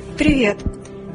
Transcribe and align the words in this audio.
Привет! 0.00 0.58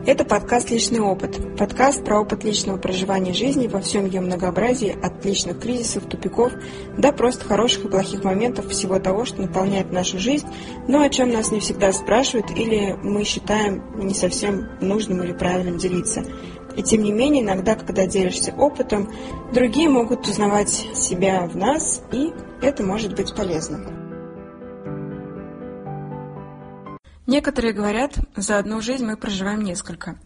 Это 0.05 0.23
подкаст 0.25 0.69
«Личный 0.69 0.99
опыт». 0.99 1.57
Подкаст 1.57 2.03
про 2.03 2.21
опыт 2.21 2.43
личного 2.43 2.77
проживания 2.77 3.33
жизни 3.33 3.67
во 3.67 3.81
всем 3.81 4.05
ее 4.05 4.21
многообразии, 4.21 4.95
от 5.01 5.25
личных 5.25 5.59
кризисов, 5.59 6.05
тупиков 6.05 6.53
до 6.97 7.11
просто 7.11 7.45
хороших 7.45 7.85
и 7.85 7.87
плохих 7.87 8.23
моментов 8.23 8.67
всего 8.67 8.99
того, 8.99 9.25
что 9.25 9.41
наполняет 9.41 9.91
нашу 9.91 10.19
жизнь, 10.19 10.45
но 10.87 11.01
о 11.01 11.09
чем 11.09 11.31
нас 11.31 11.51
не 11.51 11.59
всегда 11.59 11.91
спрашивают 11.91 12.51
или 12.51 12.95
мы 13.01 13.23
считаем 13.23 13.83
не 13.97 14.13
совсем 14.13 14.67
нужным 14.81 15.23
или 15.23 15.33
правильным 15.33 15.77
делиться. 15.77 16.23
И 16.77 16.83
тем 16.83 17.01
не 17.01 17.11
менее, 17.11 17.43
иногда, 17.43 17.75
когда 17.75 18.05
делишься 18.05 18.53
опытом, 18.55 19.11
другие 19.53 19.89
могут 19.89 20.27
узнавать 20.27 20.69
себя 20.69 21.47
в 21.47 21.55
нас, 21.55 22.03
и 22.11 22.31
это 22.61 22.83
может 22.83 23.15
быть 23.15 23.33
полезно. 23.35 24.04
Некоторые 27.27 27.73
говорят, 27.73 28.19
за 28.35 28.59
одну 28.59 28.81
жизнь 28.81 29.05
мы 29.05 29.17
проживаем 29.17 29.61
несколько. 29.61 30.17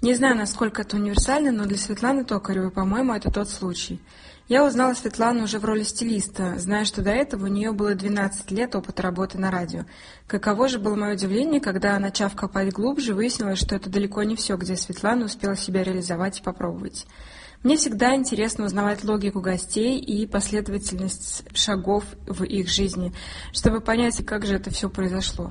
Не 0.00 0.14
знаю, 0.14 0.36
насколько 0.36 0.82
это 0.82 0.96
универсально, 0.96 1.52
но 1.52 1.64
для 1.64 1.76
Светланы 1.76 2.24
Токаревой, 2.24 2.70
по-моему, 2.70 3.14
это 3.14 3.30
тот 3.30 3.50
случай. 3.50 4.00
Я 4.48 4.64
узнала 4.64 4.94
Светлану 4.94 5.44
уже 5.44 5.58
в 5.58 5.64
роли 5.64 5.82
стилиста, 5.82 6.54
зная, 6.58 6.84
что 6.84 7.02
до 7.02 7.10
этого 7.10 7.44
у 7.44 7.48
нее 7.48 7.72
было 7.72 7.94
12 7.94 8.50
лет 8.52 8.76
опыта 8.76 9.02
работы 9.02 9.38
на 9.38 9.50
радио. 9.50 9.84
Каково 10.28 10.68
же 10.68 10.78
было 10.78 10.94
мое 10.94 11.14
удивление, 11.14 11.60
когда, 11.60 11.98
начав 11.98 12.36
копать 12.36 12.72
глубже, 12.72 13.12
выяснилось, 13.12 13.58
что 13.58 13.74
это 13.74 13.90
далеко 13.90 14.22
не 14.22 14.36
все, 14.36 14.56
где 14.56 14.76
Светлана 14.76 15.24
успела 15.24 15.56
себя 15.56 15.82
реализовать 15.82 16.38
и 16.38 16.42
попробовать. 16.42 17.06
Мне 17.62 17.76
всегда 17.76 18.14
интересно 18.14 18.64
узнавать 18.64 19.04
логику 19.04 19.40
гостей 19.40 19.98
и 19.98 20.26
последовательность 20.26 21.44
шагов 21.54 22.04
в 22.26 22.44
их 22.44 22.68
жизни, 22.68 23.12
чтобы 23.52 23.80
понять, 23.80 24.24
как 24.24 24.46
же 24.46 24.54
это 24.54 24.70
все 24.70 24.88
произошло. 24.88 25.50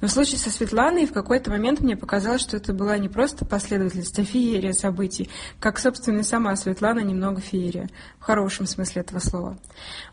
Но 0.00 0.08
в 0.08 0.10
случае 0.10 0.38
со 0.38 0.50
Светланой 0.50 1.06
в 1.06 1.12
какой-то 1.12 1.50
момент 1.50 1.80
мне 1.80 1.96
показалось, 1.96 2.40
что 2.40 2.56
это 2.56 2.72
была 2.72 2.98
не 2.98 3.08
просто 3.08 3.44
последовательность, 3.44 4.18
а 4.18 4.24
феерия 4.24 4.72
событий, 4.72 5.28
как, 5.58 5.78
собственно, 5.78 6.20
и 6.20 6.24
сама 6.24 6.56
Светлана 6.56 7.00
немного 7.00 7.40
феерия, 7.40 7.88
в 8.18 8.24
хорошем 8.24 8.66
смысле 8.66 9.02
этого 9.02 9.18
слова. 9.18 9.58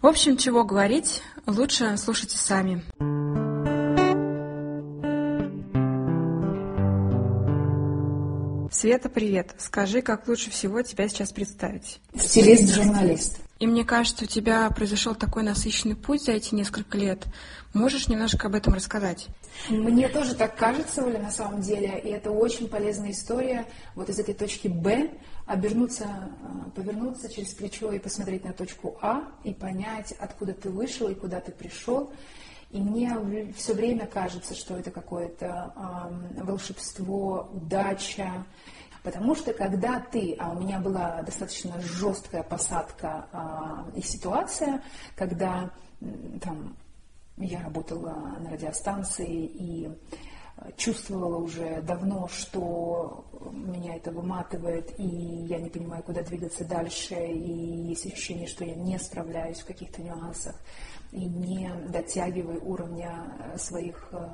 В 0.02 0.08
общем, 0.08 0.38
чего 0.38 0.64
говорить, 0.64 1.22
лучше 1.45 1.95
слушайте 1.97 2.38
сами. 2.38 2.84
Света, 8.78 9.09
привет. 9.09 9.56
Скажи, 9.58 10.03
как 10.03 10.28
лучше 10.28 10.52
всего 10.52 10.83
тебя 10.83 11.09
сейчас 11.09 11.31
представить? 11.31 12.00
Стилист-журналист. 12.16 13.39
И 13.58 13.66
мне 13.66 13.84
кажется, 13.84 14.25
у 14.25 14.28
тебя 14.28 14.69
произошел 14.69 15.16
такой 15.16 15.42
насыщенный 15.42 15.95
путь 15.95 16.22
за 16.22 16.34
эти 16.34 16.53
несколько 16.53 16.95
лет. 16.95 17.25
Можешь 17.73 18.08
немножко 18.08 18.45
об 18.45 18.53
этом 18.53 18.75
рассказать? 18.75 19.30
Мне 19.67 20.08
тоже 20.09 20.36
так 20.36 20.56
кажется, 20.56 21.03
Оля, 21.03 21.17
на 21.17 21.31
самом 21.31 21.61
деле. 21.61 22.00
И 22.03 22.09
это 22.09 22.30
очень 22.30 22.67
полезная 22.67 23.14
история. 23.14 23.66
Вот 23.95 24.09
из 24.09 24.19
этой 24.19 24.36
точки 24.36 24.67
«Б» 24.67 25.09
обернуться, 25.47 26.06
э, 26.06 26.69
повернуться 26.75 27.34
через 27.34 27.56
плечо 27.56 27.91
и 27.91 27.97
посмотреть 27.97 28.45
на 28.45 28.53
точку 28.53 29.00
А 29.02 29.23
и 29.44 29.56
понять, 29.56 30.14
откуда 30.19 30.53
ты 30.53 30.69
вышел 30.69 31.08
и 31.08 31.16
куда 31.16 31.39
ты 31.39 31.52
пришел. 31.52 32.14
И 32.70 32.80
мне 32.80 33.54
все 33.56 33.73
время 33.73 34.08
кажется, 34.08 34.54
что 34.54 34.78
это 34.78 34.92
какое-то 34.92 35.73
э, 35.76 36.44
волшебство, 36.44 37.50
удача. 37.54 38.46
Потому 39.04 39.36
что 39.36 39.54
когда 39.54 40.02
ты, 40.02 40.36
а 40.38 40.52
у 40.52 40.59
меня 40.59 40.80
была 40.80 41.22
достаточно 41.22 41.80
жесткая 41.80 42.44
посадка 42.44 43.28
э, 43.32 44.00
и 44.00 44.02
ситуация, 44.02 44.82
когда 45.16 45.72
там, 46.42 46.76
я 47.38 47.62
работала 47.62 48.36
на 48.40 48.50
радиостанции 48.50 49.46
и 49.46 49.90
чувствовала 50.76 51.38
уже 51.38 51.81
давно, 51.81 52.28
что 52.28 53.26
меня 53.52 53.96
это 53.96 54.12
выматывает, 54.12 55.00
и 55.00 55.06
я 55.06 55.59
не 55.59 55.70
понимаю, 55.70 56.04
куда 56.04 56.24
двигаться 56.24 56.66
дальше, 56.66 57.16
и 57.16 57.90
есть 57.90 58.06
ощущение, 58.06 58.47
что 58.47 58.66
я 58.66 58.75
не 58.75 58.97
справляюсь 58.97 59.59
в 59.59 59.66
каких-то 59.66 60.02
нюансах 60.02 60.56
и 61.12 61.25
не 61.25 61.72
дотягиваю 61.90 62.63
уровня 62.66 63.34
э, 63.53 63.57
своих 63.57 64.09
э, 64.12 64.29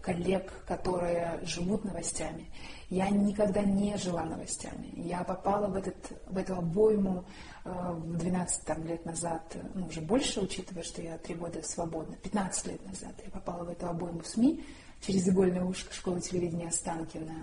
коллег, 0.00 0.52
которые 0.66 1.40
живут 1.42 1.84
новостями. 1.84 2.50
Я 2.88 3.08
никогда 3.10 3.62
не 3.62 3.96
жила 3.96 4.24
новостями. 4.24 4.92
Я 4.96 5.24
попала 5.24 5.66
в, 5.66 5.76
этот, 5.76 5.96
в 6.26 6.36
эту 6.36 6.56
обойму 6.56 7.24
э, 7.64 8.00
12 8.04 8.64
там, 8.64 8.84
лет 8.84 9.04
назад, 9.04 9.56
ну, 9.74 9.86
уже 9.86 10.00
больше, 10.00 10.40
учитывая, 10.40 10.82
что 10.82 11.02
я 11.02 11.18
три 11.18 11.34
года 11.34 11.62
свободна, 11.62 12.16
15 12.16 12.66
лет 12.66 12.86
назад 12.86 13.14
я 13.24 13.30
попала 13.30 13.64
в 13.64 13.68
эту 13.70 13.88
обойму 13.88 14.22
СМИ, 14.24 14.64
через 15.02 15.28
игольное 15.28 15.64
ушко 15.64 15.92
школы 15.92 16.20
телевидения 16.20 16.68
Останкина. 16.68 17.34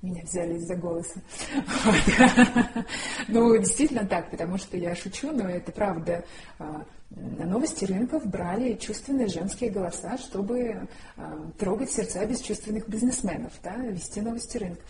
Меня 0.00 0.22
взяли 0.22 0.54
из-за 0.54 0.76
голоса. 0.76 1.20
Ну, 3.28 3.56
действительно 3.58 4.06
так, 4.06 4.30
потому 4.30 4.56
что 4.58 4.76
я 4.76 4.94
шучу, 4.94 5.32
но 5.32 5.48
это 5.48 5.72
правда. 5.72 6.24
А, 6.58 6.84
на 7.10 7.44
новости 7.44 7.84
рынков 7.84 8.26
брали 8.26 8.74
чувственные 8.74 9.26
женские 9.26 9.70
голоса, 9.70 10.16
чтобы 10.18 10.88
а, 11.16 11.50
трогать 11.58 11.90
сердца 11.90 12.24
бесчувственных 12.24 12.88
бизнесменов, 12.88 13.52
да, 13.62 13.74
вести 13.76 14.20
новости 14.20 14.56
рынков. 14.56 14.88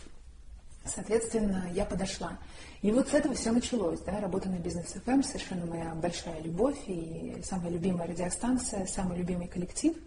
Соответственно, 0.85 1.69
я 1.75 1.85
подошла. 1.85 2.39
И 2.83 2.93
вот 2.93 3.09
с 3.09 3.15
этого 3.15 3.35
все 3.35 3.51
началось, 3.51 4.01
да, 4.01 4.21
работа 4.21 4.49
на 4.49 4.59
бизнес 4.59 4.95
FM, 4.95 5.15
эм, 5.15 5.23
совершенно 5.23 5.67
моя 5.67 5.95
большая 5.95 6.41
любовь 6.43 6.79
и 6.87 7.43
самая 7.43 7.71
любимая 7.71 8.09
радиостанция, 8.09 8.87
самый 8.87 9.19
любимый 9.19 9.49
коллектив– 9.49 9.97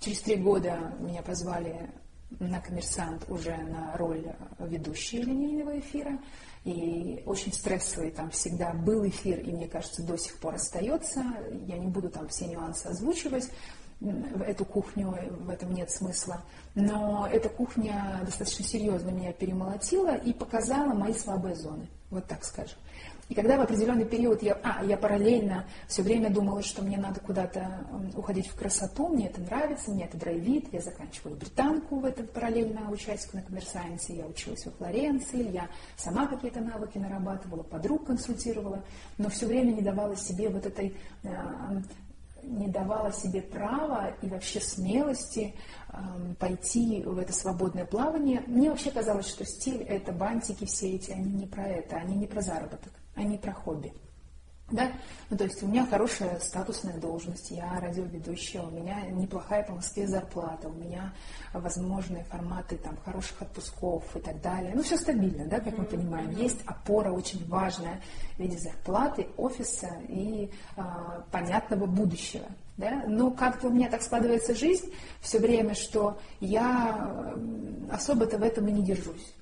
Через 0.00 0.20
три 0.20 0.36
года 0.36 0.94
меня 1.00 1.22
позвали 1.22 1.90
на 2.38 2.60
коммерсант 2.60 3.24
уже 3.28 3.56
на 3.56 3.96
роль 3.96 4.24
ведущей 4.58 5.22
линейного 5.22 5.78
эфира. 5.78 6.18
И 6.64 7.22
очень 7.26 7.52
стрессовый 7.52 8.10
там 8.10 8.30
всегда 8.30 8.72
был 8.72 9.06
эфир, 9.06 9.38
и 9.40 9.52
мне 9.52 9.68
кажется, 9.68 10.02
до 10.02 10.16
сих 10.16 10.38
пор 10.38 10.56
остается. 10.56 11.24
Я 11.66 11.78
не 11.78 11.86
буду 11.86 12.10
там 12.10 12.28
все 12.28 12.46
нюансы 12.46 12.86
озвучивать 12.86 13.48
в 14.00 14.42
эту 14.42 14.64
кухню, 14.64 15.16
в 15.40 15.48
этом 15.48 15.72
нет 15.72 15.90
смысла. 15.90 16.42
Но 16.74 17.26
эта 17.30 17.48
кухня 17.48 18.20
достаточно 18.24 18.64
серьезно 18.64 19.10
меня 19.10 19.32
перемолотила 19.32 20.16
и 20.16 20.32
показала 20.32 20.92
мои 20.92 21.14
слабые 21.14 21.54
зоны, 21.54 21.88
вот 22.10 22.26
так 22.26 22.44
скажем. 22.44 22.78
И 23.28 23.34
когда 23.34 23.56
в 23.56 23.60
определенный 23.60 24.04
период 24.04 24.40
я, 24.42 24.54
а, 24.62 24.84
я 24.84 24.96
параллельно 24.96 25.64
все 25.88 26.02
время 26.02 26.30
думала, 26.30 26.62
что 26.62 26.82
мне 26.82 26.96
надо 26.96 27.20
куда-то 27.20 27.84
уходить 28.14 28.46
в 28.46 28.56
красоту, 28.56 29.08
мне 29.08 29.26
это 29.26 29.40
нравится, 29.40 29.90
мне 29.90 30.04
это 30.04 30.16
драйвит, 30.16 30.72
я 30.72 30.80
заканчивала 30.80 31.34
британку 31.34 31.96
в 31.96 32.04
этом 32.04 32.26
параллельно 32.28 32.88
участию 32.88 33.36
на 33.36 33.42
коммерсайенсе, 33.42 34.16
я 34.16 34.26
училась 34.26 34.64
во 34.64 34.72
Флоренции, 34.72 35.50
я 35.50 35.68
сама 35.96 36.28
какие-то 36.28 36.60
навыки 36.60 36.98
нарабатывала, 36.98 37.64
подруг 37.64 38.06
консультировала, 38.06 38.84
но 39.18 39.28
все 39.28 39.46
время 39.46 39.72
не 39.72 39.82
давала 39.82 40.14
себе 40.14 40.48
вот 40.48 40.64
этой 40.64 40.94
э, 41.24 41.28
не 42.44 42.68
давала 42.68 43.12
себе 43.12 43.42
права 43.42 44.12
и 44.22 44.28
вообще 44.28 44.60
смелости 44.60 45.52
пойти 46.38 47.02
в 47.02 47.18
это 47.18 47.32
свободное 47.32 47.86
плавание. 47.86 48.44
Мне 48.46 48.70
вообще 48.70 48.92
казалось, 48.92 49.26
что 49.26 49.44
стиль 49.44 49.82
это 49.82 50.12
бантики 50.12 50.64
все 50.64 50.94
эти, 50.94 51.10
они 51.10 51.32
не 51.32 51.46
про 51.46 51.66
это, 51.66 51.96
они 51.96 52.14
не 52.14 52.26
про 52.28 52.40
заработок 52.42 52.92
а 53.16 53.22
не 53.22 53.38
про 53.38 53.52
хобби. 53.52 53.92
Да? 54.70 54.90
Ну, 55.30 55.36
то 55.36 55.44
есть 55.44 55.62
у 55.62 55.68
меня 55.68 55.86
хорошая 55.86 56.40
статусная 56.40 56.98
должность, 56.98 57.52
я 57.52 57.78
радиоведущая, 57.78 58.62
у 58.62 58.70
меня 58.70 59.00
неплохая 59.12 59.62
по 59.62 59.74
Москве 59.74 60.08
зарплата, 60.08 60.68
у 60.68 60.72
меня 60.72 61.12
возможные 61.52 62.24
форматы 62.24 62.76
там, 62.76 62.96
хороших 63.04 63.42
отпусков 63.42 64.04
и 64.16 64.18
так 64.18 64.40
далее. 64.40 64.72
Ну, 64.74 64.82
все 64.82 64.96
стабильно, 64.96 65.46
да, 65.46 65.60
как 65.60 65.78
мы 65.78 65.84
понимаем. 65.84 66.30
Есть 66.30 66.62
опора 66.66 67.12
очень 67.12 67.46
важная 67.48 68.02
в 68.36 68.40
виде 68.40 68.58
зарплаты, 68.58 69.28
офиса 69.36 69.90
и 70.08 70.50
э, 70.76 70.82
понятного 71.30 71.86
будущего. 71.86 72.46
Да? 72.76 73.04
Но 73.06 73.30
как-то 73.30 73.68
у 73.68 73.70
меня 73.70 73.88
так 73.88 74.02
складывается 74.02 74.52
жизнь 74.52 74.92
все 75.20 75.38
время, 75.38 75.74
что 75.74 76.18
я 76.40 77.32
особо-то 77.88 78.36
в 78.36 78.42
этом 78.42 78.66
и 78.66 78.72
не 78.72 78.82
держусь. 78.82 79.32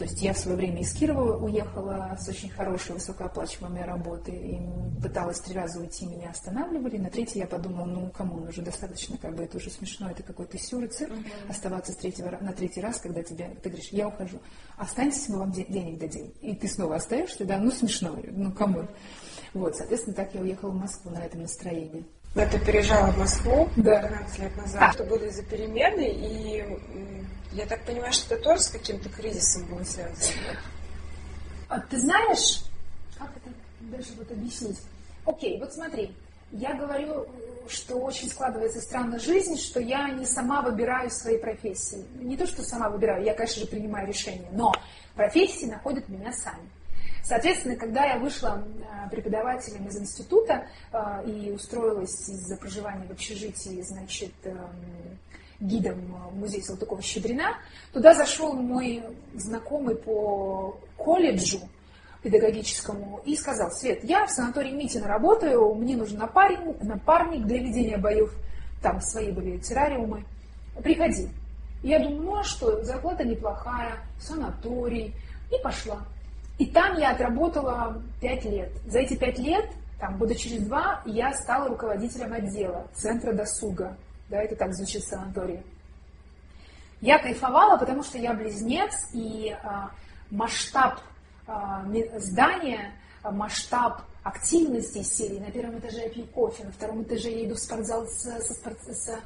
То 0.00 0.04
есть 0.06 0.22
я 0.22 0.32
в 0.32 0.38
свое 0.38 0.56
время 0.56 0.80
из 0.80 0.94
Кирова 0.94 1.36
уехала 1.44 2.16
с 2.18 2.26
очень 2.26 2.48
хорошей, 2.48 2.94
высокооплачиваемой 2.94 3.84
работы, 3.84 4.32
и 4.32 4.58
пыталась 5.02 5.40
три 5.40 5.54
раза 5.54 5.78
уйти, 5.78 6.06
меня 6.06 6.30
останавливали. 6.30 6.96
На 6.96 7.10
третий 7.10 7.38
я 7.38 7.46
подумала, 7.46 7.84
ну, 7.84 8.08
кому, 8.08 8.48
уже 8.48 8.62
достаточно, 8.62 9.18
как 9.18 9.36
бы 9.36 9.42
это 9.42 9.58
уже 9.58 9.68
смешно, 9.68 10.10
это 10.10 10.22
какой-то 10.22 10.56
сюр 10.56 10.84
и 10.84 10.88
цирк, 10.88 11.12
uh-huh. 11.12 11.50
оставаться 11.50 11.92
с 11.92 11.96
третьего, 11.96 12.30
на 12.40 12.54
третий 12.54 12.80
раз, 12.80 12.98
когда 12.98 13.22
тебе, 13.22 13.54
ты 13.62 13.68
говоришь, 13.68 13.90
я 13.90 14.08
ухожу, 14.08 14.40
останьтесь, 14.78 15.28
мы 15.28 15.40
вам 15.40 15.52
денег 15.52 15.98
дадим. 15.98 16.32
И 16.40 16.54
ты 16.54 16.66
снова 16.66 16.96
остаешься, 16.96 17.44
да, 17.44 17.58
ну, 17.58 17.70
смешно, 17.70 18.16
ну, 18.30 18.52
кому. 18.52 18.88
Вот, 19.52 19.76
соответственно, 19.76 20.16
так 20.16 20.34
я 20.34 20.40
уехала 20.40 20.70
в 20.70 20.76
Москву 20.76 21.10
на 21.10 21.18
этом 21.18 21.42
настроении. 21.42 22.06
Но 22.34 22.46
ты 22.46 22.58
переезжала 22.60 23.10
в 23.10 23.18
Москву 23.18 23.68
да. 23.76 24.06
12 24.06 24.38
лет 24.38 24.56
назад, 24.56 24.82
а. 24.82 24.92
что 24.92 25.04
были 25.04 25.28
за 25.30 25.42
перемены, 25.42 26.08
и 26.08 26.64
я 27.52 27.66
так 27.66 27.84
понимаю, 27.84 28.12
что 28.12 28.34
это 28.34 28.44
тоже 28.44 28.62
с 28.62 28.68
каким-то 28.68 29.08
кризисом 29.08 29.64
было 29.66 29.82
связано. 29.82 30.16
А, 31.68 31.80
ты 31.80 31.98
знаешь, 31.98 32.62
как 33.18 33.30
это 33.36 33.54
дальше 33.80 34.10
вот 34.16 34.30
объяснить? 34.30 34.78
Окей, 35.24 35.58
вот 35.58 35.72
смотри, 35.72 36.14
я 36.52 36.74
говорю 36.74 37.26
что 37.70 37.96
очень 37.96 38.28
складывается 38.28 38.80
странная 38.80 39.18
жизнь, 39.18 39.56
что 39.56 39.80
я 39.80 40.10
не 40.10 40.24
сама 40.24 40.62
выбираю 40.62 41.10
свои 41.10 41.38
профессии. 41.38 42.04
Не 42.14 42.36
то, 42.36 42.46
что 42.46 42.62
сама 42.62 42.88
выбираю, 42.90 43.24
я, 43.24 43.34
конечно 43.34 43.60
же, 43.60 43.68
принимаю 43.68 44.08
решения, 44.08 44.48
но 44.52 44.72
профессии 45.14 45.66
находят 45.66 46.08
меня 46.08 46.32
сами. 46.32 46.68
Соответственно, 47.22 47.76
когда 47.76 48.06
я 48.06 48.18
вышла 48.18 48.64
э, 48.64 49.10
преподавателем 49.10 49.86
из 49.86 49.98
института 49.98 50.66
э, 50.92 51.24
и 51.26 51.50
устроилась 51.52 52.28
из-за 52.28 52.56
проживания 52.56 53.06
в 53.06 53.12
общежитии, 53.12 53.80
значит, 53.82 54.32
эм, 54.44 54.58
гидом 55.60 56.00
в 56.30 56.36
музей 56.36 56.62
Салтыкова-Щедрина, 56.62 57.56
туда 57.92 58.14
зашел 58.14 58.54
мой 58.54 59.02
знакомый 59.34 59.96
по 59.96 60.78
колледжу, 60.96 61.60
педагогическому 62.22 63.20
и 63.24 63.34
сказал, 63.36 63.70
Свет, 63.70 64.04
я 64.04 64.26
в 64.26 64.30
санатории 64.30 64.72
Митина 64.72 65.06
работаю, 65.06 65.74
мне 65.74 65.96
нужен 65.96 66.18
напарник, 66.18 66.82
напарник 66.82 67.46
для 67.46 67.58
ведения 67.58 67.96
боев, 67.96 68.34
там 68.82 69.00
свои 69.00 69.30
были 69.30 69.58
террариумы, 69.58 70.24
приходи. 70.82 71.28
я 71.82 71.98
думаю, 71.98 72.22
ну 72.22 72.36
а 72.38 72.44
что, 72.44 72.82
зарплата 72.84 73.24
неплохая, 73.24 74.00
санаторий, 74.20 75.14
и 75.50 75.62
пошла. 75.62 76.00
И 76.60 76.66
там 76.66 76.98
я 76.98 77.12
отработала 77.12 78.02
пять 78.20 78.44
лет. 78.44 78.70
За 78.86 78.98
эти 78.98 79.16
пять 79.16 79.38
лет, 79.38 79.64
там, 79.98 80.18
года 80.18 80.34
через 80.34 80.62
два, 80.64 81.00
я 81.06 81.32
стала 81.32 81.70
руководителем 81.70 82.34
отдела 82.34 82.86
Центра 82.92 83.32
досуга. 83.32 83.96
Да, 84.28 84.42
это 84.42 84.56
так 84.56 84.74
звучит 84.74 85.02
в 85.02 85.08
санатории. 85.08 85.62
Я 87.00 87.18
кайфовала, 87.18 87.78
потому 87.78 88.02
что 88.02 88.18
я 88.18 88.34
близнец, 88.34 89.08
и 89.14 89.56
а, 89.62 89.90
масштаб 90.30 91.00
а, 91.46 91.82
здание, 92.18 92.92
а, 93.22 93.30
масштаб 93.30 94.02
активности 94.22 95.02
серии. 95.02 95.38
На 95.38 95.50
первом 95.50 95.78
этаже 95.78 96.02
я 96.02 96.10
пью 96.10 96.26
кофе, 96.26 96.64
на 96.64 96.72
втором 96.72 97.04
этаже 97.04 97.30
я 97.30 97.46
иду 97.46 97.54
в 97.54 97.58
спортзал 97.58 98.06
с, 98.06 98.20
со, 98.20 98.40
с 98.42 99.08
а, 99.08 99.18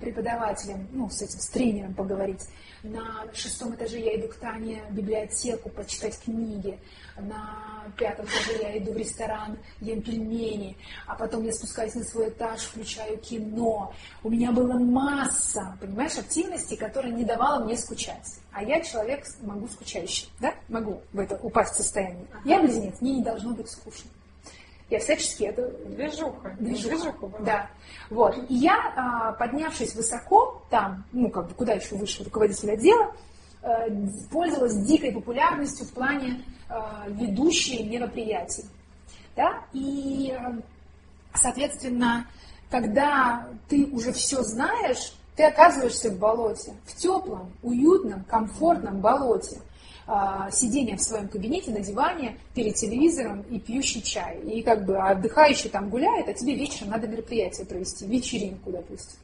преподавателем, 0.00 0.88
ну, 0.92 1.08
с 1.10 1.22
этим, 1.22 1.38
с 1.38 1.48
тренером 1.48 1.94
поговорить. 1.94 2.46
На 2.82 3.24
шестом 3.32 3.74
этаже 3.74 3.98
я 3.98 4.18
иду 4.18 4.28
к 4.28 4.36
Тане 4.36 4.84
в 4.88 4.94
библиотеку 4.94 5.68
почитать 5.70 6.18
книги. 6.20 6.78
На 7.18 7.84
пятом 7.96 8.26
этаже 8.26 8.62
я 8.62 8.78
иду 8.78 8.92
в 8.92 8.96
ресторан, 8.96 9.58
ем 9.80 10.00
пельмени. 10.00 10.76
А 11.06 11.16
потом 11.16 11.44
я 11.44 11.52
спускаюсь 11.52 11.94
на 11.94 12.04
свой 12.04 12.28
этаж, 12.28 12.60
включаю 12.60 13.18
кино. 13.18 13.92
У 14.22 14.30
меня 14.30 14.52
была 14.52 14.78
масса, 14.78 15.76
понимаешь, 15.80 16.16
активностей, 16.16 16.76
которая 16.76 17.12
не 17.12 17.24
давала 17.24 17.64
мне 17.64 17.76
скучать. 17.76 18.38
А 18.52 18.62
я 18.62 18.80
человек, 18.80 19.24
могу 19.42 19.66
скучающий, 19.66 20.28
да? 20.40 20.54
Могу 20.68 21.02
в 21.12 21.18
это 21.18 21.36
упасть 21.42 21.74
в 21.74 21.78
состояние. 21.78 22.26
Я 22.44 22.60
близнец, 22.60 23.00
мне 23.00 23.16
не 23.16 23.24
должно 23.24 23.54
быть 23.54 23.68
скучно. 23.68 24.10
Я 24.90 25.00
всячески 25.00 25.44
это... 25.44 25.68
Движуха. 25.86 26.56
Движуха, 26.58 26.96
Движуха 26.96 27.42
да. 27.44 27.70
Вот. 28.08 28.36
И 28.48 28.54
я, 28.54 28.92
а, 28.96 29.32
поднявшись 29.32 29.94
высоко, 29.94 30.62
там, 30.70 31.04
ну, 31.12 31.30
как 31.30 31.48
бы, 31.48 31.54
куда 31.54 31.74
еще 31.74 31.94
выше 31.96 32.24
руководителя 32.24 32.72
отдела, 32.72 33.14
э, 33.62 33.90
пользовалась 34.30 34.76
дикой 34.86 35.12
популярностью 35.12 35.86
в 35.86 35.92
плане 35.92 36.42
э, 36.70 36.74
ведущей 37.08 37.84
мероприятий. 37.84 38.64
Да? 39.36 39.62
И, 39.74 40.34
э, 40.34 40.60
соответственно, 41.34 42.26
когда 42.70 43.46
ты 43.68 43.86
уже 43.86 44.12
все 44.12 44.42
знаешь, 44.42 45.12
ты 45.36 45.44
оказываешься 45.44 46.10
в 46.10 46.18
болоте, 46.18 46.74
в 46.86 46.96
теплом, 46.96 47.52
уютном, 47.62 48.24
комфортном 48.24 49.00
болоте. 49.00 49.58
А, 50.10 50.50
сидение 50.50 50.96
в 50.96 51.02
своем 51.02 51.28
кабинете 51.28 51.70
на 51.70 51.80
диване 51.80 52.38
перед 52.54 52.76
телевизором 52.76 53.42
и 53.42 53.60
пьющий 53.60 54.00
чай. 54.00 54.40
И 54.40 54.62
как 54.62 54.86
бы 54.86 54.96
отдыхающий 54.96 55.68
там 55.68 55.90
гуляет, 55.90 56.26
а 56.28 56.32
тебе 56.32 56.54
вечером 56.54 56.92
надо 56.92 57.06
мероприятие 57.06 57.66
провести, 57.66 58.06
вечеринку, 58.06 58.70
допустим. 58.70 59.18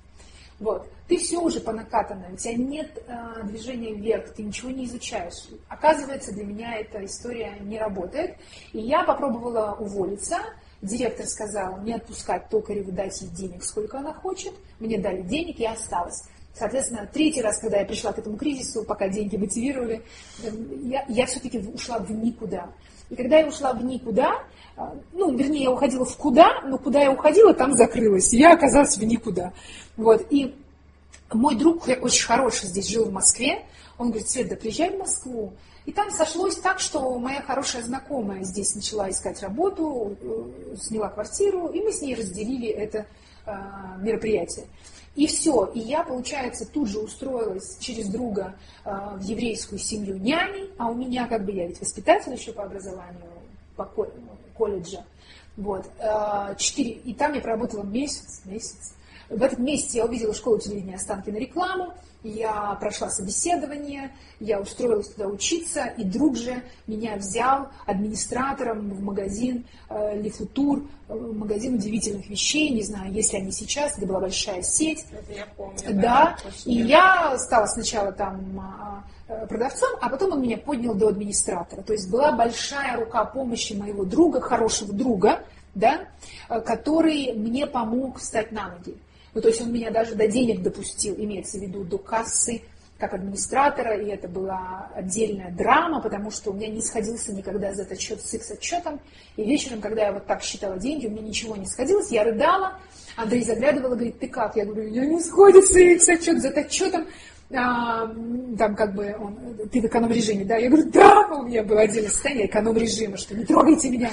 Вот. 0.60 0.86
Ты 1.08 1.16
все 1.16 1.40
уже 1.40 1.60
понакатано, 1.60 2.26
у 2.31 2.36
тебя 2.36 2.54
нет 2.56 3.02
э, 3.06 3.44
движения 3.44 3.94
вверх, 3.94 4.34
ты 4.34 4.42
ничего 4.42 4.70
не 4.70 4.84
изучаешь. 4.84 5.48
Оказывается, 5.69 6.34
для 6.34 6.44
меня 6.44 6.76
эта 6.76 7.02
история 7.06 7.56
не 7.62 7.78
работает. 7.78 8.36
И 8.75 8.81
я 8.81 9.04
попробовала 9.04 9.76
уволиться. 9.81 10.36
Директор 10.82 11.25
сказал 11.25 11.81
не 11.81 11.94
отпускать 11.94 12.50
токареву, 12.50 12.92
дать 12.92 13.22
ей 13.22 13.31
денег, 13.31 13.64
сколько 13.64 14.00
она 14.00 14.12
хочет. 14.12 14.52
Мне 14.81 14.98
дали 14.98 15.22
денег, 15.22 15.58
я 15.58 15.72
осталась. 15.72 16.25
Соответственно, 16.55 17.09
третий 17.12 17.43
раз, 17.43 17.59
когда 17.59 17.79
я 17.79 17.85
пришла 17.85 18.12
к 18.12 18.19
этому 18.19 18.37
кризису, 18.37 18.85
пока 18.85 19.09
деньги 19.09 19.37
мотивировали, 19.37 20.03
я, 20.83 21.05
я 21.09 21.27
все-таки 21.27 21.59
ушла 21.59 21.99
в 21.99 22.11
никуда. 22.11 22.71
И 23.11 23.17
когда 23.17 23.39
я 23.39 23.47
ушла 23.47 23.73
в 23.73 23.85
никуда, 23.85 24.45
а, 24.77 24.95
ну, 25.12 25.37
вернее, 25.37 25.65
я 25.65 25.71
уходила 25.71 26.05
в 26.05 26.17
куда, 26.17 26.62
но 26.62 26.79
куда 26.79 27.03
я 27.03 27.11
уходила, 27.11 27.53
там 27.55 27.75
закрылась. 27.75 28.33
Я 28.33 28.55
оказалась 28.55 28.97
в 28.97 29.05
никуда. 29.05 29.53
Вот. 29.97 30.27
И 30.31 30.55
мой 31.33 31.56
друг, 31.56 31.89
очень 31.89 32.25
хороший, 32.25 32.67
здесь 32.67 32.89
жил 32.89 33.06
в 33.06 33.12
Москве, 33.12 33.65
он 33.99 34.09
говорит, 34.09 34.29
Свет, 34.29 34.49
да 34.49 34.56
приезжай 34.56 34.91
в 34.91 34.99
Москву. 34.99 35.53
И 35.87 35.93
там 35.93 36.11
сошлось 36.11 36.56
так, 36.56 36.81
что 36.81 37.19
моя 37.19 37.43
хорошая 37.43 37.83
знакомая 37.83 38.43
здесь 38.43 38.75
начала 38.75 39.11
искать 39.11 39.43
работу, 39.43 40.17
э, 40.21 40.77
сняла 40.81 41.11
квартиру, 41.11 41.69
и 41.69 41.81
мы 41.81 41.93
с 41.93 42.01
ней 42.01 42.15
разделили 42.15 42.69
это 42.69 43.06
э, 43.45 43.53
мероприятие. 44.01 44.67
И 45.16 45.26
все. 45.26 45.70
И 45.75 45.78
я, 45.78 46.02
получается, 46.02 46.66
тут 46.66 46.88
же 46.88 46.99
устроилась 46.99 47.78
через 47.78 48.08
друга 48.08 48.56
э, 48.84 48.90
в 49.16 49.22
еврейскую 49.22 49.78
семью 49.78 50.16
няней, 50.19 50.70
а 50.76 50.88
у 50.90 50.94
меня, 50.94 51.26
как 51.26 51.44
бы, 51.44 51.52
я 51.52 51.69
ведь 51.69 51.81
воспитатель 51.81 52.32
еще 52.32 52.52
по 52.52 52.64
образованию, 52.64 53.22
по 53.76 53.88
колледжа. 54.56 55.05
Вот. 55.56 55.87
Э, 55.99 56.55
четыре. 56.58 56.93
И 56.93 57.14
там 57.14 57.32
я 57.32 57.40
проработала 57.40 57.84
месяц, 57.84 58.43
месяц. 58.44 58.94
В 59.28 59.43
этот 59.43 59.58
месяц 59.58 59.94
я 59.94 60.05
увидела 60.05 60.34
школу 60.34 60.58
телевидения 60.58 60.96
Останкина 60.96 61.37
рекламу, 61.37 61.94
я 62.25 62.76
прошла 62.81 63.11
собеседование, 63.11 64.11
я 64.41 64.61
устроилась 64.61 65.09
туда 65.11 65.29
учиться, 65.29 65.87
и 65.97 66.05
друг 66.05 66.37
же 66.37 66.62
меня 66.87 67.17
взял 67.17 67.69
администратором 67.87 68.91
в 68.91 69.03
магазин 69.03 69.67
э, 69.91 70.21
Лифутур, 70.21 70.85
э, 71.09 71.15
магазин 71.15 71.75
удивительных 71.75 72.29
вещей, 72.29 72.71
не 72.71 72.82
знаю, 72.82 73.12
если 73.12 73.37
они 73.37 73.53
сейчас, 73.53 73.97
это 73.99 74.06
была 74.06 74.21
большая 74.21 74.62
сеть. 74.62 75.05
Это 75.12 75.32
я 75.32 75.47
помню. 75.56 75.79
Да, 75.85 75.93
да 76.03 76.37
и 76.65 76.75
я 76.75 77.38
стала 77.38 77.67
сначала 77.67 78.11
там 78.11 78.59
а, 78.59 79.05
а, 79.29 79.47
продавцом, 79.47 79.91
а 80.00 80.09
потом 80.09 80.32
он 80.32 80.43
меня 80.43 80.56
поднял 80.56 80.94
до 80.94 81.09
администратора. 81.09 81.82
То 81.82 81.93
есть 81.93 82.11
была 82.11 82.32
большая 82.32 82.97
рука 82.97 83.25
помощи 83.25 83.75
моего 83.75 84.05
друга, 84.05 84.41
хорошего 84.41 84.93
друга, 84.93 85.44
да, 85.75 86.06
э, 86.49 86.61
который 86.61 87.35
мне 87.35 87.67
помог 87.67 88.19
встать 88.19 88.53
на 88.53 88.70
ноги. 88.70 88.97
Ну, 89.34 89.40
то 89.40 89.48
есть 89.48 89.60
он 89.60 89.72
меня 89.72 89.90
даже 89.90 90.14
до 90.14 90.28
денег 90.28 90.62
допустил, 90.62 91.14
имеется 91.19 91.58
в 91.58 91.62
виду 91.62 91.84
до 91.84 91.98
кассы, 91.98 92.62
как 92.98 93.14
администратора, 93.14 93.96
и 93.96 94.08
это 94.08 94.29
была 94.29 94.88
отдельная 94.94 95.50
драма, 95.50 96.00
потому 96.00 96.31
что 96.31 96.50
у 96.50 96.55
меня 96.55 96.69
не 96.69 96.81
сходился 96.81 97.32
никогда 97.32 97.69
этот 97.69 97.91
отчет 97.91 98.20
с 98.20 98.34
их 98.34 98.43
отчетом. 98.48 99.00
И 99.36 99.44
вечером, 99.44 99.81
когда 99.81 100.06
я 100.06 100.12
вот 100.12 100.26
так 100.26 100.43
считала 100.43 100.79
деньги, 100.79 101.06
у 101.06 101.10
меня 101.10 101.22
ничего 101.22 101.56
не 101.56 101.67
сходилось, 101.67 102.10
я 102.10 102.22
рыдала. 102.24 102.79
Андрей 103.17 103.44
заглядывал 103.44 103.93
и 103.93 103.96
говорит, 103.96 104.19
ты 104.20 104.29
как? 104.29 104.56
Я 104.56 104.64
говорю, 104.64 104.84
у 104.84 104.86
меня 104.86 105.06
не 105.06 105.20
сходится 105.20 105.79
их 105.79 106.08
отчет 106.08 106.41
за 106.41 106.48
отчетом. 106.50 107.06
А, 107.53 108.06
там 108.58 108.74
как 108.74 108.94
бы 108.94 109.14
он, 109.19 109.36
ты 109.70 109.81
в 109.81 109.86
эконом-режиме, 109.86 110.44
да? 110.44 110.56
Я 110.56 110.69
говорю, 110.69 110.91
да, 110.91 111.26
у 111.29 111.43
меня 111.43 111.62
было 111.62 111.82
отдельное 111.82 112.10
состояние 112.10 112.46
эконом-режима, 112.46 113.17
что 113.17 113.34
не 113.34 113.44
трогайте 113.44 113.91
меня. 113.91 114.10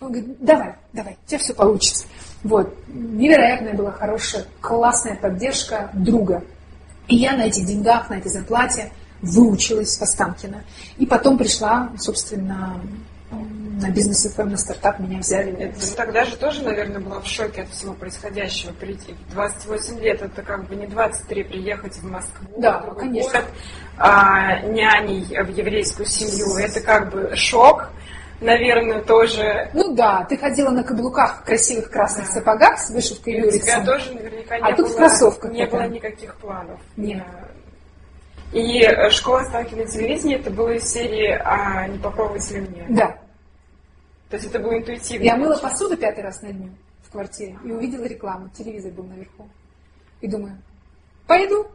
Он 0.00 0.12
говорит, 0.12 0.36
давай, 0.40 0.74
давай, 0.92 1.16
у 1.24 1.28
тебя 1.28 1.38
все 1.38 1.54
получится. 1.54 2.06
Вот. 2.42 2.74
Невероятная 2.88 3.74
была 3.74 3.92
хорошая, 3.92 4.44
классная 4.60 5.16
поддержка 5.16 5.90
друга. 5.94 6.44
И 7.08 7.16
я 7.16 7.36
на 7.36 7.46
этих 7.46 7.66
деньгах, 7.66 8.10
на 8.10 8.14
этой 8.14 8.30
зарплате 8.30 8.90
выучилась 9.22 9.96
в 9.96 10.02
Останкино. 10.02 10.64
И 10.98 11.06
потом 11.06 11.38
пришла, 11.38 11.90
собственно, 11.98 12.80
на 13.80 13.90
бизнес 13.90 14.26
ФМ, 14.32 14.50
на 14.50 14.56
стартап 14.56 15.00
меня 15.00 15.18
взяли. 15.18 15.52
Это 15.52 15.96
тогда 15.96 16.24
же 16.24 16.36
тоже, 16.36 16.62
наверное, 16.62 17.00
была 17.00 17.20
в 17.20 17.26
шоке 17.26 17.62
от 17.62 17.70
всего 17.70 17.92
происходящего. 17.92 18.72
Прийти 18.72 19.14
в 19.28 19.34
28 19.34 20.00
лет, 20.00 20.22
это 20.22 20.42
как 20.42 20.66
бы 20.66 20.76
не 20.76 20.86
23 20.86 21.44
приехать 21.44 21.96
в 21.96 22.04
Москву, 22.04 22.46
да, 22.58 22.80
конечно. 22.98 23.32
город, 23.32 23.44
а, 23.98 24.60
няней 24.60 25.24
в 25.24 25.50
еврейскую 25.50 26.06
семью. 26.06 26.56
Это 26.56 26.80
как 26.80 27.10
бы 27.10 27.34
шок 27.34 27.90
наверное, 28.40 29.02
тоже... 29.02 29.70
Ну 29.72 29.94
да, 29.94 30.24
ты 30.28 30.36
ходила 30.36 30.70
на 30.70 30.82
каблуках 30.82 31.40
в 31.40 31.44
красивых 31.44 31.90
красных 31.90 32.26
да. 32.26 32.32
сапогах 32.32 32.78
с 32.78 32.90
вышивкой 32.90 33.34
Юриксон. 33.34 33.60
У 33.60 33.62
тебя 33.62 33.84
тоже 33.84 34.14
наверняка 34.14 34.58
не 34.58 34.62
а 34.62 34.66
было... 34.66 34.76
тут 34.76 34.88
в 34.88 34.96
кроссовках. 34.96 35.52
Не 35.52 35.66
было 35.66 35.88
никаких 35.88 36.36
планов. 36.36 36.80
Нет. 36.96 37.24
И 38.52 38.80
э, 38.80 39.10
школа 39.10 39.42
Сталкина 39.44 39.86
телевидения 39.86 40.36
это 40.36 40.50
было 40.50 40.70
из 40.70 40.84
серии 40.84 41.30
«А 41.44 41.86
не 41.88 41.98
попробовать 41.98 42.50
ли 42.50 42.60
мне?» 42.60 42.86
Да. 42.88 43.18
То 44.30 44.36
есть 44.36 44.46
это 44.46 44.58
было 44.58 44.78
интуитивно? 44.78 45.24
Я 45.24 45.36
мыла 45.36 45.56
посуду 45.58 45.96
пятый 45.96 46.24
раз 46.24 46.42
на 46.42 46.52
дню 46.52 46.70
в 47.02 47.12
квартире 47.12 47.58
и 47.64 47.70
увидела 47.70 48.04
рекламу, 48.04 48.48
телевизор 48.50 48.92
был 48.92 49.04
наверху. 49.04 49.48
И 50.20 50.28
думаю, 50.28 50.56
пойду, 51.26 51.66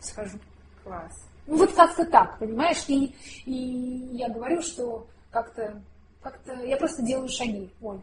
схожу. 0.00 0.38
Класс. 0.82 1.12
Ну 1.46 1.58
вот 1.58 1.72
как-то 1.72 2.04
так, 2.04 2.38
понимаешь? 2.38 2.84
И, 2.88 3.14
и 3.44 4.16
я 4.16 4.28
говорю, 4.28 4.62
что 4.62 5.06
как-то, 5.32 5.82
как-то 6.22 6.52
я 6.62 6.76
просто 6.76 7.02
делаю 7.02 7.28
шаги. 7.28 7.70
Ой, 7.80 7.98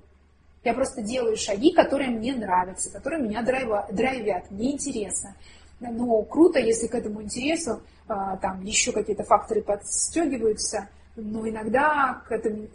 Я 0.64 0.74
просто 0.74 1.02
делаю 1.02 1.38
шаги, 1.38 1.72
которые 1.74 2.10
мне 2.10 2.36
нравятся, 2.36 2.92
которые 2.92 3.22
меня 3.22 3.42
драйвят, 3.44 4.52
мне 4.52 4.74
интересно. 4.74 5.36
Но 5.80 6.22
круто, 6.24 6.60
если 6.60 6.88
к 6.88 6.96
этому 6.96 7.22
интересу 7.22 7.82
а, 8.08 8.36
там 8.38 8.62
еще 8.64 8.92
какие-то 8.92 9.24
факторы 9.24 9.62
подстегиваются, 9.62 10.90
но 11.16 11.48
иногда 11.48 12.22
к 12.28 12.32
этому, 12.32 12.68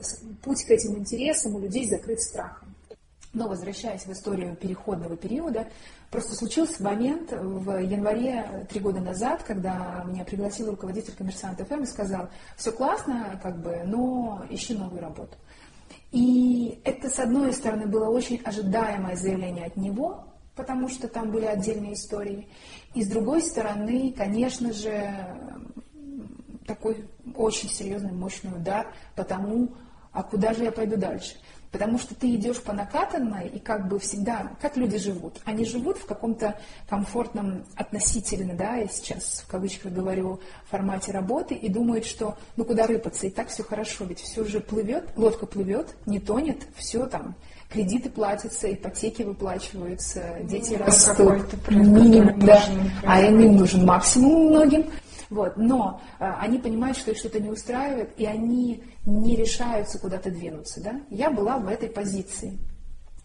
путь 0.42 0.64
к 0.64 0.70
этим 0.70 0.96
интересам 0.96 1.56
у 1.56 1.58
людей 1.58 1.86
закрыт 1.86 2.20
страхом. 2.20 2.63
Но 3.34 3.48
возвращаясь 3.48 4.06
в 4.06 4.12
историю 4.12 4.54
переходного 4.54 5.16
периода, 5.16 5.66
просто 6.10 6.34
случился 6.36 6.82
момент 6.82 7.32
в 7.32 7.78
январе 7.82 8.66
три 8.70 8.80
года 8.80 9.00
назад, 9.00 9.42
когда 9.42 10.04
меня 10.06 10.24
пригласил 10.24 10.70
руководитель 10.70 11.14
коммерсант 11.14 11.60
ФМ 11.60 11.82
и 11.82 11.86
сказал, 11.86 12.28
все 12.56 12.70
классно, 12.70 13.38
как 13.42 13.60
бы, 13.60 13.82
но 13.84 14.44
ищи 14.48 14.74
новую 14.74 15.02
работу. 15.02 15.36
И 16.12 16.80
это, 16.84 17.10
с 17.10 17.18
одной 17.18 17.52
стороны, 17.52 17.86
было 17.86 18.08
очень 18.08 18.40
ожидаемое 18.44 19.16
заявление 19.16 19.66
от 19.66 19.76
него, 19.76 20.24
потому 20.54 20.88
что 20.88 21.08
там 21.08 21.32
были 21.32 21.46
отдельные 21.46 21.94
истории. 21.94 22.46
И 22.94 23.02
с 23.02 23.08
другой 23.08 23.42
стороны, 23.42 24.14
конечно 24.16 24.72
же, 24.72 25.12
такой 26.68 27.08
очень 27.34 27.68
серьезный, 27.68 28.12
мощный 28.12 28.52
удар 28.52 28.94
по 29.16 29.24
тому, 29.24 29.72
а 30.12 30.22
куда 30.22 30.54
же 30.54 30.62
я 30.62 30.70
пойду 30.70 30.96
дальше. 30.96 31.34
Потому 31.74 31.98
что 31.98 32.14
ты 32.14 32.32
идешь 32.36 32.62
по 32.62 32.72
накатанной, 32.72 33.48
и 33.48 33.58
как 33.58 33.88
бы 33.88 33.98
всегда, 33.98 34.52
как 34.62 34.76
люди 34.76 34.96
живут? 34.96 35.40
Они 35.44 35.64
живут 35.64 35.98
в 35.98 36.06
каком-то 36.06 36.56
комфортном 36.88 37.64
относительно, 37.74 38.54
да, 38.54 38.76
я 38.76 38.86
сейчас 38.86 39.42
в 39.44 39.50
кавычках 39.50 39.90
говорю, 39.90 40.38
формате 40.70 41.10
работы, 41.10 41.56
и 41.56 41.68
думают, 41.68 42.06
что 42.06 42.36
ну 42.56 42.64
куда 42.64 42.86
рыпаться, 42.86 43.26
и 43.26 43.30
так 43.30 43.48
все 43.48 43.64
хорошо, 43.64 44.04
ведь 44.04 44.20
все 44.20 44.42
уже 44.42 44.60
плывет, 44.60 45.08
лодка 45.16 45.46
плывет, 45.46 45.96
не 46.06 46.20
тонет, 46.20 46.62
все 46.76 47.06
там, 47.06 47.34
кредиты 47.68 48.08
платятся, 48.08 48.72
ипотеки 48.72 49.22
выплачиваются, 49.22 50.36
дети 50.42 50.76
ну, 50.78 50.86
растут, 50.86 51.70
минимум, 51.70 52.38
да, 52.38 52.62
а 53.04 53.20
им 53.20 53.56
нужен 53.56 53.84
максимум 53.84 54.46
многим. 54.50 54.86
Вот. 55.34 55.56
Но 55.56 56.00
а, 56.20 56.38
они 56.40 56.58
понимают, 56.58 56.96
что 56.96 57.10
их 57.10 57.18
что-то 57.18 57.40
не 57.40 57.50
устраивает, 57.50 58.14
и 58.16 58.24
они 58.24 58.84
не 59.04 59.34
решаются 59.34 59.98
куда-то 59.98 60.30
двинуться. 60.30 60.80
Да? 60.80 61.00
Я 61.10 61.32
была 61.32 61.58
в 61.58 61.66
этой 61.66 61.88
позиции. 61.88 62.56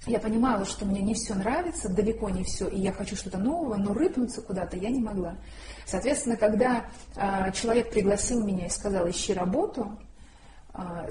Я 0.07 0.19
понимала, 0.19 0.65
что 0.65 0.85
мне 0.85 1.01
не 1.01 1.13
все 1.13 1.35
нравится, 1.35 1.87
далеко 1.87 2.29
не 2.29 2.43
все, 2.43 2.67
и 2.67 2.79
я 2.79 2.91
хочу 2.91 3.15
что-то 3.15 3.37
нового, 3.37 3.75
но 3.75 3.93
рыпнуться 3.93 4.41
куда-то 4.41 4.75
я 4.77 4.89
не 4.89 5.01
могла. 5.01 5.35
Соответственно, 5.85 6.35
когда 6.35 6.85
э, 7.15 7.51
человек 7.51 7.91
пригласил 7.91 8.43
меня 8.43 8.65
и 8.65 8.69
сказал, 8.69 9.07
ищи 9.07 9.33
работу, 9.33 9.99
э, 9.99 10.08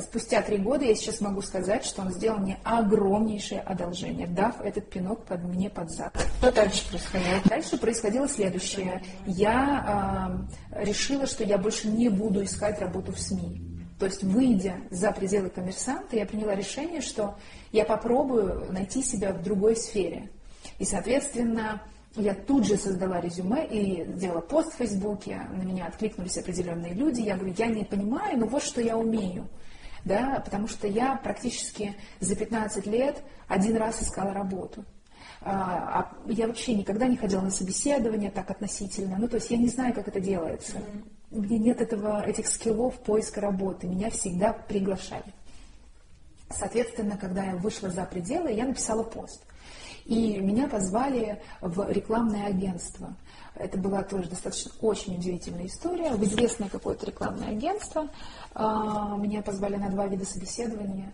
спустя 0.01 0.43
три 0.43 0.59
года 0.59 0.85
я 0.85 0.95
сейчас 0.95 1.21
могу 1.21 1.43
сказать, 1.43 1.85
что 1.85 2.03
он 2.03 2.13
сделал 2.13 2.39
мне 2.39 2.59
огромнейшее 2.65 3.61
одолжение, 3.61 4.27
дав 4.27 4.61
этот 4.61 4.89
пинок 4.89 5.25
под 5.25 5.43
мне 5.45 5.69
под 5.69 5.91
зад. 5.91 6.17
Что 6.39 6.53
дальше 6.53 6.89
происходило? 6.89 7.41
Дальше 7.45 7.79
происходило 7.79 8.29
следующее. 8.29 9.03
Я 9.27 10.47
э, 10.73 10.85
решила, 10.85 11.27
что 11.27 11.45
я 11.45 11.59
больше 11.59 11.89
не 11.89 12.09
буду 12.09 12.45
искать 12.45 12.81
работу 12.81 13.13
в 13.13 13.19
СМИ. 13.19 13.79
То 13.99 14.07
есть, 14.07 14.23
выйдя 14.23 14.77
за 14.91 15.11
пределы 15.11 15.51
коммерсанта, 15.51 16.17
я 16.17 16.25
приняла 16.25 16.55
решение, 16.55 17.01
что 17.01 17.37
я 17.73 17.85
попробую 17.85 18.73
найти 18.73 19.03
себя 19.03 19.33
в 19.33 19.43
другой 19.43 19.75
сфере. 19.75 20.31
И, 20.79 20.85
соответственно, 20.85 21.83
я 22.17 22.35
тут 22.35 22.67
же 22.67 22.77
создала 22.77 23.21
резюме 23.21 23.67
и 23.67 24.05
сделала 24.17 24.41
пост 24.41 24.73
в 24.73 24.77
Фейсбуке, 24.77 25.47
на 25.53 25.63
меня 25.63 25.87
откликнулись 25.87 26.39
определенные 26.39 26.95
люди. 26.95 27.21
Я 27.21 27.37
говорю, 27.37 27.55
я 27.57 27.67
не 27.67 27.85
понимаю, 27.85 28.39
но 28.39 28.47
вот 28.47 28.63
что 28.63 28.81
я 28.81 28.97
умею. 28.97 29.49
Да, 30.05 30.41
потому 30.45 30.69
что 30.69 30.87
я 30.87 31.17
практически 31.17 31.95
за 32.21 32.35
15 32.35 32.87
лет 32.87 33.23
один 33.47 33.77
раз 33.77 34.03
искала 34.03 34.33
работу. 34.33 34.85
А, 35.41 36.01
а 36.01 36.31
я 36.31 36.47
вообще 36.47 36.75
никогда 36.75 37.07
не 37.07 37.17
ходила 37.17 37.43
на 37.43 37.51
собеседование 37.51 38.31
так 38.31 38.51
относительно. 38.51 39.17
Ну, 39.19 39.29
то 39.29 39.37
есть 39.37 39.51
я 39.51 39.57
не 39.57 39.69
знаю, 39.69 39.95
как 39.95 40.09
это 40.09 40.21
делается. 40.21 40.79
У 41.31 41.41
меня 41.41 41.59
нет 41.59 41.81
этого, 41.81 42.25
этих 42.25 42.49
скиллов 42.49 42.99
поиска 43.01 43.41
работы, 43.41 43.87
меня 43.87 44.11
всегда 44.11 44.53
приглашали. 44.53 45.35
Соответственно, 46.51 47.19
когда 47.19 47.45
я 47.45 47.57
вышла 47.57 47.91
за 47.91 48.05
пределы, 48.05 48.53
я 48.53 48.65
написала 48.65 49.03
пост. 49.03 49.43
И 50.09 50.39
меня 50.39 50.67
позвали 50.69 51.39
в 51.61 51.87
рекламное 51.93 52.47
агентство. 52.47 53.15
Это 53.55 53.77
была 53.77 54.03
тоже 54.03 54.31
достаточно 54.31 54.73
очень 54.81 55.17
удивительная 55.17 55.67
история. 55.67 56.13
В 56.15 56.25
известное 56.25 56.71
какое-то 56.71 57.05
рекламное 57.05 57.51
агентство. 57.51 58.09
А, 58.55 59.15
меня 59.19 59.43
позвали 59.43 59.77
на 59.77 59.91
два 59.91 60.07
вида 60.07 60.25
собеседования 60.25 61.13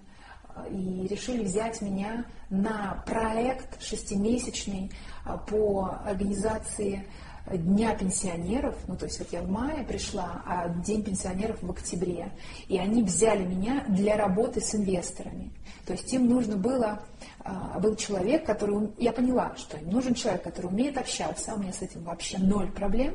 а, 0.49 0.69
и 0.69 1.09
решили 1.09 1.43
взять 1.43 1.83
меня 1.83 2.25
на 2.51 3.03
проект 3.05 3.83
шестимесячный 3.83 4.93
а, 5.25 5.39
по 5.39 5.99
организации 6.05 7.05
Дня 7.47 7.95
пенсионеров, 7.95 8.75
ну 8.87 8.97
то 8.97 9.05
есть 9.05 9.19
вот 9.19 9.29
я 9.31 9.43
в 9.43 9.51
мае 9.51 9.85
пришла, 9.85 10.43
а 10.47 10.69
День 10.69 11.05
пенсионеров 11.05 11.63
в 11.63 11.71
октябре, 11.71 12.31
и 12.69 12.79
они 12.79 13.03
взяли 13.03 13.45
меня 13.45 13.85
для 13.87 14.17
работы 14.17 14.63
с 14.63 14.75
инвесторами. 14.75 15.51
То 15.85 15.93
есть 15.93 16.11
им 16.13 16.27
нужно 16.27 16.57
было, 16.57 17.03
а, 17.41 17.79
был 17.79 17.97
человек, 17.97 18.47
который, 18.47 18.89
я 18.97 19.13
поняла, 19.13 19.55
что 19.57 19.77
им 19.77 19.91
нужен 19.91 20.15
человек, 20.15 20.43
который 20.43 20.67
умеет 20.67 20.97
общаться, 20.97 21.53
а 21.53 21.57
у 21.57 21.59
меня 21.59 21.75
с 21.75 21.83
этим 21.83 22.03
вообще 22.05 22.39
ноль 22.39 22.71
проблем, 22.71 23.15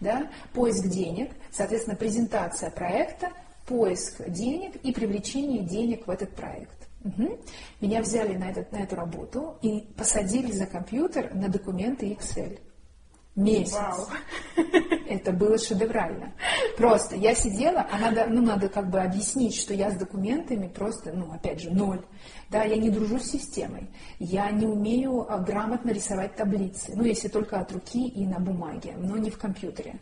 да, 0.00 0.30
поиск 0.52 0.86
денег, 0.86 1.30
соответственно, 1.50 1.96
презентация 1.96 2.70
проекта, 2.70 3.30
поиск 3.66 4.28
денег 4.28 4.76
и 4.76 4.92
привлечение 4.92 5.62
денег 5.62 6.06
в 6.06 6.10
этот 6.10 6.34
проект. 6.34 6.88
Угу. 7.02 7.38
Меня 7.80 8.02
взяли 8.02 8.36
на, 8.36 8.50
этот, 8.50 8.72
на 8.72 8.78
эту 8.78 8.94
работу 8.94 9.56
и 9.62 9.88
посадили 9.96 10.52
за 10.52 10.66
компьютер 10.66 11.34
на 11.34 11.48
документы 11.48 12.12
Excel 12.12 12.60
месяц. 13.36 13.74
Вау. 13.74 14.06
Это 15.08 15.32
было 15.32 15.58
шедеврально. 15.58 16.32
Просто 16.76 17.16
я 17.16 17.34
сидела, 17.34 17.86
а 17.90 17.98
надо, 17.98 18.26
ну, 18.28 18.42
надо 18.42 18.68
как 18.68 18.90
бы 18.90 19.00
объяснить, 19.00 19.54
что 19.54 19.74
я 19.74 19.90
с 19.90 19.96
документами 19.96 20.68
просто, 20.68 21.12
ну, 21.12 21.32
опять 21.32 21.60
же, 21.60 21.70
ноль. 21.70 22.02
Да, 22.50 22.64
я 22.64 22.76
не 22.76 22.90
дружу 22.90 23.18
с 23.18 23.30
системой. 23.30 23.88
Я 24.18 24.50
не 24.50 24.66
умею 24.66 25.26
а, 25.28 25.38
грамотно 25.38 25.90
рисовать 25.90 26.36
таблицы. 26.36 26.92
Ну, 26.94 27.04
если 27.04 27.28
только 27.28 27.60
от 27.60 27.72
руки 27.72 28.08
и 28.08 28.26
на 28.26 28.38
бумаге, 28.38 28.94
но 28.96 29.16
не 29.16 29.30
в 29.30 29.38
компьютере. 29.38 30.00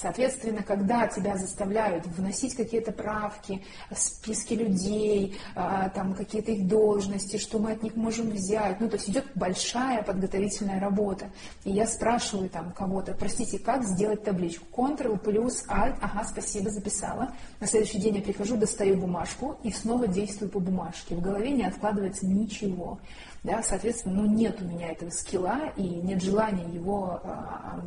Соответственно, 0.00 0.62
когда 0.62 1.06
тебя 1.08 1.36
заставляют 1.36 2.06
вносить 2.06 2.54
какие-то 2.54 2.92
правки, 2.92 3.62
списки 3.94 4.54
людей, 4.54 5.36
а, 5.54 5.88
там 5.88 6.14
какие-то 6.14 6.52
их 6.52 6.68
должности, 6.68 7.36
что 7.36 7.58
мы 7.58 7.72
от 7.72 7.82
них 7.82 7.96
можем 7.96 8.30
взять, 8.30 8.80
ну 8.80 8.88
то 8.88 8.96
есть 8.96 9.08
идет 9.08 9.24
большая 9.34 10.02
подготовительная 10.02 10.80
работа. 10.80 11.30
И 11.64 11.70
я 11.72 11.86
спрашиваю 11.86 12.48
там 12.48 12.72
кого-то, 12.72 13.14
простите, 13.14 13.58
как 13.58 13.84
сделать 13.84 14.22
табличку? 14.22 14.66
Ctrl 14.72 15.18
плюс 15.18 15.64
Alt, 15.68 15.96
ага, 16.00 16.24
спасибо, 16.24 16.70
записала. 16.70 17.32
На 17.60 17.66
следующий 17.66 17.98
день 17.98 18.16
я 18.16 18.22
прихожу, 18.22 18.56
достаю 18.56 18.96
бумажку 18.96 19.58
и 19.62 19.72
снова 19.72 20.06
действую 20.06 20.50
по 20.50 20.60
бумажке. 20.60 21.16
В 21.16 21.20
голове 21.20 21.50
не 21.50 21.64
откладывается 21.64 22.26
ничего. 22.26 22.98
Да, 23.44 23.62
соответственно, 23.62 24.22
ну, 24.22 24.26
нет 24.26 24.60
у 24.60 24.64
меня 24.64 24.90
этого 24.90 25.10
скилла 25.10 25.72
и 25.76 25.82
нет 25.82 26.22
желания 26.22 26.66
его 26.72 27.20
а, 27.22 27.80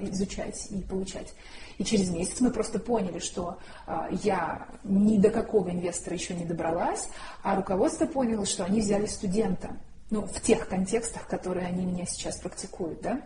изучать 0.00 0.66
и 0.70 0.80
получать. 0.80 1.34
И 1.78 1.84
через 1.84 2.10
месяц 2.10 2.40
мы 2.40 2.50
просто 2.50 2.78
поняли, 2.78 3.18
что 3.18 3.58
а, 3.86 4.08
я 4.22 4.66
ни 4.82 5.18
до 5.18 5.30
какого 5.30 5.70
инвестора 5.70 6.14
еще 6.14 6.34
не 6.34 6.44
добралась, 6.44 7.08
а 7.42 7.56
руководство 7.56 8.06
поняло, 8.06 8.46
что 8.46 8.64
они 8.64 8.80
взяли 8.80 9.06
студента. 9.06 9.76
Ну, 10.10 10.22
в 10.22 10.40
тех 10.40 10.68
контекстах, 10.68 11.26
которые 11.26 11.66
они 11.66 11.84
меня 11.84 12.06
сейчас 12.06 12.38
практикуют, 12.38 13.00
да. 13.02 13.20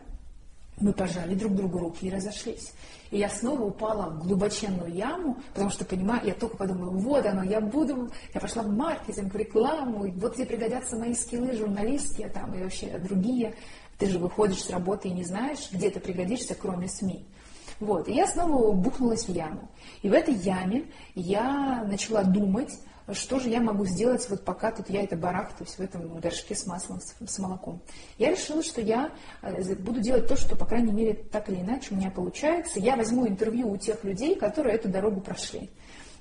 Мы 0.81 0.93
пожали 0.93 1.35
друг 1.35 1.55
другу 1.55 1.79
руки 1.79 2.07
и 2.07 2.11
разошлись. 2.11 2.73
И 3.11 3.19
я 3.19 3.29
снова 3.29 3.63
упала 3.63 4.11
в 4.11 4.27
глубоченную 4.27 4.93
яму, 4.93 5.39
потому 5.53 5.71
что, 5.71 5.85
понимаю, 5.85 6.27
я 6.27 6.35
только 6.35 6.57
подумала, 6.57 6.91
вот 6.91 7.27
оно, 7.27 7.43
я 7.43 7.61
буду, 7.61 8.11
я 8.35 8.41
пошла 8.41 8.63
в 8.63 8.69
маркетинг, 8.69 9.33
в 9.33 9.37
рекламу, 9.37 10.05
и 10.05 10.11
вот 10.13 10.35
где 10.35 10.45
пригодятся 10.45 10.97
мои 10.97 11.15
скиллы 11.15 11.57
журналистские 11.57 12.29
там 12.29 12.55
и 12.55 12.63
вообще 12.63 12.99
другие. 12.99 13.55
Ты 13.99 14.07
же 14.07 14.19
выходишь 14.19 14.63
с 14.63 14.71
работы 14.71 15.09
и 15.09 15.13
не 15.13 15.25
знаешь, 15.25 15.71
где 15.73 15.91
ты 15.91 16.01
пригодишься, 16.01 16.55
кроме 16.55 16.87
СМИ. 16.87 17.27
Вот, 17.81 18.09
и 18.09 18.13
я 18.13 18.27
снова 18.27 18.73
бухнулась 18.73 19.27
в 19.27 19.33
яму. 19.33 19.69
И 20.03 20.09
в 20.09 20.13
этой 20.13 20.35
яме 20.35 20.87
я 21.15 21.85
начала 21.89 22.25
думать, 22.25 22.73
что 23.15 23.39
же 23.39 23.49
я 23.49 23.61
могу 23.61 23.87
сделать, 23.87 24.29
вот 24.29 24.45
пока 24.45 24.71
тут 24.71 24.91
я 24.91 25.03
это 25.03 25.17
барахтаюсь 25.17 25.71
в 25.71 25.81
этом 25.81 26.19
горшке 26.19 26.55
с 26.55 26.67
маслом, 26.67 27.01
с, 27.01 27.39
молоком. 27.39 27.81
Я 28.19 28.31
решила, 28.31 28.63
что 28.63 28.81
я 28.81 29.11
э, 29.43 29.75
буду 29.77 30.01
делать 30.01 30.29
то, 30.29 30.37
что, 30.37 30.57
по 30.57 30.67
крайней 30.67 30.93
мере, 30.93 31.15
так 31.15 31.49
или 31.49 31.61
иначе 31.61 31.95
у 31.95 31.97
меня 31.97 32.11
получается. 32.11 32.81
Я 32.81 32.97
возьму 32.97 33.27
интервью 33.27 33.71
у 33.71 33.77
тех 33.77 34.05
людей, 34.05 34.37
которые 34.37 34.75
эту 34.75 34.89
дорогу 34.89 35.21
прошли. 35.21 35.71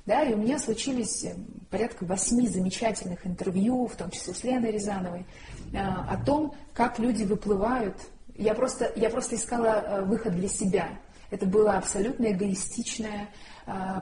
Да, 0.06 0.24
и 0.24 0.34
у 0.34 0.38
меня 0.38 0.60
случились 0.60 1.26
э, 1.26 1.36
порядка 1.70 2.06
восьми 2.06 2.48
замечательных 2.48 3.28
интервью, 3.28 3.88
в 3.88 3.96
том 3.96 4.10
числе 4.10 4.34
с 4.34 4.44
Леной 4.46 4.72
Рязановой, 4.72 5.26
э, 5.74 5.78
о 5.78 6.24
том, 6.26 6.54
как 6.74 7.00
люди 7.00 7.24
выплывают. 7.24 7.98
Я 8.36 8.54
просто, 8.54 8.94
я 8.96 9.10
просто 9.10 9.36
искала 9.36 10.04
выход 10.06 10.34
для 10.36 10.48
себя. 10.48 10.88
Это 11.32 11.46
была 11.46 11.78
абсолютно 11.78 12.32
эгоистичная 12.32 13.28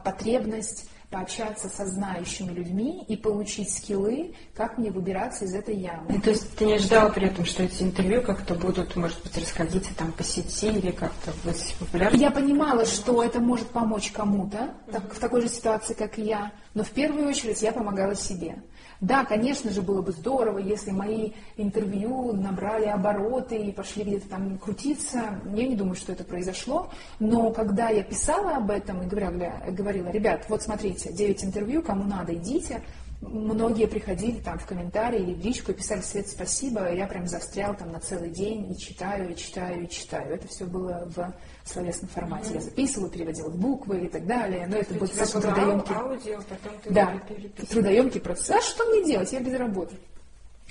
потребность 0.04 0.88
пообщаться 1.10 1.70
со 1.70 1.86
знающими 1.86 2.52
людьми 2.52 3.04
и 3.08 3.16
получить 3.16 3.72
скиллы, 3.72 4.34
как 4.56 4.78
мне 4.78 4.92
выбираться 4.92 5.46
из 5.46 5.54
этой 5.54 5.76
ямы. 5.76 6.06
Ну, 6.10 6.22
то 6.22 6.30
есть 6.32 6.56
ты 6.56 6.66
не 6.66 6.74
ожидала 6.74 7.10
при 7.10 7.28
этом, 7.28 7.46
что 7.46 7.64
эти 7.64 7.84
интервью 7.84 8.22
как-то 8.22 8.56
будут, 8.56 8.96
может 8.96 9.22
быть, 9.24 9.38
расходиться 9.38 9.96
там 9.96 10.12
по 10.12 10.24
сети 10.24 10.68
или 10.68 10.92
как-то 10.92 11.32
быть 11.44 11.76
популярными? 11.80 12.22
Я 12.22 12.32
понимала, 12.32 12.86
что 12.86 13.24
это 13.24 13.40
может 13.40 13.68
помочь 13.70 14.12
кому-то 14.12 14.74
так, 14.92 15.14
в 15.14 15.20
такой 15.20 15.42
же 15.42 15.50
ситуации, 15.50 15.94
как 15.94 16.18
и 16.20 16.24
я, 16.24 16.52
но 16.74 16.84
в 16.84 16.92
первую 16.92 17.28
очередь 17.28 17.62
я 17.62 17.72
помогала 17.72 18.16
себе. 18.16 18.56
Да, 19.02 19.26
конечно 19.26 19.72
же, 19.72 19.82
было 19.82 20.02
бы 20.02 20.12
здорово, 20.12 20.60
если 20.60 20.92
мои 20.92 21.32
интервью 21.58 22.34
набрали 22.34 22.86
обороты 22.86 23.58
и 23.58 23.72
пошли 23.72 24.04
где-то 24.04 24.30
там 24.30 24.58
крутиться. 24.58 25.40
Я 25.54 25.68
не 25.68 25.76
думаю, 25.76 25.96
что 25.96 26.14
это 26.14 26.24
произошло. 26.24 26.90
Но 27.20 27.52
когда 27.52 27.90
я 27.90 28.04
писала 28.04 28.58
об 28.58 28.72
этом 28.72 29.04
и 29.04 29.06
говорила, 29.06 29.54
говорила, 29.70 30.10
ребят, 30.10 30.46
вот 30.50 30.62
смотрите, 30.62 31.12
9 31.12 31.44
интервью, 31.44 31.82
кому 31.82 32.04
надо, 32.04 32.34
идите, 32.36 32.82
многие 33.22 33.88
приходили 33.88 34.40
там 34.40 34.60
в 34.60 34.66
комментарии 34.66 35.20
или 35.22 35.34
в 35.34 35.44
личку 35.44 35.72
и 35.72 35.76
писали 35.76 36.02
«Свет, 36.02 36.28
спасибо», 36.28 36.92
я 36.94 37.08
прям 37.08 37.28
застрял 37.28 37.76
там 37.76 37.92
на 37.92 38.00
целый 38.00 38.30
день 38.30 38.72
и 38.72 38.78
читаю, 38.78 39.32
и 39.32 39.36
читаю, 39.36 39.84
и 39.84 39.90
читаю. 39.90 40.36
Это 40.36 40.48
все 40.48 40.66
было 40.66 41.10
в 41.16 41.34
словесном 41.64 42.10
формате. 42.10 42.52
Mm-hmm. 42.52 42.56
Я 42.56 42.62
записывала, 42.62 43.10
переводила 43.10 43.50
буквы 43.50 44.06
и 44.06 44.08
так 44.08 44.26
далее. 44.26 44.68
Но 44.68 44.78
это 44.78 44.94
был 44.94 45.08
достаточно 45.08 45.42
трудоемкий... 45.42 45.96
Аудио, 45.96 46.40
потом 46.50 46.80
ты 46.84 46.90
да, 46.92 47.22
трудоемкий 47.70 48.22
процесс. 48.22 48.50
А 48.50 48.62
что 48.62 48.86
мне 48.86 49.06
делать? 49.06 49.32
Я 49.32 49.40
без 49.40 49.54
работы. 49.54 49.96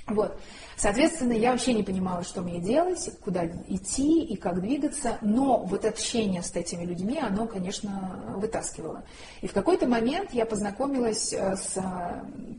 Вот. 0.06 0.38
Соответственно, 0.76 1.32
я 1.32 1.52
вообще 1.52 1.72
не 1.72 1.82
понимала, 1.82 2.24
что 2.24 2.42
мне 2.42 2.60
делать, 2.60 3.10
куда 3.22 3.46
идти 3.46 4.24
и 4.24 4.36
как 4.36 4.60
двигаться, 4.60 5.18
но 5.20 5.58
вот 5.64 5.84
общение 5.84 6.42
с 6.42 6.54
этими 6.54 6.84
людьми, 6.84 7.18
оно, 7.18 7.46
конечно, 7.46 8.34
вытаскивало. 8.36 9.04
И 9.40 9.46
в 9.46 9.52
какой-то 9.52 9.86
момент 9.86 10.32
я 10.32 10.46
познакомилась 10.46 11.32
э, 11.32 11.56
с 11.56 11.78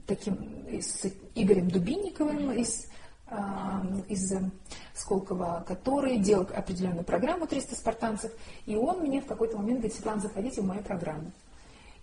таким, 0.08 0.38
с 0.82 1.06
Игорем 1.36 1.70
Дубинниковым 1.70 2.52
из 2.52 2.88
из 4.08 4.32
Сколково, 4.94 5.64
который 5.68 6.20
делал 6.20 6.48
определенную 6.56 7.04
программу 7.04 7.46
«300 7.46 7.76
спартанцев», 7.76 8.32
и 8.66 8.76
он 8.76 9.00
мне 9.00 9.20
в 9.20 9.26
какой-то 9.26 9.58
момент 9.58 9.80
говорит, 9.80 9.96
Светлана, 9.96 10.22
заходите 10.22 10.62
в 10.62 10.66
мою 10.66 10.84
программу. 10.84 11.32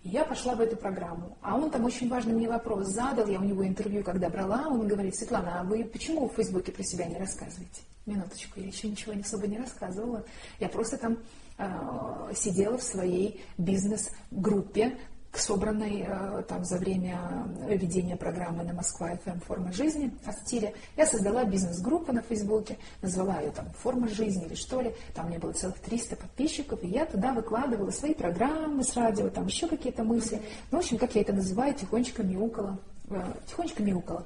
Я 0.03 0.25
пошла 0.25 0.53
в 0.53 0.61
эту 0.61 0.75
программу. 0.75 1.37
А 1.41 1.55
он 1.55 1.71
там 1.71 1.85
очень 1.85 2.09
важный 2.09 2.33
мне 2.33 2.49
вопрос 2.49 2.87
задал, 2.87 3.27
я 3.27 3.39
у 3.39 3.43
него 3.43 3.65
интервью 3.65 4.03
когда 4.03 4.29
брала, 4.29 4.67
он 4.67 4.87
говорит, 4.87 5.15
Светлана, 5.15 5.61
а 5.61 5.63
вы 5.63 5.85
почему 5.85 6.27
в 6.27 6.33
Фейсбуке 6.33 6.73
про 6.73 6.83
себя 6.83 7.05
не 7.05 7.17
рассказываете? 7.17 7.81
Минуточку, 8.05 8.59
я 8.59 8.67
еще 8.67 8.89
ничего 8.89 9.13
особо 9.17 9.47
не 9.47 9.57
рассказывала. 9.57 10.25
Я 10.59 10.67
просто 10.67 10.97
там 10.97 11.19
э, 11.57 12.33
сидела 12.35 12.77
в 12.77 12.83
своей 12.83 13.41
бизнес-группе, 13.57 14.97
собранной 15.39 16.05
э, 16.07 16.43
там 16.47 16.63
за 16.63 16.77
время 16.77 17.47
ведения 17.67 18.15
программы 18.15 18.63
на 18.63 18.73
Москва 18.73 19.17
ФМ 19.25 19.39
«Форма 19.39 19.71
жизни» 19.71 20.13
о 20.25 20.31
стиле. 20.31 20.73
Я 20.95 21.05
создала 21.05 21.43
бизнес-группу 21.43 22.13
на 22.13 22.21
Фейсбуке, 22.21 22.77
назвала 23.01 23.39
ее 23.39 23.51
там 23.51 23.65
«Форма 23.79 24.07
жизни» 24.07 24.45
или 24.45 24.55
что 24.55 24.81
ли. 24.81 24.93
Там 25.13 25.27
мне 25.27 25.39
было 25.39 25.51
целых 25.51 25.79
300 25.79 26.15
подписчиков, 26.15 26.83
и 26.83 26.87
я 26.87 27.05
туда 27.05 27.33
выкладывала 27.33 27.89
свои 27.91 28.13
программы 28.13 28.83
с 28.83 28.95
радио, 28.95 29.29
там 29.29 29.47
еще 29.47 29.67
какие-то 29.67 30.03
мысли. 30.03 30.41
Ну, 30.71 30.77
в 30.77 30.81
общем, 30.81 30.97
как 30.97 31.15
я 31.15 31.21
это 31.21 31.33
называю, 31.33 31.73
тихонечко 31.73 32.23
мяукала. 32.23 32.79
Э, 33.09 33.33
тихонечко 33.47 33.81
мяукала. 33.81 34.25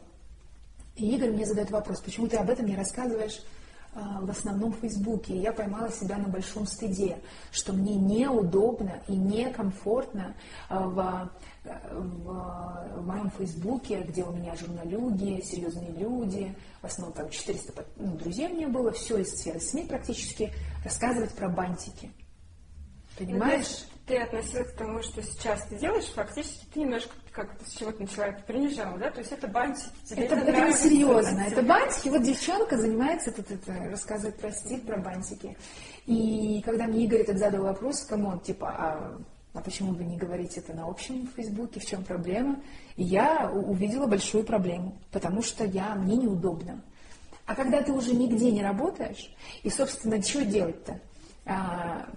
И 0.97 1.15
Игорь 1.15 1.31
мне 1.31 1.45
задает 1.45 1.71
вопрос, 1.71 2.01
почему 2.01 2.27
ты 2.27 2.37
об 2.37 2.49
этом 2.49 2.65
не 2.65 2.75
рассказываешь 2.75 3.41
в 4.21 4.29
основном 4.29 4.73
в 4.73 4.77
Фейсбуке. 4.77 5.35
И 5.35 5.39
я 5.39 5.51
поймала 5.51 5.89
себя 5.89 6.17
на 6.17 6.27
большом 6.27 6.67
стыде, 6.67 7.17
что 7.51 7.73
мне 7.73 7.95
неудобно 7.95 9.01
и 9.07 9.15
некомфортно 9.15 10.35
а, 10.69 10.87
в, 10.87 11.31
в, 11.63 12.99
в 12.99 13.05
моем 13.05 13.29
Фейсбуке, 13.31 14.01
где 14.01 14.23
у 14.23 14.31
меня 14.31 14.55
журналюги, 14.55 15.41
серьезные 15.43 15.91
люди, 15.91 16.55
в 16.81 16.85
основном 16.85 17.13
там 17.13 17.29
400 17.29 17.85
ну, 17.97 18.15
друзей 18.15 18.49
мне 18.49 18.67
было, 18.67 18.91
все 18.91 19.17
из 19.17 19.35
сферы 19.35 19.59
СМИ 19.59 19.85
практически, 19.85 20.53
рассказывать 20.83 21.33
про 21.33 21.49
бантики. 21.49 22.11
Понимаешь? 23.17 23.85
ты 24.07 24.17
относилась 24.17 24.71
к 24.71 24.77
тому, 24.77 25.03
что 25.03 25.21
сейчас 25.21 25.65
ты 25.67 25.77
делаешь, 25.77 26.05
фактически 26.05 26.65
ты 26.73 26.79
немножко 26.79 27.13
как 27.37 27.51
с 27.63 27.77
чего-то 27.77 28.03
это 28.03 28.43
принижала, 28.47 28.97
да? 28.97 29.11
То 29.11 29.19
есть 29.19 29.31
это 29.31 29.47
бантики. 29.47 29.91
Тебе 30.03 30.23
это, 30.23 30.35
это, 30.37 30.49
это 30.49 30.65
не 30.65 30.73
серьезно. 30.73 31.41
Это 31.41 31.61
бантики. 31.61 32.09
Вот 32.09 32.23
девчонка 32.23 32.77
занимается 32.77 33.31
тут 33.31 33.51
это, 33.51 33.73
рассказывает 33.91 34.37
про 34.37 34.51
стиль, 34.51 34.81
про 34.81 34.97
бантики. 34.97 35.55
И 36.07 36.63
когда 36.65 36.87
мне 36.87 37.05
Игорь 37.05 37.21
этот 37.21 37.37
задал 37.37 37.63
вопрос, 37.63 38.05
кому 38.05 38.29
он, 38.29 38.39
типа, 38.39 38.69
а, 38.69 39.21
а 39.53 39.61
почему 39.61 39.93
вы 39.93 40.05
не 40.05 40.17
говорите 40.17 40.61
это 40.61 40.73
на 40.73 40.87
общем 40.87 41.27
Фейсбуке, 41.35 41.79
в 41.79 41.85
чем 41.85 42.03
проблема? 42.03 42.59
И 42.95 43.03
я 43.03 43.51
увидела 43.51 44.07
большую 44.07 44.43
проблему, 44.43 44.97
потому 45.11 45.43
что 45.43 45.63
я, 45.63 45.93
мне 45.93 46.17
неудобно. 46.17 46.81
А 47.45 47.53
когда 47.53 47.83
ты 47.83 47.91
уже 47.91 48.15
нигде 48.15 48.51
не 48.51 48.63
работаешь, 48.63 49.31
и, 49.61 49.69
собственно, 49.69 50.19
что 50.23 50.43
делать-то? 50.43 50.99
А, 51.45 52.07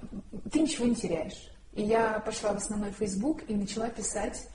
ты 0.50 0.60
ничего 0.60 0.86
не 0.86 0.94
теряешь. 0.94 1.52
И 1.74 1.82
я 1.82 2.20
пошла 2.20 2.54
в 2.54 2.56
основной 2.56 2.92
Facebook 2.92 3.42
и 3.48 3.54
начала 3.54 3.90
писать 3.90 4.48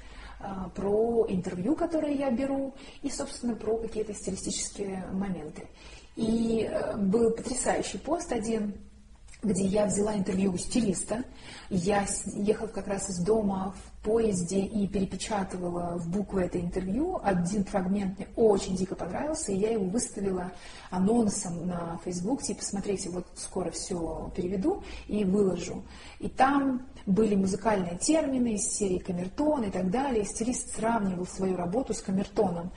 про 0.76 1.26
интервью, 1.30 1.76
которые 1.76 2.16
я 2.16 2.30
беру, 2.32 2.74
и, 3.02 3.10
собственно, 3.10 3.56
про 3.56 3.78
какие-то 3.78 4.14
стилистические 4.14 5.06
моменты. 5.12 5.68
И 6.16 6.66
а, 6.66 6.96
был 6.98 7.32
потрясающий 7.32 7.98
пост 7.98 8.32
один, 8.32 8.74
где 9.44 9.66
я 9.66 9.86
взяла 9.86 10.16
интервью 10.16 10.54
у 10.54 10.58
стилиста. 10.58 11.24
Я 11.70 12.06
ехала 12.34 12.68
как 12.68 12.88
раз 12.88 13.10
из 13.10 13.20
дома 13.20 13.74
в 13.76 14.04
поезде 14.04 14.60
и 14.60 14.88
перепечатывала 14.88 15.98
в 15.98 16.10
буквы 16.10 16.44
это 16.44 16.60
интервью. 16.60 17.20
Один 17.22 17.64
фрагмент 17.66 18.18
мне 18.18 18.28
очень 18.36 18.76
дико 18.76 18.96
понравился, 18.96 19.52
и 19.52 19.58
я 19.58 19.72
его 19.72 19.86
выставила 19.86 20.52
анонсом 20.90 21.68
на 21.68 22.00
Facebook, 22.06 22.44
типа, 22.44 22.64
смотрите, 22.64 23.10
вот 23.10 23.26
скоро 23.36 23.72
все 23.72 24.32
переведу 24.36 24.84
и 25.08 25.24
выложу. 25.24 25.84
И 26.20 26.30
там 26.30 26.88
были 27.06 27.36
музыкальные 27.36 27.98
термины 27.98 28.56
из 28.56 28.68
серии 28.68 28.98
камертон 28.98 29.64
и 29.64 29.70
так 29.70 29.92
далее. 29.92 30.24
И 30.24 30.26
стилист 30.26 30.76
сравнивал 30.76 31.26
свою 31.26 31.56
работу 31.56 31.94
с 31.94 32.02
камертоном. 32.02 32.72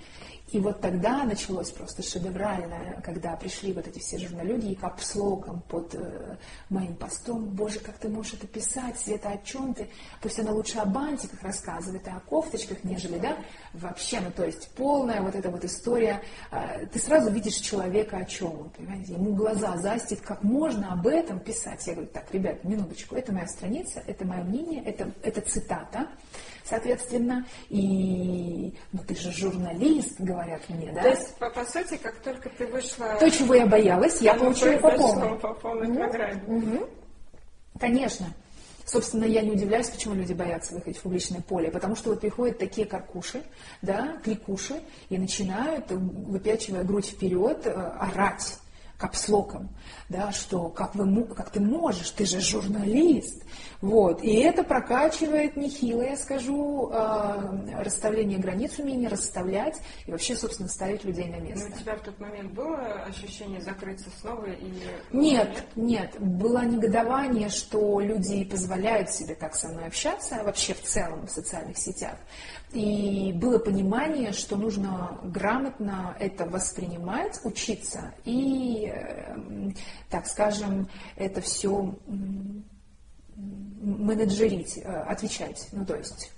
И 0.50 0.58
вот 0.60 0.80
тогда 0.80 1.24
началось 1.24 1.70
просто 1.70 2.02
шедевральное, 2.02 3.02
когда 3.04 3.36
пришли 3.36 3.72
вот 3.72 3.86
эти 3.86 3.98
все 3.98 4.18
журналюги 4.18 4.72
и 4.72 4.74
капслогом 4.74 5.62
под 5.68 5.94
э, 5.94 6.36
моим 6.70 6.96
постом, 6.96 7.44
боже, 7.50 7.80
как 7.80 7.98
ты 7.98 8.08
можешь 8.08 8.34
это 8.34 8.46
писать, 8.46 8.98
Света, 8.98 9.28
о 9.28 9.38
чем 9.38 9.74
ты? 9.74 9.88
Пусть 10.22 10.38
она 10.40 10.52
лучше 10.52 10.78
о 10.78 10.86
бантиках 10.86 11.42
рассказывает, 11.42 12.08
а 12.08 12.16
о 12.16 12.20
кофточках, 12.20 12.82
нежели, 12.82 13.18
да? 13.18 13.36
Вообще, 13.74 14.20
ну 14.20 14.30
то 14.30 14.44
есть 14.44 14.70
полная 14.74 15.20
вот 15.20 15.34
эта 15.34 15.50
вот 15.50 15.64
история, 15.64 16.22
э, 16.50 16.86
ты 16.86 16.98
сразу 16.98 17.30
видишь 17.30 17.56
человека, 17.56 18.16
о 18.16 18.24
чем 18.24 18.60
он, 18.60 18.70
понимаете? 18.70 19.12
Ему 19.12 19.34
глаза 19.34 19.76
застит, 19.76 20.22
как 20.22 20.42
можно 20.42 20.92
об 20.92 21.06
этом 21.06 21.40
писать. 21.40 21.86
Я 21.86 21.92
говорю, 21.92 22.10
так, 22.10 22.32
ребят, 22.32 22.64
минуточку, 22.64 23.16
это 23.16 23.32
моя 23.34 23.46
страница, 23.48 24.02
это 24.06 24.24
мое 24.24 24.42
мнение, 24.44 24.82
это, 24.82 25.12
это 25.22 25.42
цитата, 25.42 26.08
соответственно, 26.68 27.46
и 27.68 28.74
ну 28.92 29.00
ты 29.06 29.14
же 29.14 29.32
журналист, 29.32 30.20
говорят 30.20 30.68
мне, 30.68 30.92
да? 30.92 31.02
То 31.02 31.08
есть, 31.08 31.34
по, 31.36 31.50
по 31.50 31.64
сути, 31.64 31.96
как 31.96 32.16
только 32.20 32.50
ты 32.50 32.66
вышла... 32.66 33.16
То, 33.18 33.30
чего 33.30 33.54
я 33.54 33.66
боялась, 33.66 34.20
я 34.20 34.34
получила 34.34 34.76
по 34.78 34.90
полной. 34.90 35.38
по 35.38 35.54
полной 35.54 35.94
программе. 35.94 36.42
Угу. 36.46 36.88
Конечно. 37.80 38.26
Собственно, 38.84 39.24
я 39.24 39.42
не 39.42 39.50
удивляюсь, 39.50 39.88
почему 39.88 40.14
люди 40.14 40.32
боятся 40.32 40.74
выходить 40.74 40.96
в 40.96 41.02
публичное 41.02 41.42
поле, 41.42 41.70
потому 41.70 41.94
что 41.94 42.10
вот 42.10 42.20
приходят 42.20 42.58
такие 42.58 42.86
каркуши, 42.86 43.42
да, 43.82 44.16
кликуши, 44.24 44.80
и 45.10 45.18
начинают, 45.18 45.90
выпячивая 45.90 46.84
грудь 46.84 47.06
вперед, 47.06 47.66
э, 47.66 47.70
орать 47.70 48.58
капслоком, 48.98 49.68
да, 50.08 50.32
что 50.32 50.68
как, 50.68 50.94
вы, 50.96 51.24
как 51.26 51.50
ты 51.50 51.60
можешь, 51.60 52.10
ты 52.10 52.26
же 52.26 52.40
журналист. 52.40 53.44
Вот. 53.80 54.24
И 54.24 54.34
это 54.40 54.64
прокачивает 54.64 55.56
нехило, 55.56 56.02
я 56.02 56.16
скажу, 56.16 56.90
э, 56.92 57.82
расставление 57.84 58.38
границ, 58.38 58.76
умение 58.78 59.08
расставлять 59.08 59.80
и 60.06 60.10
вообще, 60.10 60.34
собственно, 60.34 60.68
ставить 60.68 61.04
людей 61.04 61.26
на 61.26 61.36
место. 61.36 61.68
Но 61.68 61.76
у 61.76 61.78
тебя 61.78 61.94
в 61.94 62.00
тот 62.00 62.18
момент 62.18 62.52
было 62.52 63.04
ощущение 63.06 63.60
закрыться 63.60 64.08
снова? 64.20 64.46
И... 64.46 64.72
Нет, 65.12 65.64
нет. 65.76 66.16
Было 66.18 66.64
негодование, 66.64 67.50
что 67.50 68.00
люди 68.00 68.44
позволяют 68.44 69.10
себе 69.10 69.36
так 69.36 69.54
со 69.54 69.68
мной 69.68 69.86
общаться, 69.86 70.42
вообще 70.42 70.74
в 70.74 70.82
целом 70.82 71.26
в 71.28 71.30
социальных 71.30 71.78
сетях. 71.78 72.16
И 72.72 73.32
было 73.34 73.58
понимание, 73.58 74.32
что 74.32 74.56
нужно 74.56 75.18
грамотно 75.24 76.14
это 76.20 76.44
воспринимать, 76.44 77.40
учиться 77.44 78.12
и, 78.26 78.92
э, 78.94 79.70
так 80.10 80.26
скажем, 80.26 80.88
это 81.16 81.40
все 81.40 81.94
менеджерить, 83.80 84.78
э, 84.78 84.82
отвечать, 84.82 85.68
ну 85.72 85.86
то 85.86 85.96
есть 85.96 86.30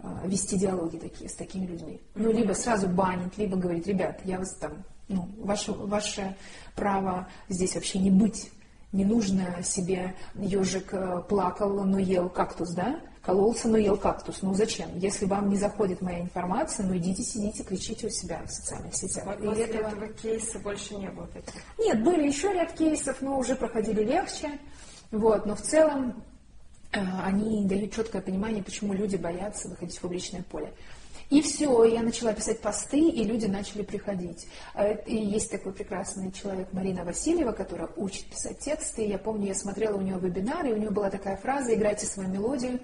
э, 0.00 0.08
вести 0.24 0.58
диалоги 0.58 0.96
такие 0.96 1.30
с 1.30 1.34
такими 1.34 1.66
людьми. 1.66 2.00
Ну, 2.14 2.32
либо 2.32 2.54
сразу 2.54 2.88
банить, 2.88 3.38
либо 3.38 3.56
говорить, 3.56 3.86
ребят, 3.86 4.20
я 4.24 4.38
вас 4.38 4.54
там, 4.56 4.84
ну, 5.08 5.28
ваше, 5.38 5.72
ваше 5.72 6.36
право 6.74 7.28
здесь 7.48 7.74
вообще 7.74 7.98
не 7.98 8.10
быть 8.10 8.50
Не 8.90 9.04
нужно 9.04 9.62
себе 9.62 10.14
ежик 10.34 10.94
э, 10.94 11.22
плакал, 11.28 11.84
но 11.84 11.98
ел 11.98 12.30
кактус, 12.30 12.72
да? 12.72 13.00
Кололся, 13.28 13.68
но 13.68 13.76
ел 13.76 13.98
кактус. 13.98 14.40
Ну 14.40 14.54
зачем? 14.54 14.88
Если 14.96 15.26
вам 15.26 15.50
не 15.50 15.56
заходит 15.58 16.00
моя 16.00 16.20
информация, 16.20 16.86
ну 16.86 16.96
идите, 16.96 17.22
сидите, 17.22 17.62
кричите 17.62 18.06
у 18.06 18.10
себя 18.10 18.40
в 18.46 18.50
социальных 18.50 18.94
сетях. 18.94 19.26
Вот 19.26 19.36
после 19.36 19.64
этого... 19.64 19.88
этого 19.88 20.08
кейса 20.14 20.58
больше 20.60 20.94
не 20.94 21.10
было 21.10 21.26
таких? 21.26 21.60
Нет, 21.78 22.02
были 22.02 22.26
еще 22.26 22.50
ряд 22.54 22.72
кейсов, 22.72 23.20
но 23.20 23.38
уже 23.38 23.54
проходили 23.54 24.02
легче. 24.02 24.58
Вот, 25.10 25.44
но 25.44 25.56
в 25.56 25.60
целом 25.60 26.24
э, 26.92 27.00
они 27.22 27.66
дают 27.66 27.92
четкое 27.92 28.22
понимание, 28.22 28.62
почему 28.62 28.94
люди 28.94 29.16
боятся 29.16 29.68
выходить 29.68 29.98
в 29.98 30.00
публичное 30.00 30.42
поле. 30.42 30.72
И 31.28 31.42
все, 31.42 31.84
я 31.84 32.00
начала 32.00 32.32
писать 32.32 32.62
посты, 32.62 33.10
и 33.10 33.24
люди 33.24 33.44
начали 33.44 33.82
приходить. 33.82 34.46
А 34.72 34.88
и 34.88 35.14
есть 35.14 35.50
такой 35.50 35.74
прекрасный 35.74 36.32
человек 36.32 36.72
Марина 36.72 37.04
Васильева, 37.04 37.52
которая 37.52 37.90
учит 37.96 38.24
писать 38.24 38.60
тексты. 38.60 39.06
Я 39.06 39.18
помню, 39.18 39.48
я 39.48 39.54
смотрела 39.54 39.98
у 39.98 40.00
нее 40.00 40.18
вебинар, 40.18 40.64
и 40.64 40.72
у 40.72 40.78
нее 40.78 40.88
была 40.88 41.10
такая 41.10 41.36
фраза 41.36 41.74
«Играйте 41.74 42.06
свою 42.06 42.30
мелодию, 42.30 42.80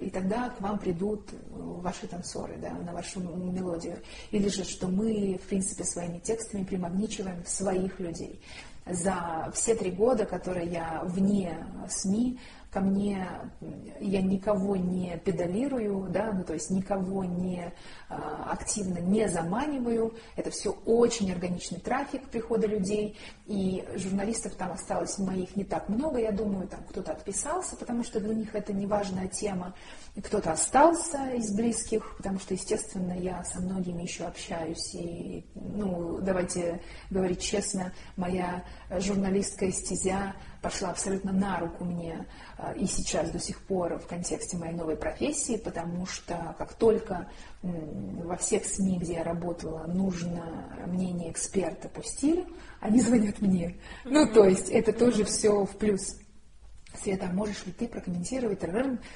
и 0.00 0.10
тогда 0.10 0.50
к 0.50 0.60
вам 0.60 0.78
придут 0.78 1.30
ваши 1.50 2.06
танцоры 2.06 2.56
да, 2.60 2.70
на 2.70 2.92
вашу 2.92 3.20
мелодию. 3.20 3.98
Или 4.30 4.48
же, 4.48 4.64
что 4.64 4.88
мы, 4.88 5.38
в 5.42 5.48
принципе, 5.48 5.84
своими 5.84 6.18
текстами 6.18 6.64
примагничиваем 6.64 7.44
своих 7.46 8.00
людей. 8.00 8.40
За 8.86 9.50
все 9.54 9.74
три 9.74 9.90
года, 9.90 10.26
которые 10.26 10.70
я 10.70 11.02
вне 11.04 11.66
СМИ, 11.88 12.38
ко 12.74 12.80
мне, 12.80 13.24
я 14.00 14.20
никого 14.20 14.74
не 14.74 15.16
педалирую, 15.24 16.08
да, 16.10 16.32
ну, 16.32 16.42
то 16.42 16.54
есть 16.54 16.70
никого 16.70 17.24
не 17.24 17.72
а, 18.08 18.50
активно 18.50 18.98
не 18.98 19.28
заманиваю. 19.28 20.14
Это 20.34 20.50
все 20.50 20.70
очень 20.84 21.30
органичный 21.30 21.78
трафик 21.78 22.28
прихода 22.30 22.66
людей, 22.66 23.16
и 23.46 23.84
журналистов 23.94 24.56
там 24.56 24.72
осталось 24.72 25.18
моих 25.18 25.54
не 25.54 25.62
так 25.62 25.88
много, 25.88 26.18
я 26.18 26.32
думаю, 26.32 26.66
там 26.66 26.80
кто-то 26.88 27.12
отписался, 27.12 27.76
потому 27.76 28.02
что 28.02 28.18
для 28.18 28.34
них 28.34 28.52
это 28.56 28.72
не 28.72 28.86
важная 28.86 29.28
тема, 29.28 29.72
и 30.16 30.20
кто-то 30.20 30.50
остался 30.50 31.30
из 31.30 31.54
близких, 31.54 32.16
потому 32.16 32.40
что, 32.40 32.54
естественно, 32.54 33.12
я 33.12 33.44
со 33.44 33.60
многими 33.60 34.02
еще 34.02 34.24
общаюсь, 34.24 34.94
и, 34.94 35.44
ну, 35.54 36.18
давайте 36.20 36.80
говорить 37.10 37.40
честно, 37.40 37.92
моя 38.16 38.64
журналистская 38.90 39.70
стезя 39.70 40.34
пошла 40.64 40.88
абсолютно 40.88 41.30
на 41.30 41.58
руку 41.58 41.84
мне 41.84 42.26
а, 42.56 42.72
и 42.72 42.86
сейчас 42.86 43.30
до 43.30 43.38
сих 43.38 43.60
пор 43.60 43.98
в 43.98 44.06
контексте 44.06 44.56
моей 44.56 44.72
новой 44.72 44.96
профессии, 44.96 45.58
потому 45.58 46.06
что 46.06 46.54
как 46.58 46.72
только 46.72 47.28
во 47.62 48.36
всех 48.38 48.64
СМИ, 48.64 48.98
где 48.98 49.14
я 49.14 49.24
работала, 49.24 49.86
нужно 49.86 50.74
мнение 50.86 51.30
эксперта 51.30 51.90
по 51.90 52.02
стилю, 52.02 52.46
они 52.80 53.02
звонят 53.02 53.42
мне. 53.42 53.76
Ну, 54.06 54.26
то 54.26 54.44
есть 54.44 54.70
это 54.70 54.94
тоже 54.94 55.24
все 55.24 55.66
в 55.66 55.76
плюс. 55.76 56.16
Света, 57.02 57.26
можешь 57.26 57.66
ли 57.66 57.72
ты 57.72 57.88
прокомментировать? 57.88 58.60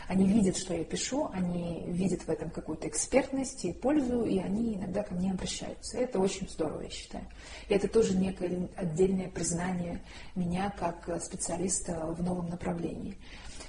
Они 0.09 0.27
видят, 0.27 0.57
что 0.57 0.75
я 0.75 0.85
пишу, 0.85 1.31
они 1.33 1.85
видят 1.87 2.23
в 2.23 2.29
этом 2.29 2.51
какую-то 2.51 2.88
экспертность 2.88 3.64
и 3.64 3.73
пользу, 3.73 4.25
и 4.25 4.38
они 4.38 4.75
иногда 4.75 5.03
ко 5.03 5.14
мне 5.14 5.31
обращаются. 5.31 5.97
Это 5.97 6.19
очень 6.19 6.49
здорово, 6.49 6.83
я 6.83 6.91
считаю. 6.91 7.25
И 7.69 7.75
это 7.75 7.88
тоже 7.88 8.17
некое 8.17 8.69
отдельное 8.77 9.29
признание 9.29 10.03
меня 10.35 10.75
как 10.79 11.23
специалиста 11.23 11.95
в 12.07 12.23
новом 12.23 12.49
направлении. 12.51 13.17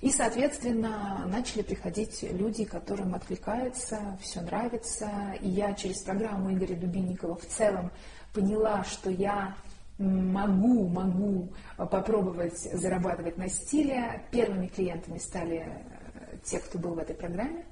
И, 0.02 0.12
соответственно, 0.12 1.26
начали 1.28 1.62
приходить 1.62 2.24
люди, 2.24 2.64
которым 2.64 3.16
откликается, 3.16 4.18
все 4.22 4.42
нравится. 4.42 5.36
И 5.42 5.50
я 5.50 5.74
через 5.74 6.02
программу 6.02 6.54
Игоря 6.54 6.76
Дубинникова 6.76 7.36
в 7.36 7.46
целом 7.46 7.92
поняла, 8.34 8.84
что 8.86 9.10
я 9.10 9.56
могу, 10.00 10.88
могу 10.88 11.50
попробовать 11.78 12.60
зарабатывать 12.60 13.38
на 13.38 13.50
стиле. 13.50 14.24
Первыми 14.32 14.68
клиентами 14.68 15.18
стали 15.18 15.68
э, 15.68 16.38
те, 16.44 16.60
кто 16.60 16.80
был 16.80 16.96
в 16.96 17.00
этой 17.00 17.16
программе. 17.16 17.66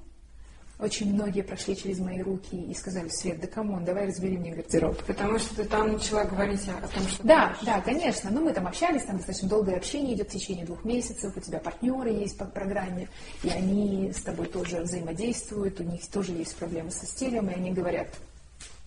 Очень 0.78 1.12
многие 1.12 1.42
прошли 1.42 1.76
через 1.76 1.98
мои 1.98 2.22
руки 2.22 2.54
и 2.54 2.72
сказали, 2.72 3.08
Свет, 3.08 3.40
да 3.40 3.48
come 3.48 3.69
on, 3.69 3.84
давай 3.84 4.06
разбери 4.06 4.38
мне 4.38 4.54
гардероб. 4.54 5.02
Потому 5.06 5.36
что 5.40 5.56
ты 5.56 5.64
там 5.64 5.94
начала 5.94 6.22
говорить 6.22 6.60
о 6.68 6.86
том, 6.86 7.08
что... 7.08 7.26
Да, 7.26 7.56
да, 7.62 7.80
конечно. 7.80 8.30
Ну, 8.30 8.44
мы 8.44 8.52
там 8.52 8.68
общались, 8.68 9.02
там 9.02 9.16
достаточно 9.16 9.48
долгое 9.48 9.76
общение 9.76 10.14
идет 10.14 10.28
в 10.28 10.32
течение 10.32 10.64
двух 10.64 10.84
месяцев, 10.84 11.36
у 11.36 11.40
тебя 11.40 11.58
партнеры 11.58 12.10
есть 12.10 12.38
по 12.38 12.44
программе, 12.44 13.08
и 13.42 13.48
они 13.48 14.12
с 14.12 14.22
тобой 14.22 14.46
тоже 14.46 14.82
взаимодействуют, 14.82 15.80
у 15.80 15.82
них 15.82 16.06
тоже 16.06 16.30
есть 16.30 16.54
проблемы 16.54 16.92
со 16.92 17.06
стилем, 17.06 17.50
и 17.50 17.54
они 17.54 17.72
говорят, 17.72 18.06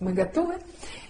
мы 0.02 0.12
готовы. 0.12 0.58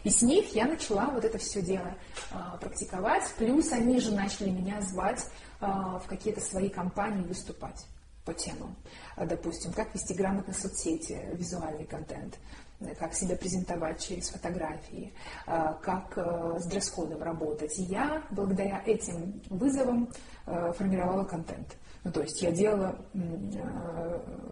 И 0.05 0.11
с 0.11 0.23
них 0.23 0.55
я 0.55 0.67
начала 0.67 1.07
вот 1.07 1.25
это 1.25 1.39
все 1.39 1.63
дело 1.63 1.95
а, 2.31 2.57
практиковать. 2.59 3.25
Плюс 3.39 3.73
они 3.73 3.99
же 4.01 4.13
начали 4.15 4.51
меня 4.51 4.81
звать 4.83 5.27
а, 5.61 5.99
в 5.99 6.07
какие-то 6.07 6.41
свои 6.41 6.69
компании 6.69 7.27
выступать 7.27 7.87
по 8.25 8.35
темам. 8.35 8.77
А, 9.17 9.25
допустим, 9.25 9.73
как 9.73 9.95
вести 9.95 10.15
грамотно 10.15 10.53
соцсети, 10.53 11.19
визуальный 11.33 11.87
контент, 11.87 12.39
как 12.99 13.15
себя 13.15 13.37
презентовать 13.37 14.05
через 14.05 14.29
фотографии, 14.31 15.13
как 15.47 16.19
с 16.59 16.67
дресс-кодом 16.67 17.23
работать. 17.23 17.79
И 17.79 17.85
я 17.85 18.25
благодаря 18.31 18.83
этим 18.85 19.41
вызовам 19.51 20.09
формировала 20.45 21.23
контент. 21.23 21.77
Ну, 22.05 22.11
то 22.11 22.23
есть 22.23 22.43
я 22.43 22.51
делала 22.51 22.97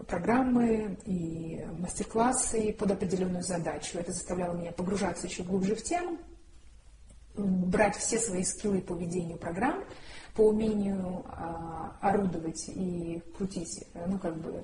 программы 0.06 0.98
и 1.04 1.64
мастер-классы 1.78 2.72
под 2.78 2.92
определенную 2.92 3.42
задачу. 3.42 3.98
Это 3.98 4.12
заставляло 4.12 4.54
меня 4.54 4.72
погружаться 4.72 5.26
еще 5.26 5.42
глубже 5.42 5.74
в 5.74 5.82
тему, 5.82 6.18
брать 7.34 7.96
все 7.96 8.18
свои 8.18 8.44
скиллы 8.44 8.80
по 8.80 8.94
ведению 8.94 9.38
программ, 9.38 9.84
по 10.34 10.42
умению 10.42 11.24
а, 11.28 11.96
орудовать 12.00 12.68
и 12.68 13.22
крутить, 13.36 13.84
ну, 14.06 14.18
как 14.18 14.36
бы, 14.36 14.62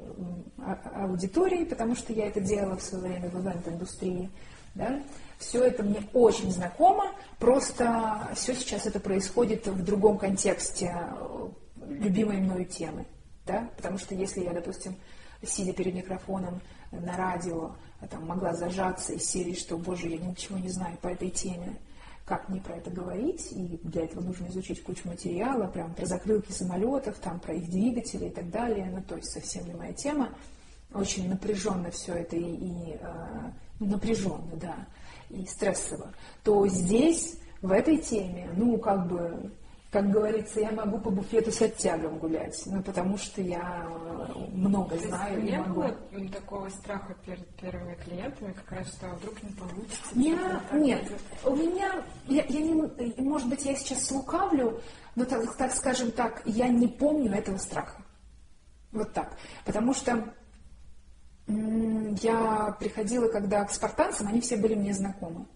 а, 0.58 1.04
аудитории, 1.04 1.64
потому 1.64 1.94
что 1.94 2.12
я 2.12 2.26
это 2.26 2.40
делала 2.40 2.76
в 2.76 2.82
свое 2.82 3.04
время 3.04 3.28
в 3.30 3.40
ивент-индустрии, 3.40 4.30
да, 4.74 5.02
все 5.38 5.64
это 5.64 5.82
мне 5.82 6.02
очень 6.12 6.52
знакомо, 6.52 7.12
просто 7.38 8.28
все 8.34 8.54
сейчас 8.54 8.86
это 8.86 9.00
происходит 9.00 9.66
в 9.66 9.84
другом 9.84 10.18
контексте 10.18 10.94
э, 10.94 11.48
любимой 11.88 12.38
мною 12.38 12.64
темы, 12.64 13.06
да, 13.46 13.68
потому 13.76 13.98
что 13.98 14.14
если 14.14 14.42
я, 14.42 14.52
допустим, 14.52 14.96
сидя 15.42 15.72
перед 15.72 15.94
микрофоном 15.94 16.60
на 16.90 17.16
радио, 17.16 17.74
там, 18.10 18.26
могла 18.26 18.54
зажаться 18.54 19.12
из 19.12 19.24
серии, 19.24 19.54
что, 19.54 19.76
боже, 19.78 20.08
я 20.08 20.18
ничего 20.18 20.58
не 20.58 20.68
знаю 20.68 20.96
по 20.98 21.08
этой 21.08 21.30
теме, 21.30 21.76
как 22.24 22.48
мне 22.48 22.60
про 22.60 22.74
это 22.74 22.90
говорить, 22.90 23.52
и 23.52 23.78
для 23.84 24.04
этого 24.04 24.20
нужно 24.20 24.46
изучить 24.48 24.82
кучу 24.82 25.08
материала, 25.08 25.68
прям 25.68 25.94
про 25.94 26.06
закрылки 26.06 26.50
самолетов, 26.50 27.16
там, 27.18 27.38
про 27.38 27.54
их 27.54 27.70
двигатели 27.70 28.26
и 28.26 28.30
так 28.30 28.50
далее, 28.50 28.90
ну, 28.92 29.00
то 29.02 29.16
есть 29.16 29.30
совсем 29.30 29.66
не 29.66 29.74
моя 29.74 29.92
тема. 29.92 30.30
Очень 30.92 31.28
напряженно 31.28 31.90
все 31.90 32.14
это 32.14 32.36
и, 32.36 32.42
и 32.42 32.98
э, 33.00 33.50
напряженно, 33.80 34.56
да, 34.56 34.76
и 35.30 35.46
стрессово. 35.46 36.12
То 36.42 36.66
здесь, 36.66 37.38
в 37.62 37.70
этой 37.70 37.98
теме, 37.98 38.48
ну, 38.56 38.76
как 38.78 39.06
бы, 39.06 39.52
как 39.96 40.10
говорится, 40.10 40.60
я 40.60 40.72
могу 40.72 40.98
по 40.98 41.08
буфету 41.08 41.50
с 41.50 41.62
оттягом 41.62 42.18
гулять, 42.18 42.62
ну, 42.66 42.82
потому 42.82 43.16
что 43.16 43.40
я 43.40 43.88
много 44.52 44.94
знаю. 44.98 45.42
Не 45.42 45.56
могу. 45.56 45.72
было 45.72 45.96
такого 46.34 46.68
страха 46.68 47.16
перед 47.24 47.48
первыми 47.56 47.94
клиентами, 47.94 48.52
как 48.52 48.72
раз, 48.72 48.88
что 48.88 49.06
вдруг 49.14 49.42
не 49.42 49.52
получится? 49.52 50.02
Я, 50.12 50.60
нет, 50.74 51.10
у 51.46 51.56
меня, 51.56 52.04
я, 52.26 52.44
я 52.44 52.60
не, 52.60 53.22
может 53.22 53.48
быть, 53.48 53.64
я 53.64 53.74
сейчас 53.74 54.04
слукавлю, 54.04 54.82
но, 55.14 55.24
так, 55.24 55.56
так 55.56 55.72
скажем 55.72 56.10
так, 56.10 56.42
я 56.44 56.68
не 56.68 56.88
помню 56.88 57.32
этого 57.32 57.56
страха. 57.56 57.96
Вот 58.92 59.14
так. 59.14 59.32
Потому 59.64 59.94
что 59.94 60.34
я 61.46 62.76
приходила, 62.78 63.28
когда 63.28 63.64
к 63.64 63.70
спартанцам, 63.70 64.28
они 64.28 64.42
все 64.42 64.58
были 64.58 64.74
мне 64.74 64.92
знакомы. 64.92 65.46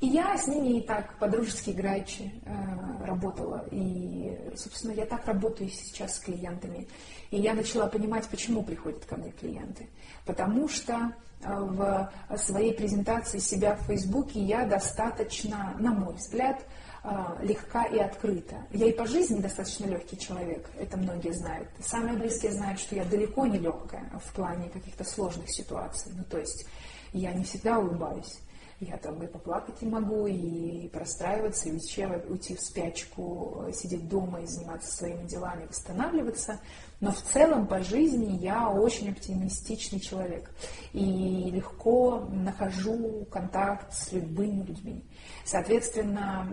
И 0.00 0.06
я 0.06 0.38
с 0.38 0.46
ними 0.46 0.78
и 0.78 0.80
так 0.80 1.18
по-дружески 1.18 1.70
играючи 1.70 2.30
э, 2.44 3.04
работала. 3.04 3.64
И, 3.72 4.38
собственно, 4.54 4.92
я 4.92 5.04
так 5.06 5.26
работаю 5.26 5.70
сейчас 5.70 6.16
с 6.16 6.20
клиентами. 6.20 6.86
И 7.32 7.40
я 7.40 7.52
начала 7.52 7.88
понимать, 7.88 8.28
почему 8.28 8.62
приходят 8.62 9.04
ко 9.06 9.16
мне 9.16 9.32
клиенты. 9.32 9.88
Потому 10.24 10.68
что 10.68 11.12
э, 11.42 11.48
в 11.48 12.12
своей 12.36 12.74
презентации 12.74 13.40
себя 13.40 13.74
в 13.74 13.86
Фейсбуке 13.86 14.40
я 14.40 14.66
достаточно, 14.66 15.74
на 15.80 15.90
мой 15.90 16.14
взгляд, 16.14 16.64
э, 17.02 17.08
легка 17.42 17.82
и 17.82 17.98
открыта. 17.98 18.54
Я 18.70 18.86
и 18.86 18.92
по 18.92 19.04
жизни 19.04 19.40
достаточно 19.40 19.86
легкий 19.86 20.16
человек, 20.16 20.70
это 20.78 20.96
многие 20.96 21.32
знают. 21.32 21.68
Самые 21.80 22.16
близкие 22.16 22.52
знают, 22.52 22.78
что 22.78 22.94
я 22.94 23.04
далеко 23.04 23.46
не 23.46 23.58
легкая 23.58 24.08
в 24.24 24.32
плане 24.32 24.68
каких-то 24.68 25.02
сложных 25.02 25.50
ситуаций. 25.50 26.12
Ну, 26.14 26.22
то 26.22 26.38
есть 26.38 26.68
я 27.12 27.32
не 27.32 27.42
всегда 27.42 27.80
улыбаюсь. 27.80 28.38
Я 28.80 28.96
там 28.96 29.20
и 29.22 29.26
поплакать 29.26 29.82
и 29.82 29.86
могу, 29.86 30.28
и 30.28 30.86
простраиваться, 30.88 31.68
и 31.68 31.72
вообще 31.72 32.06
уйти 32.28 32.54
в 32.54 32.60
спячку, 32.60 33.64
сидеть 33.72 34.08
дома 34.08 34.40
и 34.40 34.46
заниматься 34.46 34.96
своими 34.96 35.26
делами, 35.26 35.66
восстанавливаться. 35.66 36.60
Но 37.00 37.10
в 37.10 37.20
целом 37.20 37.66
по 37.66 37.82
жизни 37.82 38.38
я 38.40 38.68
очень 38.68 39.10
оптимистичный 39.10 39.98
человек 39.98 40.52
и 40.92 41.50
легко 41.50 42.28
нахожу 42.30 43.26
контакт 43.30 43.92
с 43.92 44.12
любыми 44.12 44.62
людьми. 44.62 45.04
Соответственно, 45.44 46.46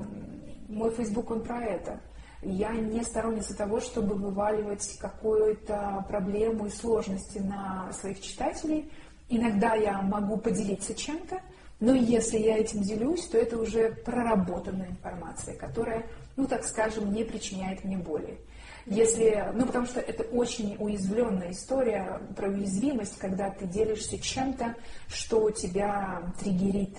мой 0.68 0.90
Facebook, 0.92 1.30
он 1.30 1.44
про 1.44 1.64
это. 1.64 2.02
Я 2.42 2.72
не 2.72 3.04
сторонница 3.04 3.56
того, 3.56 3.80
чтобы 3.80 4.16
вываливать 4.16 4.98
какую-то 5.00 6.06
проблему 6.08 6.66
и 6.66 6.70
сложности 6.70 7.38
на 7.38 7.92
своих 7.94 8.20
читателей. 8.22 8.92
Иногда 9.30 9.74
я 9.74 10.02
могу 10.02 10.38
поделиться 10.38 10.94
чем-то, 10.94 11.42
но 11.80 11.94
если 11.94 12.38
я 12.38 12.58
этим 12.58 12.82
делюсь, 12.82 13.26
то 13.28 13.38
это 13.38 13.58
уже 13.58 13.92
проработанная 14.06 14.90
информация, 14.90 15.56
которая, 15.56 16.06
ну 16.36 16.48
так 16.48 16.64
скажем, 16.64 17.14
не 17.14 17.24
причиняет 17.24 17.84
мне 17.84 17.98
боли. 17.98 18.40
Если, 18.86 19.44
ну 19.56 19.66
потому 19.66 19.86
что 19.86 20.00
это 20.00 20.24
очень 20.24 20.76
уязвленная 20.80 21.52
история 21.52 22.22
про 22.36 22.50
уязвимость, 22.50 23.18
когда 23.18 23.50
ты 23.50 23.66
делишься 23.66 24.20
чем-то, 24.20 24.76
что 25.08 25.50
тебя 25.50 26.22
триггерит. 26.40 26.98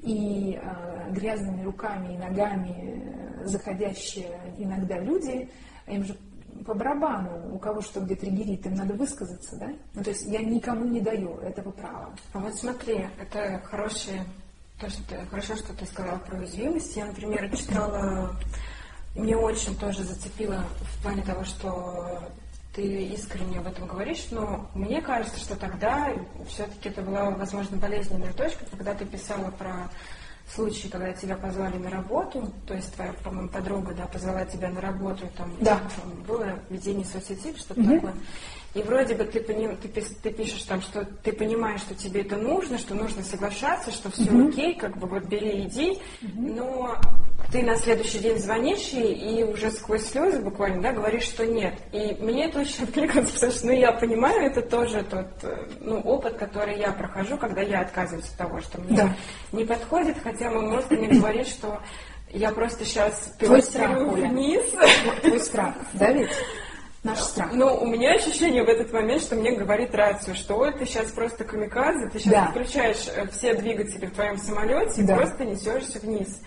И 0.00 0.56
э, 0.60 1.10
грязными 1.10 1.64
руками 1.64 2.14
и 2.14 2.18
ногами 2.18 3.44
заходящие 3.44 4.38
иногда 4.56 4.98
люди, 5.00 5.48
им 5.88 6.04
же 6.04 6.16
по 6.66 6.74
барабану, 6.74 7.54
у 7.54 7.58
кого 7.58 7.80
что 7.80 8.00
где 8.00 8.14
триггерит, 8.14 8.66
им 8.66 8.74
надо 8.74 8.94
высказаться, 8.94 9.56
да? 9.56 9.70
Ну, 9.94 10.02
то 10.02 10.10
есть 10.10 10.26
я 10.26 10.42
никому 10.42 10.84
не 10.84 11.00
даю 11.00 11.36
этого 11.38 11.70
права. 11.70 12.10
А 12.32 12.38
вот 12.38 12.54
смотри, 12.54 13.06
это 13.20 13.60
хорошее, 13.64 14.24
то, 14.80 14.88
что 14.90 15.02
ты, 15.08 15.16
хорошо, 15.30 15.56
что 15.56 15.72
ты 15.74 15.86
сказала 15.86 16.18
про 16.18 16.38
уязвимость. 16.38 16.96
Я, 16.96 17.06
например, 17.06 17.54
читала, 17.56 18.36
мне 19.14 19.36
очень 19.36 19.76
тоже 19.76 20.04
зацепило 20.04 20.64
в 20.80 21.02
плане 21.02 21.22
того, 21.22 21.44
что 21.44 22.22
ты 22.74 22.82
искренне 22.82 23.58
об 23.58 23.66
этом 23.66 23.88
говоришь, 23.88 24.28
но 24.30 24.68
мне 24.74 25.02
кажется, 25.02 25.38
что 25.40 25.56
тогда 25.56 26.12
все-таки 26.48 26.90
это 26.90 27.02
была, 27.02 27.30
возможно, 27.30 27.76
болезненная 27.76 28.32
точка, 28.32 28.64
когда 28.66 28.94
ты 28.94 29.04
писала 29.04 29.50
про 29.50 29.90
случай, 30.54 30.88
когда 30.88 31.12
тебя 31.12 31.36
позвали 31.36 31.76
на 31.76 31.90
работу, 31.90 32.52
то 32.66 32.74
есть 32.74 32.94
твоя, 32.94 33.12
по-моему, 33.24 33.48
подруга, 33.48 33.94
да, 33.94 34.06
позвала 34.06 34.44
тебя 34.44 34.70
на 34.70 34.80
работу, 34.80 35.28
там, 35.36 35.52
да. 35.60 35.76
там 35.76 36.22
было 36.26 36.58
ведение 36.70 37.04
соцсети, 37.04 37.56
что-то 37.56 37.80
угу. 37.80 37.94
такое. 37.94 38.14
И 38.74 38.82
вроде 38.82 39.14
бы 39.14 39.24
ты, 39.24 39.40
поним, 39.40 39.76
ты, 39.76 39.88
ты 39.88 40.30
пишешь 40.30 40.62
там, 40.64 40.82
что 40.82 41.06
ты 41.22 41.32
понимаешь, 41.32 41.80
что 41.80 41.94
тебе 41.94 42.20
это 42.20 42.36
нужно, 42.36 42.78
что 42.78 42.94
нужно 42.94 43.22
соглашаться, 43.22 43.90
что 43.90 44.10
все 44.10 44.30
угу. 44.30 44.48
окей, 44.48 44.74
как 44.74 44.98
бы 44.98 45.08
вот 45.08 45.24
бери, 45.24 45.62
иди, 45.62 45.98
угу. 46.22 46.54
но 46.54 46.96
ты 47.50 47.62
на 47.62 47.76
следующий 47.76 48.18
день 48.18 48.38
звонишь 48.38 48.92
и, 48.92 49.00
и 49.00 49.42
уже 49.42 49.70
сквозь 49.70 50.06
слезы 50.06 50.40
буквально, 50.40 50.82
да, 50.82 50.92
говоришь, 50.92 51.22
что 51.22 51.46
нет. 51.46 51.74
И 51.92 52.16
мне 52.20 52.46
это 52.46 52.60
очень 52.60 52.84
откликается, 52.84 53.32
потому 53.32 53.52
что, 53.52 53.66
ну, 53.66 53.72
я 53.72 53.92
понимаю, 53.92 54.42
это 54.42 54.60
тоже 54.60 55.02
тот, 55.02 55.28
э, 55.42 55.66
ну, 55.80 56.00
опыт, 56.00 56.36
который 56.36 56.78
я 56.78 56.92
прохожу, 56.92 57.38
когда 57.38 57.62
я 57.62 57.80
отказываюсь 57.80 58.28
от 58.28 58.36
того, 58.36 58.60
что 58.60 58.80
мне 58.82 58.96
да. 58.96 59.16
не 59.52 59.64
подходит, 59.64 60.16
хотя 60.22 60.50
мой 60.50 60.66
мозг 60.66 60.90
мне 60.90 61.08
говорит, 61.08 61.48
что 61.48 61.80
я 62.30 62.52
просто 62.52 62.84
сейчас 62.84 63.32
страх, 63.62 63.98
вниз. 63.98 64.62
Твой 65.22 65.40
страх, 65.40 65.74
да 65.94 66.12
ведь? 66.12 66.30
Наш 67.04 67.20
страх. 67.20 67.50
Ну, 67.52 67.76
у 67.76 67.86
меня 67.86 68.14
ощущение 68.14 68.64
в 68.64 68.68
этот 68.68 68.92
момент, 68.92 69.22
что 69.22 69.36
мне 69.36 69.52
говорит 69.52 69.94
рацию, 69.94 70.34
что 70.34 70.56
ой, 70.56 70.72
ты 70.72 70.84
сейчас 70.84 71.12
просто 71.12 71.44
камикадзе, 71.44 72.08
ты 72.08 72.18
сейчас 72.18 72.32
да. 72.32 72.46
включаешь 72.50 73.06
э, 73.14 73.26
все 73.28 73.54
двигатели 73.54 74.06
в 74.06 74.14
твоем 74.14 74.36
самолете 74.36 75.02
да. 75.02 75.14
и 75.14 75.16
просто 75.16 75.44
несешься 75.44 76.00
вниз. 76.00 76.40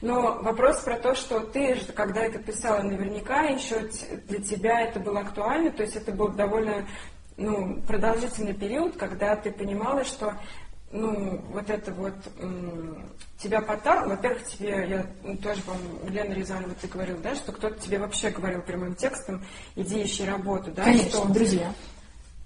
Но 0.00 0.38
вопрос 0.40 0.80
про 0.80 0.96
то, 0.96 1.14
что 1.14 1.40
ты 1.40 1.74
же, 1.74 1.92
когда 1.92 2.22
это 2.22 2.38
писала, 2.38 2.82
наверняка 2.82 3.42
еще 3.42 3.88
для 4.28 4.40
тебя 4.40 4.80
это 4.82 5.00
было 5.00 5.20
актуально, 5.20 5.72
то 5.72 5.82
есть 5.82 5.96
это 5.96 6.12
был 6.12 6.28
довольно 6.28 6.86
ну, 7.36 7.80
продолжительный 7.86 8.54
период, 8.54 8.96
когда 8.96 9.36
ты 9.36 9.50
понимала, 9.50 10.04
что 10.04 10.34
ну, 10.90 11.40
вот 11.52 11.68
это 11.68 11.92
вот 11.92 12.14
тебя 13.38 13.60
подталкивало, 13.60 14.16
во-первых, 14.16 14.44
тебе, 14.46 14.68
я 14.88 15.06
ну, 15.22 15.36
тоже, 15.36 15.62
по-моему, 15.62 16.08
Лена 16.08 16.34
Рязанова, 16.34 16.74
ты 16.80 16.88
говорил, 16.88 17.18
да, 17.22 17.34
что 17.34 17.52
кто-то 17.52 17.78
тебе 17.80 17.98
вообще 17.98 18.30
говорил 18.30 18.62
прямым 18.62 18.94
текстом, 18.94 19.44
иди 19.76 20.02
ищи 20.02 20.24
работу, 20.24 20.70
да? 20.72 20.84
Конечно, 20.84 21.10
что, 21.10 21.28
друзья. 21.28 21.72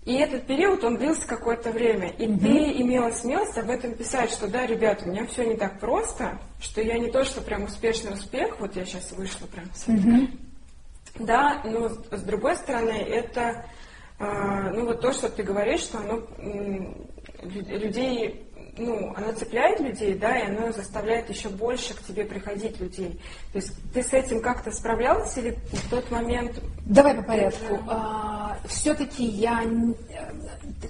И 0.04 0.14
этот 0.14 0.46
период, 0.46 0.82
он 0.82 0.96
длился 0.96 1.26
какое-то 1.28 1.70
время. 1.70 2.08
И 2.08 2.26
mm 2.26 2.38
ты 2.40 2.82
имела 2.82 3.10
смелость 3.12 3.56
об 3.56 3.70
этом 3.70 3.94
писать, 3.94 4.30
что 4.30 4.48
да, 4.48 4.66
ребята, 4.66 5.04
у 5.04 5.08
меня 5.10 5.26
все 5.26 5.44
не 5.44 5.56
так 5.56 5.78
просто, 5.78 6.38
что 6.60 6.82
я 6.82 6.98
не 6.98 7.08
то, 7.10 7.24
что 7.24 7.40
прям 7.40 7.64
успешный 7.64 8.12
успех, 8.12 8.58
вот 8.58 8.74
я 8.74 8.84
сейчас 8.84 9.12
вышла 9.12 9.46
прям 9.46 9.66
с 9.72 9.86
mm 9.86 10.28
Да, 11.20 11.62
но 11.64 11.88
с 11.88 12.22
другой 12.22 12.56
стороны, 12.56 12.90
это, 12.90 13.64
э, 14.18 14.70
ну 14.74 14.86
вот 14.86 15.00
то, 15.00 15.12
что 15.12 15.28
ты 15.28 15.44
говоришь, 15.44 15.82
что 15.82 15.98
оно 15.98 16.22
людей 17.42 18.52
ну, 18.76 19.12
оно 19.14 19.32
цепляет 19.32 19.80
людей, 19.80 20.14
да, 20.14 20.38
и 20.38 20.46
оно 20.50 20.72
заставляет 20.72 21.28
еще 21.28 21.48
больше 21.50 21.94
к 21.94 22.02
тебе 22.02 22.24
приходить 22.24 22.80
людей. 22.80 23.20
То 23.52 23.58
есть 23.58 23.72
ты 23.92 24.02
с 24.02 24.12
этим 24.12 24.40
как-то 24.40 24.70
справлялась 24.70 25.36
или 25.36 25.58
в 25.72 25.90
тот 25.90 26.10
момент... 26.10 26.58
Давай 26.86 27.14
по 27.14 27.22
порядку. 27.22 27.78
А, 27.86 28.58
все-таки 28.66 29.24
я, 29.24 29.62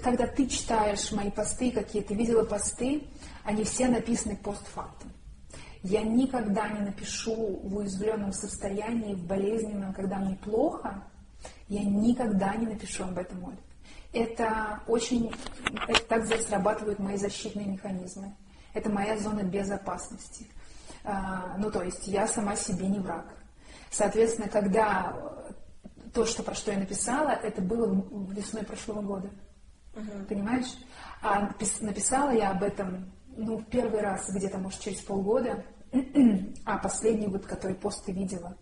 когда 0.01 0.27
ты 0.27 0.47
читаешь 0.47 1.11
мои 1.11 1.29
посты, 1.29 1.71
какие 1.71 2.01
ты 2.01 2.15
видела 2.15 2.45
посты, 2.45 3.03
они 3.43 3.63
все 3.65 3.87
написаны 3.87 4.37
постфактум. 4.37 5.11
Я 5.81 6.03
никогда 6.03 6.69
не 6.69 6.79
напишу 6.79 7.59
в 7.63 7.75
уязвленном 7.75 8.31
состоянии, 8.31 9.15
в 9.15 9.25
болезненном, 9.25 9.93
когда 9.93 10.19
мне 10.19 10.37
плохо, 10.37 11.03
я 11.67 11.83
никогда 11.83 12.55
не 12.55 12.67
напишу 12.67 13.03
об 13.03 13.17
этом, 13.17 13.43
Оль 13.43 13.57
это 14.13 14.81
очень, 14.87 15.33
это 15.87 16.03
так 16.03 16.25
здесь 16.25 16.45
срабатывают 16.47 16.99
мои 16.99 17.17
защитные 17.17 17.65
механизмы. 17.65 18.35
Это 18.73 18.89
моя 18.89 19.17
зона 19.17 19.43
безопасности. 19.43 20.47
А, 21.03 21.57
ну, 21.57 21.69
то 21.69 21.83
есть 21.83 22.07
я 22.07 22.27
сама 22.27 22.55
себе 22.55 22.87
не 22.87 22.99
враг. 22.99 23.25
Соответственно, 23.91 24.47
когда 24.47 25.15
то, 26.13 26.25
что, 26.25 26.43
про 26.43 26.55
что 26.55 26.71
я 26.71 26.79
написала, 26.79 27.29
это 27.29 27.61
было 27.61 27.87
весной 28.31 28.63
прошлого 28.63 29.01
года. 29.01 29.29
Uh-huh. 29.93 30.25
Понимаешь? 30.25 30.77
А 31.21 31.51
написала 31.81 32.31
я 32.31 32.51
об 32.51 32.63
этом, 32.63 33.11
ну, 33.35 33.57
в 33.57 33.65
первый 33.65 34.01
раз 34.01 34.29
где-то, 34.29 34.57
может, 34.57 34.79
через 34.79 34.99
полгода, 35.01 35.63
а 36.65 36.77
последний 36.77 37.27
вот, 37.27 37.45
который 37.45 37.75
пост 37.75 38.05
ты 38.05 38.11
видела 38.11 38.57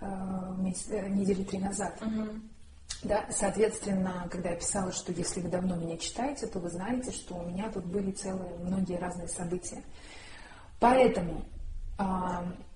а, 0.00 0.56
э, 0.60 1.08
недели 1.08 1.42
три 1.44 1.58
назад. 1.58 1.96
Uh-huh. 2.00 2.40
Да, 3.02 3.26
соответственно, 3.30 4.26
когда 4.30 4.50
я 4.50 4.56
писала, 4.56 4.90
что 4.90 5.12
если 5.12 5.40
вы 5.40 5.48
давно 5.48 5.76
меня 5.76 5.96
читаете, 5.98 6.46
то 6.46 6.58
вы 6.58 6.68
знаете, 6.68 7.12
что 7.12 7.36
у 7.36 7.48
меня 7.48 7.70
тут 7.70 7.84
были 7.84 8.10
целые 8.10 8.58
многие 8.58 8.98
разные 8.98 9.28
события. 9.28 9.82
Поэтому 10.80 11.44
э, 11.98 12.02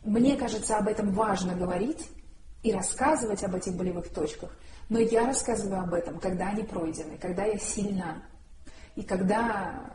мне 0.04 0.36
кажется, 0.36 0.76
об 0.76 0.88
этом 0.88 1.12
важно 1.12 1.54
говорить 1.54 2.08
и 2.62 2.72
рассказывать 2.72 3.42
об 3.42 3.54
этих 3.54 3.76
болевых 3.76 4.10
точках. 4.10 4.50
Но 4.88 4.98
я 4.98 5.26
рассказываю 5.26 5.80
об 5.80 5.94
этом, 5.94 6.20
когда 6.20 6.48
они 6.48 6.62
пройдены, 6.62 7.18
когда 7.18 7.44
я 7.44 7.58
сильна. 7.58 8.22
И 8.94 9.02
когда 9.02 9.90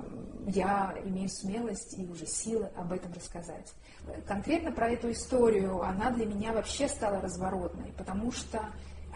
я 0.48 0.96
имею 1.04 1.30
смелость 1.30 2.00
и 2.00 2.06
уже 2.06 2.26
силы 2.26 2.70
об 2.76 2.94
этом 2.94 3.12
рассказать. 3.14 3.74
Конкретно 4.26 4.72
про 4.72 4.90
эту 4.90 5.12
историю, 5.12 5.84
она 5.84 6.10
для 6.12 6.26
меня 6.26 6.54
вообще 6.54 6.88
стала 6.88 7.22
разворотной, 7.22 7.94
потому 7.98 8.32
что 8.32 8.62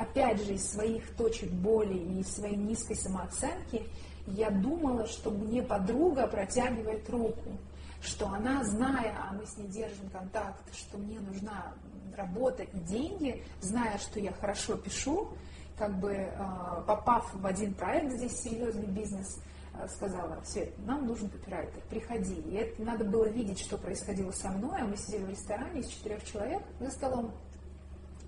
опять 0.02 0.44
же, 0.44 0.54
из 0.54 0.70
своих 0.70 1.16
точек 1.16 1.52
боли 1.52 1.98
и 1.98 2.20
из 2.20 2.36
своей 2.36 2.56
низкой 2.56 2.96
самооценки, 2.96 3.88
я 4.28 4.50
думала, 4.50 5.08
что 5.08 5.32
мне 5.32 5.62
подруга 5.64 6.28
протягивает 6.28 7.10
руку, 7.10 7.58
что 8.02 8.28
она, 8.28 8.64
зная, 8.64 9.16
а 9.18 9.34
мы 9.34 9.46
с 9.46 9.58
ней 9.58 9.68
держим 9.68 10.10
контакт, 10.10 10.64
что 10.74 10.98
мне 10.98 11.20
нужна 11.20 11.74
работа 12.16 12.64
и 12.64 12.80
деньги, 12.80 13.44
зная, 13.62 13.98
что 13.98 14.20
я 14.20 14.32
хорошо 14.34 14.76
пишу, 14.76 15.30
как 15.78 15.98
бы 16.00 16.14
а, 16.38 16.84
попав 16.86 17.34
в 17.34 17.46
один 17.46 17.74
проект, 17.74 18.12
здесь 18.14 18.40
серьезный 18.42 18.88
бизнес, 18.88 19.40
а, 19.74 19.88
сказала, 19.88 20.40
Свет, 20.44 20.78
нам 20.86 21.08
нужен 21.08 21.30
копирайтер, 21.30 21.82
приходи. 21.90 22.36
И 22.36 22.56
это 22.56 22.82
надо 22.84 23.06
было 23.06 23.28
видеть, 23.28 23.60
что 23.60 23.78
происходило 23.78 24.32
со 24.32 24.50
мной, 24.50 24.82
а 24.82 24.86
мы 24.86 24.98
сидели 24.98 25.24
в 25.24 25.30
ресторане 25.30 25.80
из 25.80 25.88
четырех 25.88 26.24
человек 26.26 26.62
за 26.80 26.92
столом, 26.92 27.32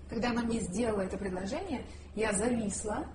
когда 0.08 0.30
она 0.30 0.42
мне 0.42 0.60
сделала 0.60 1.02
это 1.02 1.16
предложение, 1.16 1.84
я 2.14 2.32
зависла. 2.32 3.06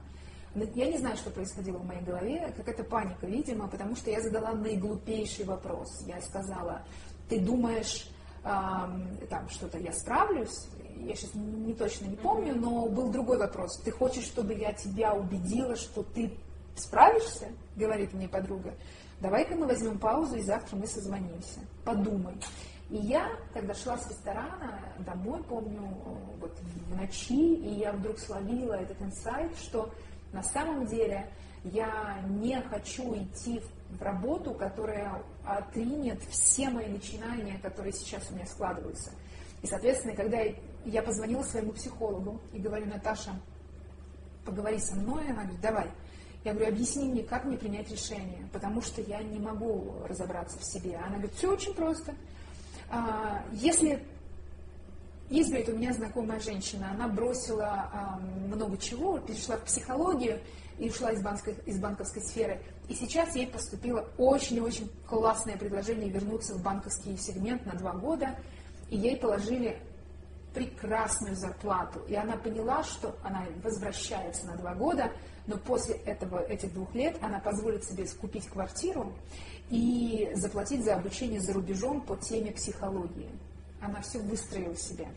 Я 0.55 0.87
не 0.87 0.97
знаю, 0.97 1.15
что 1.15 1.29
происходило 1.29 1.77
в 1.77 1.85
моей 1.85 2.01
голове, 2.01 2.51
какая-то 2.57 2.83
паника, 2.83 3.27
видимо, 3.27 3.67
потому 3.67 3.95
что 3.95 4.09
я 4.09 4.19
задала 4.19 4.53
наиглупейший 4.53 5.45
вопрос. 5.45 6.03
Я 6.07 6.19
сказала, 6.21 6.81
ты 7.29 7.39
думаешь, 7.39 8.09
э, 8.43 9.27
там 9.29 9.49
что-то 9.49 9.77
я 9.77 9.93
справлюсь? 9.93 10.67
Я 10.97 11.15
сейчас 11.15 11.33
не 11.35 11.73
точно 11.73 12.07
не 12.07 12.17
помню, 12.17 12.55
но 12.55 12.87
был 12.89 13.09
другой 13.09 13.37
вопрос. 13.37 13.79
Ты 13.85 13.91
хочешь, 13.91 14.25
чтобы 14.25 14.53
я 14.53 14.73
тебя 14.73 15.13
убедила, 15.13 15.75
что 15.75 16.03
ты 16.03 16.33
справишься? 16.75 17.49
Говорит 17.75 18.13
мне 18.13 18.27
подруга. 18.27 18.73
Давай-ка 19.21 19.55
мы 19.55 19.67
возьмем 19.67 19.99
паузу, 19.99 20.35
и 20.35 20.41
завтра 20.41 20.77
мы 20.77 20.87
созвонимся. 20.87 21.59
Подумай. 21.85 22.33
И 22.89 22.97
я, 22.97 23.29
когда 23.53 23.73
шла 23.73 23.97
с 23.97 24.09
ресторана 24.09 24.79
домой, 24.99 25.43
помню, 25.43 25.81
вот 26.39 26.57
в 26.59 26.95
ночи, 26.95 27.55
и 27.55 27.75
я 27.75 27.91
вдруг 27.91 28.17
словила 28.17 28.73
этот 28.73 29.01
инсайт, 29.01 29.55
что 29.57 29.91
на 30.33 30.41
самом 30.41 30.87
деле 30.87 31.29
я 31.63 32.21
не 32.27 32.59
хочу 32.61 33.15
идти 33.15 33.61
в 33.89 34.01
работу, 34.01 34.53
которая 34.53 35.21
отринет 35.45 36.21
все 36.29 36.69
мои 36.69 36.87
начинания, 36.87 37.59
которые 37.61 37.93
сейчас 37.93 38.29
у 38.31 38.35
меня 38.35 38.45
складываются. 38.45 39.11
И, 39.61 39.67
соответственно, 39.67 40.15
когда 40.15 40.39
я 40.85 41.03
позвонила 41.03 41.43
своему 41.43 41.73
психологу 41.73 42.39
и 42.53 42.59
говорю, 42.59 42.87
Наташа, 42.87 43.33
поговори 44.45 44.79
со 44.79 44.95
мной. 44.95 45.25
Она 45.25 45.43
говорит, 45.43 45.61
давай. 45.61 45.91
Я 46.43 46.53
говорю, 46.53 46.69
объясни 46.69 47.09
мне, 47.09 47.23
как 47.23 47.43
мне 47.43 47.57
принять 47.57 47.91
решение, 47.91 48.47
потому 48.53 48.81
что 48.81 49.01
я 49.01 49.21
не 49.21 49.39
могу 49.39 49.93
разобраться 50.07 50.57
в 50.57 50.63
себе. 50.63 50.95
Она 50.95 51.17
говорит, 51.17 51.33
все 51.33 51.51
очень 51.51 51.73
просто. 51.73 52.15
А, 52.89 53.43
если 53.53 54.03
есть, 55.29 55.49
говорит, 55.49 55.69
у 55.69 55.73
меня 55.73 55.93
знакомая 55.93 56.39
женщина, 56.39 56.91
она 56.91 57.07
бросила 57.07 58.19
много 58.47 58.77
чего, 58.77 59.19
перешла 59.19 59.57
в 59.57 59.63
психологию 59.63 60.39
и 60.79 60.89
ушла 60.89 61.11
из 61.11 61.21
банковской, 61.21 61.55
из 61.65 61.79
банковской 61.79 62.23
сферы. 62.23 62.61
И 62.87 62.95
сейчас 62.95 63.35
ей 63.35 63.45
поступило 63.45 64.07
очень-очень 64.17 64.89
классное 65.07 65.55
предложение 65.55 66.09
вернуться 66.09 66.55
в 66.55 66.63
банковский 66.63 67.15
сегмент 67.17 67.65
на 67.65 67.73
два 67.73 67.93
года, 67.93 68.39
и 68.89 68.97
ей 68.97 69.17
положили 69.17 69.79
прекрасную 70.55 71.35
зарплату. 71.35 71.99
И 72.07 72.15
она 72.15 72.35
поняла, 72.35 72.83
что 72.83 73.15
она 73.23 73.45
возвращается 73.63 74.47
на 74.47 74.57
два 74.57 74.73
года, 74.73 75.11
но 75.45 75.57
после 75.57 75.95
этого, 75.95 76.39
этих 76.39 76.73
двух 76.73 76.93
лет 76.95 77.17
она 77.21 77.39
позволит 77.39 77.83
себе 77.83 78.07
купить 78.19 78.47
квартиру 78.47 79.13
и 79.69 80.31
заплатить 80.33 80.83
за 80.83 80.95
обучение 80.95 81.39
за 81.39 81.53
рубежом 81.53 82.01
по 82.01 82.15
теме 82.15 82.51
психологии. 82.51 83.29
Она 83.81 84.01
все 84.01 84.19
выстроила 84.19 84.73
в 84.73 84.79
себе. 84.79 85.07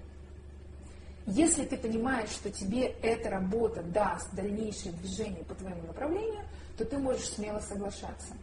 Если 1.27 1.65
ты 1.65 1.77
понимаешь, 1.77 2.31
что 2.31 2.51
тебе 2.51 2.87
эта 3.03 3.31
работа 3.31 3.83
даст 3.83 4.33
дальнейшее 4.35 4.93
движение 4.93 5.45
по 5.45 5.55
твоему 5.55 5.87
направлению, 5.87 6.43
то 6.77 6.85
ты 6.85 6.99
можешь 6.99 7.29
смело 7.29 7.61
соглашаться. 7.61 8.35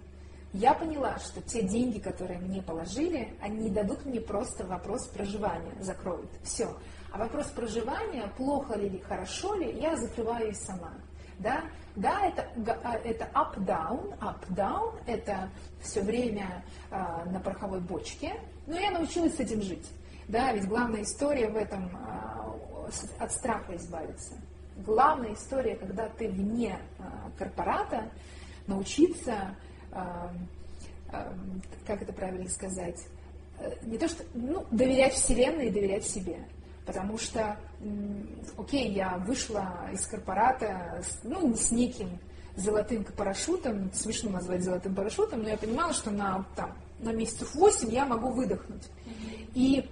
Я 0.53 0.73
поняла, 0.73 1.19
что 1.19 1.41
те 1.41 1.61
деньги, 1.61 1.99
которые 1.99 2.39
мне 2.39 2.61
положили, 2.61 3.33
они 3.41 3.69
дадут 3.69 4.05
мне 4.05 4.19
просто 4.19 4.65
вопрос 4.65 5.07
проживания, 5.07 5.75
закроют. 5.81 6.29
Все. 6.43 6.75
А 7.11 7.19
вопрос 7.19 7.47
проживания, 7.47 8.31
плохо 8.37 8.75
ли 8.77 8.99
хорошо 8.99 9.55
ли, 9.55 9.79
я 9.79 9.95
закрываю 9.95 10.49
и 10.49 10.55
сама. 10.55 10.93
Да, 11.39 11.63
да 11.95 12.25
это, 12.25 12.47
а, 12.83 12.95
это 12.97 13.29
up-down, 13.33 14.17
up-down, 14.19 15.01
это 15.07 15.49
все 15.81 16.01
время 16.01 16.63
а, 16.91 17.25
на 17.25 17.39
пороховой 17.39 17.79
бочке, 17.79 18.33
но 18.67 18.77
я 18.77 18.91
научилась 18.91 19.35
с 19.35 19.39
этим 19.39 19.61
жить. 19.61 19.87
Да, 20.27 20.53
ведь 20.53 20.67
главная 20.67 21.03
история 21.03 21.49
в 21.49 21.55
этом 21.55 21.89
а, 21.95 22.55
от 23.19 23.31
страха 23.31 23.75
избавиться. 23.75 24.33
Главная 24.85 25.33
история, 25.33 25.75
когда 25.75 26.07
ты 26.09 26.29
вне 26.29 26.77
а, 26.99 27.31
корпората, 27.37 28.09
научиться, 28.67 29.55
а, 29.91 30.31
а, 31.11 31.33
как 31.87 32.01
это 32.01 32.13
правильно 32.13 32.49
сказать, 32.49 32.99
э, 33.59 33.71
не 33.81 33.97
то 33.97 34.07
что, 34.07 34.23
ну, 34.33 34.65
доверять 34.71 35.13
Вселенной 35.13 35.67
и 35.67 35.71
доверять 35.71 36.05
себе. 36.05 36.37
Потому 36.89 37.19
что, 37.19 37.55
окей, 38.57 38.91
я 38.93 39.17
вышла 39.19 39.87
из 39.93 40.07
корпората, 40.07 41.03
ну, 41.21 41.55
с 41.55 41.69
неким 41.69 42.17
золотым 42.55 43.03
парашютом, 43.03 43.93
смешно 43.93 44.31
назвать 44.31 44.63
золотым 44.63 44.95
парашютом, 44.95 45.43
но 45.43 45.49
я 45.49 45.57
понимала, 45.57 45.93
что 45.93 46.09
на, 46.09 46.43
там, 46.55 46.75
на 46.97 47.11
месяцев 47.11 47.53
8 47.53 47.91
я 47.91 48.07
могу 48.07 48.31
выдохнуть. 48.31 48.89
И 49.53 49.87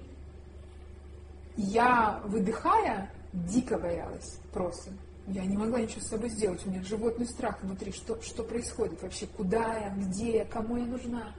я, 1.56 2.20
выдыхая, 2.26 3.12
дико 3.32 3.78
боялась 3.78 4.40
просто. 4.52 4.90
Я 5.28 5.46
не 5.46 5.56
могла 5.56 5.80
ничего 5.80 6.02
с 6.02 6.08
собой 6.08 6.30
сделать. 6.30 6.66
У 6.66 6.72
меня 6.72 6.82
животный 6.82 7.28
страх 7.28 7.62
внутри. 7.62 7.92
Что, 7.92 8.20
что 8.24 8.44
происходит 8.44 9.04
вообще? 9.04 9.28
Куда 9.28 9.78
я? 9.78 9.90
Где 9.96 10.38
я? 10.38 10.46
Кому 10.46 10.78
я 10.78 10.86
нужна? 10.86 11.32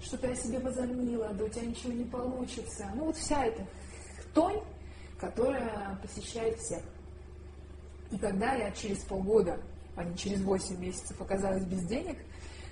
Что-то 0.00 0.28
я 0.28 0.34
себе 0.36 0.58
возомнила, 0.58 1.34
да 1.34 1.44
у 1.44 1.48
тебя 1.50 1.66
ничего 1.66 1.92
не 1.92 2.04
получится. 2.04 2.90
Ну 2.94 3.04
вот 3.04 3.16
вся 3.16 3.44
эта 3.44 3.66
хтонь, 4.20 4.62
которая 5.18 5.98
посещает 6.02 6.58
всех. 6.58 6.82
И 8.10 8.18
когда 8.18 8.54
я 8.54 8.70
через 8.70 8.98
полгода, 8.98 9.58
а 9.96 10.04
не 10.04 10.16
через 10.16 10.40
8 10.42 10.78
месяцев 10.78 11.20
оказалась 11.20 11.64
без 11.64 11.82
денег, 11.82 12.18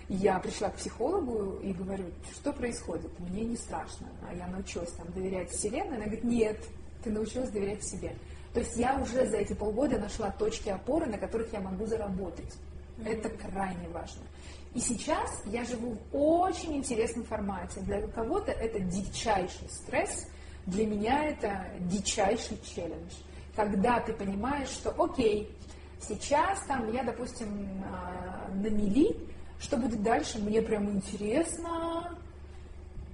я 0.09 0.39
пришла 0.39 0.69
к 0.69 0.77
психологу 0.77 1.59
и 1.61 1.73
говорю, 1.73 2.05
что 2.33 2.53
происходит, 2.53 3.19
мне 3.21 3.45
не 3.45 3.57
страшно, 3.57 4.07
а 4.29 4.35
я 4.35 4.47
научилась 4.49 4.93
там 4.93 5.11
доверять 5.13 5.51
Вселенной, 5.51 5.97
она 5.97 6.05
говорит, 6.05 6.25
нет, 6.25 6.59
ты 7.03 7.11
научилась 7.11 7.51
доверять 7.51 7.83
себе. 7.85 8.15
То 8.53 8.61
есть 8.61 8.77
я 8.77 8.97
уже 8.99 9.27
за 9.27 9.39
эти 9.39 9.53
полгода 9.55 9.99
нашла 9.99 10.31
точки 10.31 10.69
опоры, 10.69 11.07
на 11.07 11.19
которых 11.19 11.53
я 11.53 11.61
могу 11.61 11.87
заработать. 11.87 12.53
Mm-hmm. 12.99 13.13
Это 13.13 13.29
крайне 13.31 13.89
важно. 13.89 14.23
И 14.75 14.81
сейчас 14.81 15.43
я 15.47 15.65
живу 15.65 15.97
в 16.13 16.17
очень 16.17 16.77
интересном 16.77 17.25
формате. 17.25 17.81
Для 17.81 18.07
кого-то 18.09 18.53
это 18.53 18.79
дичайший 18.81 19.69
стресс, 19.69 20.27
для 20.67 20.87
меня 20.87 21.25
это 21.25 21.67
дичайший 21.81 22.59
челлендж. 22.63 23.13
Когда 23.55 24.01
ты 24.01 24.13
понимаешь, 24.13 24.69
что 24.69 24.91
окей, 25.03 25.51
сейчас 26.01 26.65
там 26.67 26.93
я, 26.93 27.03
допустим, 27.05 27.85
а, 27.87 28.49
на 28.53 28.69
мели, 28.69 29.17
что 29.61 29.77
будет 29.77 30.03
дальше, 30.03 30.39
мне 30.39 30.61
прям 30.63 30.91
интересно. 30.91 32.19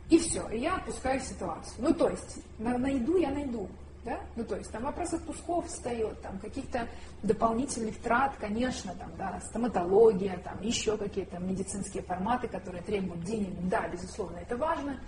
И 0.09 0.19
все, 0.19 0.49
и 0.49 0.59
я 0.59 0.77
отпускаю 0.77 1.21
ситуацию. 1.21 1.75
Ну, 1.79 1.95
то 1.95 2.09
есть, 2.09 2.39
на, 2.59 2.77
найду 2.79 3.17
я 3.17 3.31
найду. 3.31 3.69
Да? 4.05 4.19
Ну, 4.35 4.45
то 4.45 4.57
есть 4.57 4.73
там 4.73 4.85
вопрос 4.85 5.13
отпусков 5.13 5.67
встает, 5.67 6.23
там 6.23 6.39
каких-то 6.39 6.89
дополнительных 7.23 7.99
трат, 7.99 8.35
конечно, 8.41 8.95
там, 8.95 9.11
да, 9.19 9.39
стоматология, 9.51 10.39
там 10.39 10.59
еще 10.63 10.97
какие-то 10.97 11.39
медицинские 11.39 12.03
форматы, 12.03 12.49
которые 12.49 12.83
требуют 12.83 13.23
денег, 13.25 13.51
да, 13.69 13.87
безусловно, 13.89 14.39
это 14.39 14.57
важно, 14.57 14.99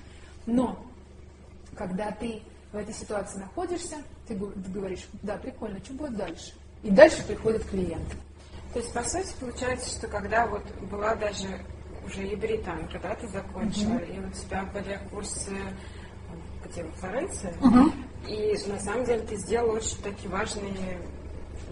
но 0.45 0.79
когда 1.77 2.11
ты 2.11 2.43
в 2.73 2.77
этой 2.77 2.95
ситуации 2.95 3.39
находишься, 3.39 3.97
ты 4.27 4.35
говоришь, 4.35 5.07
да, 5.23 5.37
прикольно, 5.37 5.79
что 5.85 5.93
будет 5.95 6.17
дальше? 6.17 6.53
И 6.83 6.91
дальше 6.91 7.25
приходят 7.27 7.65
клиенты. 7.65 8.17
То 8.73 8.79
есть, 8.79 8.93
по 8.93 9.03
сути, 9.05 9.35
получается, 9.39 9.91
что 9.91 10.09
когда 10.09 10.47
вот 10.47 10.65
была 10.91 11.15
даже 11.15 11.49
уже 12.05 12.27
и 12.27 12.35
британка, 12.35 12.99
да, 13.03 13.15
ты 13.15 13.29
закончила, 13.29 13.93
mm-hmm. 13.93 14.17
и 14.17 14.27
у 14.27 14.31
тебя 14.31 14.65
были 14.73 14.99
курсы 15.11 15.53
где, 16.65 16.85
во 16.85 16.93
Флоренции, 16.93 17.53
mm-hmm. 17.61 18.29
и 18.29 18.71
на 18.71 18.79
самом 18.81 19.05
деле 19.05 19.23
ты 19.23 19.37
сделала 19.37 19.77
очень 19.77 20.01
такие 20.03 20.31
важные 20.31 20.99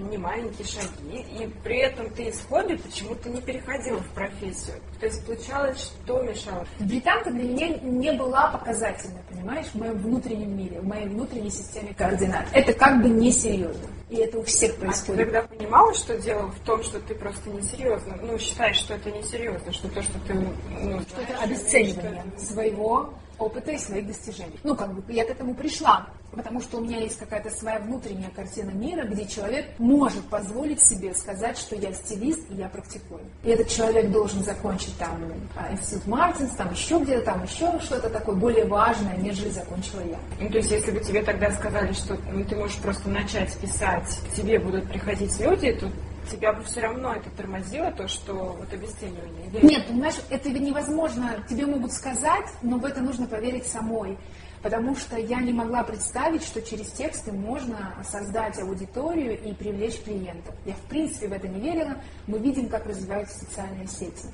не 0.01 0.19
маленькие 0.19 0.67
шаги, 0.67 1.25
и 1.39 1.49
при 1.63 1.79
этом 1.79 2.11
ты 2.11 2.25
из 2.25 2.41
хобби 2.49 2.77
почему-то 2.77 3.29
не 3.29 3.41
переходила 3.41 3.99
в 3.99 4.09
профессию. 4.11 4.77
То 4.99 5.07
есть 5.07 5.25
получалось, 5.25 5.81
что 5.81 6.23
мешало? 6.23 6.67
Британка 6.79 7.31
для 7.31 7.45
меня 7.45 7.69
не 7.83 8.13
была 8.13 8.49
показательной, 8.49 9.21
понимаешь, 9.29 9.67
в 9.67 9.75
моем 9.77 9.99
внутреннем 9.99 10.57
мире, 10.57 10.81
в 10.81 10.87
моей 10.87 11.07
внутренней 11.07 11.51
системе 11.51 11.95
координат. 11.95 12.47
Это 12.53 12.73
как 12.73 13.03
бы 13.03 13.09
несерьезно. 13.09 13.87
И 14.11 14.17
это 14.17 14.39
у 14.39 14.43
всех 14.43 14.77
происходит. 14.77 15.21
А 15.21 15.25
ты 15.25 15.31
тогда 15.31 15.43
понимала, 15.43 15.95
что 15.95 16.19
дело 16.19 16.51
в 16.51 16.59
том, 16.67 16.83
что 16.83 16.99
ты 16.99 17.15
просто 17.15 17.49
несерьезно, 17.51 18.19
ну, 18.23 18.37
считаешь, 18.39 18.77
что 18.77 18.95
это 18.95 19.11
несерьезно, 19.11 19.73
что 19.73 19.89
то, 19.89 20.03
что 20.03 20.19
ты... 20.27 20.35
Ну, 20.35 21.01
что 21.03 21.23
это 21.23 21.39
обесценивание 21.41 22.25
что... 22.37 22.47
своего 22.47 23.15
опыта 23.41 23.73
и 23.73 23.79
своих 23.79 24.07
достижений. 24.07 24.59
Ну, 24.63 24.77
как 24.77 24.93
бы 24.93 25.13
я 25.13 25.25
к 25.25 25.31
этому 25.31 25.55
пришла, 25.55 26.07
потому 26.33 26.61
что 26.61 26.79
у 26.79 26.81
меня 26.81 26.99
есть 26.99 27.19
какая-то 27.19 27.51
своя 27.51 27.81
внутренняя 27.81 28.31
картина 28.31 28.71
мира, 28.71 29.05
где 29.05 29.27
человек 29.27 29.67
может 29.79 30.25
позволить 30.27 30.81
себе 30.81 31.15
сказать, 31.15 31.59
что 31.59 31.75
я 31.77 31.93
стилист 31.93 32.41
и 32.51 32.55
я 32.55 32.69
практикую. 32.69 33.23
И 33.43 33.51
этот 33.51 33.69
человек 33.69 34.11
должен 34.11 34.43
закончить 34.45 34.97
там 34.99 35.19
а, 35.57 35.73
институт 35.73 36.07
Мартинс, 36.07 36.55
там 36.55 36.73
еще 36.73 36.99
где-то, 36.99 37.25
там 37.25 37.43
еще 37.43 37.79
что-то 37.81 38.11
такое 38.11 38.35
более 38.35 38.67
важное, 38.67 39.17
нежели 39.17 39.51
закончила 39.51 40.01
я. 40.01 40.19
Ну, 40.41 40.49
то 40.49 40.59
есть, 40.59 40.71
если 40.71 40.91
бы 40.91 41.01
тебе 41.01 41.23
тогда 41.23 41.51
сказали, 41.53 41.93
что 41.93 42.17
ну, 42.33 42.45
ты 42.45 42.57
можешь 42.57 42.77
просто 42.79 43.09
начать 43.09 43.57
писать, 43.59 44.21
к 44.31 44.37
тебе 44.37 44.59
будут 44.59 44.89
приходить 44.89 45.39
люди, 45.41 45.73
то 45.73 45.91
тебя 46.31 46.53
бы 46.53 46.63
все 46.65 46.81
равно 46.81 47.15
это 47.15 47.31
тормозило, 47.31 47.91
то, 47.91 48.09
что 48.09 48.57
вот 48.59 48.73
обесценивание? 48.73 49.47
Или... 49.53 49.67
Нет, 49.67 49.87
понимаешь, 49.87 50.21
это 50.31 50.51
невозможно. 50.51 51.45
Тебе 51.49 51.67
могут 51.67 51.93
сказать, 51.93 52.47
но 52.63 52.79
в 52.79 52.85
это 52.85 53.01
нужно 53.01 53.27
поверить 53.27 53.67
самой. 53.67 54.17
Потому 54.63 54.95
что 54.95 55.17
я 55.17 55.41
не 55.41 55.53
могла 55.53 55.83
представить, 55.83 56.43
что 56.43 56.61
через 56.61 56.91
тексты 56.91 57.33
можно 57.33 57.95
создать 58.05 58.59
аудиторию 58.61 59.43
и 59.43 59.55
привлечь 59.55 60.03
клиентов. 60.03 60.55
Я 60.67 60.75
в 60.75 60.83
принципе 60.83 61.29
в 61.29 61.33
это 61.33 61.49
не 61.49 61.61
верила. 61.61 61.97
Мы 62.27 62.39
видим, 62.39 62.69
как 62.69 62.87
развиваются 62.87 63.39
социальные 63.39 63.87
сети. 63.87 64.27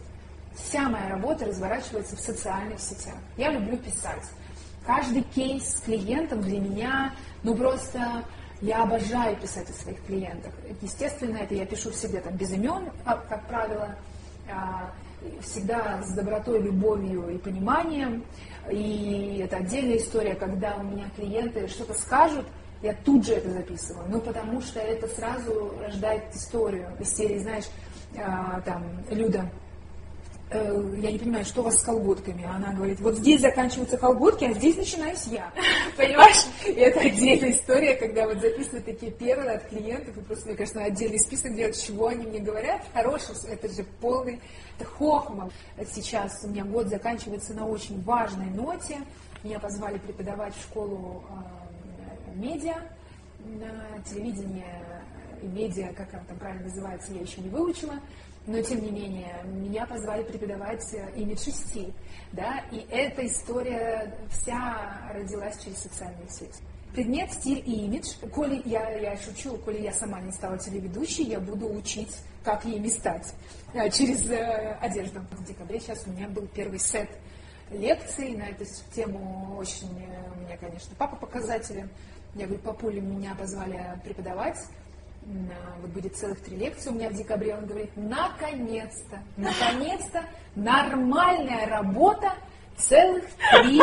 Вся 0.57 0.89
моя 0.89 1.11
работа 1.11 1.45
разворачивается 1.45 2.17
в 2.17 2.21
социальных 2.21 2.81
сетях. 2.81 3.15
Я 3.37 3.53
люблю 3.53 3.77
писать. 3.77 4.25
Каждый 4.85 5.23
кейс 5.23 5.77
с 5.77 5.81
клиентом 5.81 6.41
для 6.41 6.61
меня, 6.61 7.14
ну 7.43 7.55
просто 7.55 8.25
я 8.61 8.83
обожаю 8.83 9.37
писать 9.37 9.69
о 9.71 9.73
своих 9.73 10.03
клиентах. 10.05 10.53
Естественно, 10.81 11.39
это 11.39 11.55
я 11.55 11.67
пишу 11.67 11.91
всегда 11.91 12.21
там 12.21 12.37
без 12.37 12.53
имен, 12.53 12.91
как 13.05 13.47
правило, 13.47 13.97
а, 14.51 14.91
всегда 15.41 16.03
с 16.03 16.13
добротой, 16.13 16.61
любовью 16.61 17.29
и 17.29 17.39
пониманием. 17.39 18.25
И 18.71 19.41
это 19.45 19.59
отдельная 19.59 19.99
история, 19.99 20.35
когда 20.35 20.77
у 20.77 20.83
меня 20.83 21.09
клиенты 21.17 21.69
что-то 21.69 21.95
скажут, 21.95 22.47
я 22.83 22.95
тут 23.05 23.25
же 23.25 23.35
это 23.35 23.51
записываю. 23.51 24.07
Ну, 24.09 24.21
потому 24.21 24.61
что 24.61 24.81
это 24.81 25.09
сразу 25.09 25.75
рождает 25.81 26.35
историю 26.35 26.91
из 27.01 27.15
серии, 27.15 27.39
знаешь, 27.39 27.65
а, 28.19 28.61
там, 28.63 28.85
Люда, 29.11 29.51
я 30.51 31.11
не 31.11 31.18
понимаю, 31.18 31.44
что 31.44 31.61
у 31.61 31.64
вас 31.64 31.78
с 31.78 31.82
колготками? 31.82 32.44
Она 32.44 32.72
говорит, 32.72 33.01
вот 33.01 33.16
здесь 33.16 33.40
заканчиваются 33.40 33.97
колготки, 33.97 34.44
а 34.44 34.53
здесь 34.53 34.76
начинаюсь 34.76 35.24
я. 35.26 35.51
Понимаешь? 35.97 36.47
И 36.64 36.70
это 36.70 37.01
отдельная 37.01 37.51
история, 37.51 37.94
когда 37.94 38.26
вот 38.26 38.40
записаны 38.40 38.80
такие 38.80 39.11
перлы 39.11 39.51
от 39.51 39.68
клиентов, 39.68 40.16
и 40.16 40.20
просто, 40.20 40.47
мне 40.49 40.57
кажется, 40.57 40.82
отдельный 40.82 41.18
список 41.18 41.55
делать, 41.57 41.82
чего 41.82 42.09
они 42.09 42.26
мне 42.26 42.38
говорят. 42.38 42.82
Хороший, 42.92 43.34
это 43.49 43.68
же 43.68 43.84
полный, 44.01 44.40
это 44.78 44.88
хохма. 44.88 45.51
Сейчас 45.92 46.44
у 46.44 46.49
меня 46.49 46.64
год 46.64 46.86
заканчивается 46.86 47.53
на 47.53 47.66
очень 47.66 48.01
важной 48.05 48.51
ноте. 48.51 48.99
Меня 49.42 49.59
позвали 49.59 49.99
преподавать 49.99 50.55
в 50.55 50.62
школу 50.62 51.24
э, 51.28 52.34
медиа, 52.36 52.76
на 53.44 54.03
телевидение 54.05 54.80
и 55.42 55.47
медиа, 55.47 55.92
как 55.92 56.12
она 56.14 56.22
там 56.28 56.38
правильно 56.38 56.64
называется, 56.64 57.12
я 57.12 57.20
еще 57.20 57.40
не 57.40 57.49
выучила 57.49 57.94
но 58.47 58.62
тем 58.62 58.82
не 58.82 58.90
менее, 58.90 59.42
меня 59.44 59.86
позвали 59.86 60.22
преподавать 60.22 60.86
имидж 61.16 61.51
стиль, 61.51 61.92
да, 62.32 62.62
и 62.70 62.86
эта 62.90 63.26
история 63.26 64.14
вся 64.30 65.11
родилась 65.12 65.59
через 65.62 65.78
социальные 65.78 66.28
сети. 66.28 66.62
Предмет 66.92 67.30
стиль 67.30 67.59
и 67.59 67.84
имидж. 67.84 68.14
Коли 68.32 68.62
я, 68.64 68.88
я 68.90 69.16
шучу, 69.18 69.59
коли 69.59 69.82
я 69.82 69.92
сама 69.92 70.20
не 70.20 70.32
стала 70.32 70.57
телеведущей, 70.57 71.24
я 71.24 71.40
буду 71.40 71.70
учить, 71.70 72.16
как 72.42 72.64
ими 72.64 72.88
стать 72.88 73.34
а, 73.74 73.90
через 73.90 74.26
э, 74.30 74.78
одежду. 74.80 75.20
В 75.32 75.44
декабре 75.44 75.78
сейчас 75.78 76.05
у 76.07 76.11
меня 76.11 76.26
был 76.28 76.47
первый 76.47 76.78
сет 76.78 77.11
лекций 77.70 78.34
на 78.36 78.44
эту 78.44 78.64
тему. 78.94 79.57
Очень 79.59 79.90
э, 80.01 80.32
у 80.34 80.40
меня, 80.40 80.57
конечно, 80.57 80.94
папа 80.97 81.16
показателен. 81.16 81.90
Я 82.34 82.47
говорю, 82.47 82.62
папуля, 82.62 83.01
меня 83.03 83.34
позвали 83.34 84.01
преподавать 84.03 84.59
вот 85.81 85.91
будет 85.91 86.16
целых 86.16 86.41
три 86.41 86.57
лекции 86.57 86.91
у 86.91 86.95
меня 86.95 87.11
в 87.11 87.14
декабре, 87.14 87.55
он 87.55 87.66
говорит, 87.66 87.91
наконец-то, 87.97 89.22
наконец-то 89.37 90.24
нормальная 90.55 91.66
работа 91.66 92.33
целых 92.77 93.24
три 93.62 93.81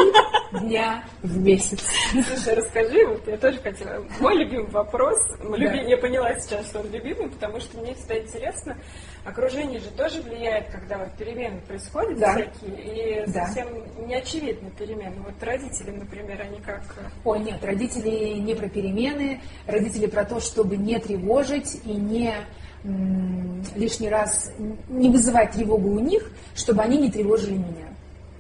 дня 0.61 1.03
в 1.21 1.37
месяц. 1.37 1.83
Слушай, 2.11 2.55
расскажи, 2.55 3.05
вот 3.07 3.27
я 3.27 3.37
тоже 3.37 3.59
хотела. 3.59 4.05
Мой 4.19 4.35
любимый 4.37 4.69
вопрос, 4.69 5.17
да. 5.39 5.57
я 5.57 5.97
поняла 5.97 6.33
сейчас, 6.39 6.67
что 6.67 6.79
он 6.79 6.91
любимый, 6.91 7.29
потому 7.29 7.59
что 7.59 7.79
мне 7.79 7.93
всегда 7.95 8.19
интересно, 8.19 8.77
окружение 9.25 9.79
же 9.79 9.89
тоже 9.91 10.21
влияет, 10.21 10.69
когда 10.69 10.97
вот 10.97 11.11
перемены 11.13 11.59
происходят 11.67 12.19
да. 12.19 12.33
всякие, 12.33 13.23
и 13.23 13.31
да. 13.31 13.45
совсем 13.45 13.67
не 14.05 14.15
очевидны 14.15 14.69
перемены. 14.71 15.15
Вот 15.25 15.41
родители, 15.41 15.91
например, 15.91 16.41
они 16.41 16.59
как... 16.59 16.81
О, 17.23 17.35
нет, 17.35 17.63
родители 17.63 18.39
не 18.39 18.55
про 18.55 18.67
перемены, 18.67 19.41
родители 19.67 20.07
про 20.07 20.25
то, 20.25 20.39
чтобы 20.39 20.77
не 20.77 20.99
тревожить 20.99 21.81
и 21.85 21.93
не 21.93 22.33
лишний 23.75 24.09
раз 24.09 24.51
не 24.89 25.09
вызывать 25.09 25.51
тревогу 25.51 25.89
у 25.89 25.99
них, 25.99 26.29
чтобы 26.53 26.81
они 26.81 26.97
не 26.97 27.09
тревожили 27.09 27.53
меня. 27.53 27.87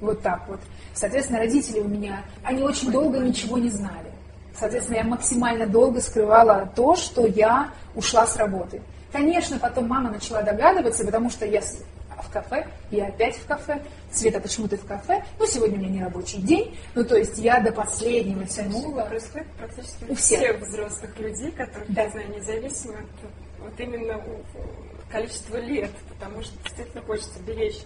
Вот 0.01 0.21
так 0.21 0.43
вот. 0.49 0.59
Соответственно, 0.93 1.39
родители 1.39 1.79
у 1.79 1.87
меня, 1.87 2.23
они 2.43 2.61
очень 2.61 2.91
долго 2.91 3.19
ничего 3.19 3.57
не 3.57 3.69
знали. 3.69 4.11
Соответственно, 4.53 4.97
я 4.97 5.03
максимально 5.05 5.65
долго 5.65 6.01
скрывала 6.01 6.69
то, 6.75 6.95
что 6.95 7.25
я 7.25 7.69
ушла 7.95 8.27
с 8.27 8.35
работы. 8.35 8.81
Конечно, 9.13 9.59
потом 9.59 9.87
мама 9.87 10.09
начала 10.09 10.41
догадываться, 10.41 11.05
потому 11.05 11.29
что 11.29 11.45
я 11.45 11.61
в 11.61 12.29
кафе, 12.31 12.67
я 12.89 13.07
опять 13.07 13.37
в 13.37 13.45
кафе. 13.45 13.79
Света, 14.11 14.39
почему 14.39 14.67
ты 14.67 14.75
в 14.75 14.85
кафе? 14.85 15.23
Ну, 15.37 15.45
сегодня 15.45 15.77
у 15.77 15.79
меня 15.81 15.89
не 15.89 16.03
рабочий 16.03 16.39
день. 16.39 16.75
Ну, 16.95 17.05
то 17.05 17.15
есть 17.15 17.37
я 17.37 17.59
до 17.59 17.71
последнего 17.71 18.43
тянула. 18.45 19.05
Происходит 19.05 19.47
практически 19.51 20.05
у 20.09 20.15
всех, 20.15 20.39
всех 20.39 20.59
взрослых 20.61 21.19
людей, 21.19 21.51
которых, 21.51 21.91
да. 21.93 22.03
я 22.03 22.09
знаю, 22.09 22.29
независимо 22.35 22.95
от 22.95 23.29
вот 23.59 23.79
именно 23.79 24.19
количества 25.11 25.57
лет, 25.57 25.91
потому 26.09 26.41
что 26.41 26.57
действительно 26.63 27.03
хочется 27.03 27.39
беречь 27.45 27.81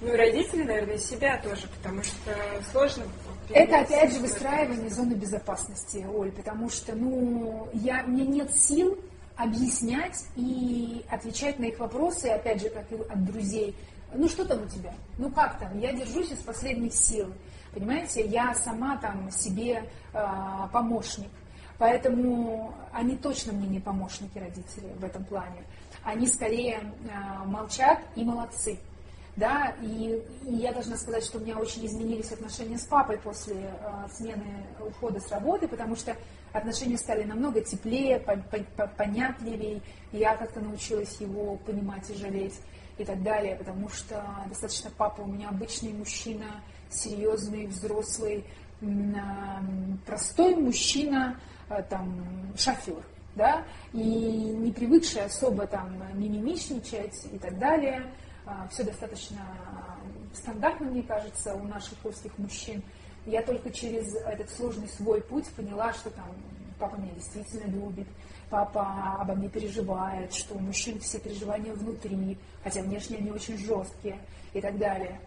ну 0.00 0.14
и 0.14 0.16
родители, 0.16 0.62
наверное, 0.62 0.96
себя 0.96 1.38
тоже, 1.44 1.68
потому 1.76 2.02
что 2.02 2.34
сложно. 2.72 3.04
Это 3.50 3.80
опять 3.80 4.14
же 4.14 4.20
выстраивание 4.20 4.88
зоны 4.88 5.12
безопасности, 5.12 6.06
Оль, 6.10 6.32
потому 6.32 6.70
что, 6.70 6.94
ну, 6.94 7.68
я, 7.74 8.02
у 8.06 8.10
меня 8.10 8.24
нет 8.24 8.54
сил 8.54 8.98
объяснять 9.42 10.26
и 10.36 11.04
отвечать 11.10 11.58
на 11.58 11.64
их 11.64 11.78
вопросы, 11.78 12.26
опять 12.26 12.60
же, 12.60 12.68
как 12.68 12.90
и 12.92 12.96
от 12.96 13.24
друзей. 13.24 13.74
Ну 14.14 14.28
что 14.28 14.44
там 14.44 14.62
у 14.62 14.66
тебя? 14.66 14.92
Ну 15.18 15.30
как 15.30 15.58
там? 15.58 15.78
Я 15.78 15.92
держусь 15.92 16.30
из 16.30 16.38
последних 16.38 16.94
сил. 16.94 17.32
Понимаете, 17.72 18.26
я 18.26 18.54
сама 18.54 18.96
там 18.96 19.30
себе 19.30 19.84
э, 20.12 20.26
помощник. 20.72 21.30
Поэтому 21.78 22.74
они 22.92 23.16
точно 23.16 23.52
мне 23.52 23.68
не 23.68 23.80
помощники, 23.80 24.36
родители, 24.36 24.92
в 24.98 25.04
этом 25.04 25.24
плане. 25.24 25.62
Они 26.02 26.26
скорее 26.26 26.78
э, 26.78 27.44
молчат 27.46 28.00
и 28.16 28.24
молодцы 28.24 28.78
да, 29.36 29.74
и, 29.80 30.22
и 30.44 30.54
я 30.56 30.72
должна 30.72 30.96
сказать, 30.96 31.24
что 31.24 31.38
у 31.38 31.40
меня 31.40 31.56
очень 31.56 31.86
изменились 31.86 32.32
отношения 32.32 32.78
с 32.78 32.84
папой 32.84 33.18
после 33.18 33.56
э, 33.56 34.08
смены 34.12 34.66
ухода 34.80 35.20
с 35.20 35.30
работы, 35.30 35.68
потому 35.68 35.96
что 35.96 36.16
отношения 36.52 36.98
стали 36.98 37.22
намного 37.22 37.60
теплее, 37.60 38.18
по, 38.18 38.36
по, 38.76 38.86
понятливее, 38.88 39.82
я 40.12 40.36
как-то 40.36 40.60
научилась 40.60 41.20
его 41.20 41.56
понимать 41.56 42.10
и 42.10 42.14
жалеть 42.14 42.60
и 42.98 43.04
так 43.04 43.22
далее, 43.22 43.56
потому 43.56 43.88
что 43.88 44.22
достаточно 44.48 44.90
папа 44.96 45.22
у 45.22 45.26
меня 45.26 45.48
обычный 45.48 45.92
мужчина, 45.92 46.60
серьезный, 46.90 47.66
взрослый, 47.66 48.44
э, 48.80 48.86
простой 50.06 50.56
мужчина, 50.56 51.40
э, 51.68 51.82
там, 51.88 52.52
шофер, 52.58 53.04
да, 53.36 53.64
и 53.92 53.98
не 53.98 54.72
привыкший 54.72 55.24
особо 55.24 55.68
там 55.68 56.02
мимимишничать 56.14 57.26
и 57.32 57.38
так 57.38 57.58
далее, 57.58 58.02
а, 58.02 58.29
все 58.70 58.84
достаточно 58.84 59.40
стандартно, 60.34 60.86
мне 60.86 61.02
кажется, 61.02 61.54
у 61.54 61.64
наших 61.64 62.02
русских 62.04 62.36
мужчин. 62.38 62.82
Я 63.26 63.42
только 63.42 63.70
через 63.70 64.14
этот 64.14 64.50
сложный 64.50 64.88
свой 64.88 65.20
путь 65.20 65.46
поняла, 65.48 65.92
что 65.92 66.10
там 66.10 66.26
папа 66.78 66.96
меня 66.96 67.12
действительно 67.14 67.70
любит, 67.70 68.08
папа 68.48 69.16
обо 69.20 69.34
мне 69.34 69.48
переживает, 69.48 70.32
что 70.32 70.54
у 70.54 70.58
мужчин 70.58 70.98
все 71.00 71.18
переживания 71.20 71.72
внутри, 71.74 72.38
хотя 72.64 72.82
внешне 72.82 73.18
они 73.18 73.30
очень 73.30 73.58
жесткие 73.58 74.18
и 74.54 74.60
так 74.60 74.78
далее. 74.78 75.20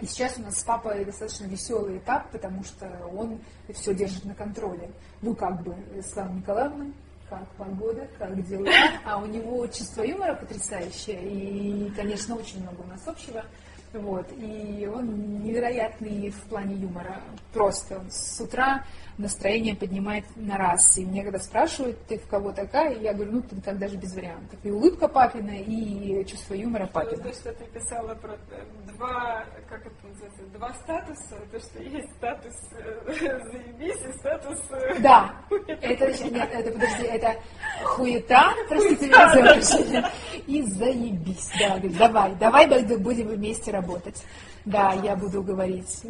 И 0.00 0.06
сейчас 0.06 0.38
у 0.38 0.42
нас 0.42 0.58
с 0.58 0.64
папой 0.64 1.04
достаточно 1.04 1.44
веселый 1.44 1.98
этап, 1.98 2.30
потому 2.30 2.64
что 2.64 2.86
он 3.14 3.38
все 3.72 3.94
держит 3.94 4.24
на 4.24 4.34
контроле. 4.34 4.90
Ну, 5.20 5.34
как 5.34 5.62
бы, 5.62 5.76
Слава 6.02 6.32
Николаевна, 6.32 6.86
как 7.30 7.48
погода, 7.56 8.06
как 8.18 8.46
дела. 8.46 8.68
А 9.04 9.18
у 9.18 9.26
него 9.26 9.66
чувство 9.68 10.02
юмора 10.02 10.34
потрясающее, 10.34 11.22
и, 11.22 11.90
конечно, 11.96 12.34
очень 12.36 12.60
много 12.60 12.82
у 12.82 12.86
нас 12.88 13.06
общего. 13.06 13.44
Вот. 13.92 14.26
И 14.36 14.88
он 14.92 15.42
невероятный 15.42 16.30
в 16.30 16.40
плане 16.48 16.74
юмора. 16.74 17.20
Просто 17.52 18.02
с 18.10 18.40
утра 18.40 18.84
настроение 19.20 19.76
поднимает 19.76 20.24
на 20.36 20.56
раз. 20.56 20.98
И 20.98 21.04
мне 21.04 21.22
когда 21.22 21.38
спрашивают, 21.38 21.98
ты 22.06 22.18
в 22.18 22.26
кого 22.26 22.52
такая, 22.52 22.98
я 22.98 23.12
говорю, 23.12 23.32
ну, 23.32 23.42
ты 23.42 23.60
так 23.60 23.78
даже 23.78 23.96
без 23.96 24.14
вариантов. 24.14 24.58
И 24.62 24.70
улыбка 24.70 25.08
папина, 25.08 25.50
и 25.50 26.24
чувство 26.24 26.54
юмора 26.54 26.86
папина. 26.86 27.22
То, 27.22 27.32
что 27.32 27.52
ты 27.52 27.64
писала 27.66 28.14
про 28.14 28.34
э, 28.34 28.64
два, 28.92 29.44
как 29.68 29.86
это 29.86 30.06
называется, 30.06 30.42
два 30.52 30.74
статуса, 30.74 31.36
то, 31.50 31.60
что 31.60 31.82
есть 31.82 32.10
статус 32.16 32.54
э, 32.72 33.40
заебись 33.52 34.02
и 34.08 34.18
статус... 34.18 34.58
Э, 34.70 34.98
да, 35.00 35.34
это, 35.80 36.30
нет, 36.30 36.48
это, 36.52 36.72
подожди, 36.72 37.02
это 37.04 37.36
хуета, 37.84 38.52
простите 38.68 39.06
меня 39.06 39.62
за 39.62 40.10
и 40.46 40.62
заебись, 40.62 41.50
да, 41.58 41.78
давай, 41.98 42.34
давай 42.36 42.66
будем 42.96 43.28
вместе 43.28 43.70
работать. 43.70 44.24
Да, 44.64 44.92
я 44.92 45.16
буду 45.16 45.42
говорить, 45.42 46.02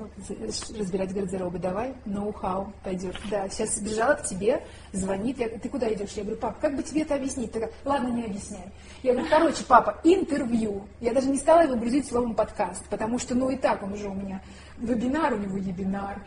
разбирать 0.77 1.15
гардеробы, 1.15 1.59
давай, 1.59 1.95
ноу-хау 2.05 2.73
пойдет. 2.83 3.17
Да, 3.31 3.49
сейчас 3.49 3.81
бежала 3.81 4.15
к 4.15 4.25
тебе, 4.25 4.63
звонит, 4.93 5.39
я, 5.39 5.49
ты 5.49 5.69
куда 5.69 5.93
идешь? 5.93 6.11
Я 6.13 6.23
говорю, 6.23 6.41
пап, 6.41 6.59
как 6.61 6.77
бы 6.77 6.83
тебе 6.83 7.03
это 7.03 7.15
объяснить? 7.15 7.53
Такая, 7.53 7.71
ладно, 7.85 8.09
не 8.09 8.25
объясняй. 8.25 8.73
Я 9.03 9.13
говорю, 9.13 9.29
короче, 9.31 9.65
папа, 9.67 10.01
интервью. 10.05 10.87
Я 11.01 11.13
даже 11.13 11.29
не 11.29 11.39
стала 11.39 11.63
его 11.63 11.77
грузить 11.77 12.09
словом 12.09 12.35
подкаст, 12.35 12.85
потому 12.89 13.19
что, 13.19 13.35
ну 13.35 13.51
и 13.51 13.57
так 13.57 13.83
он 13.83 13.93
уже 13.93 14.09
у 14.09 14.15
меня 14.15 14.41
вебинар, 14.79 15.35
у 15.35 15.39
него 15.39 15.57
ебинар. 15.57 16.21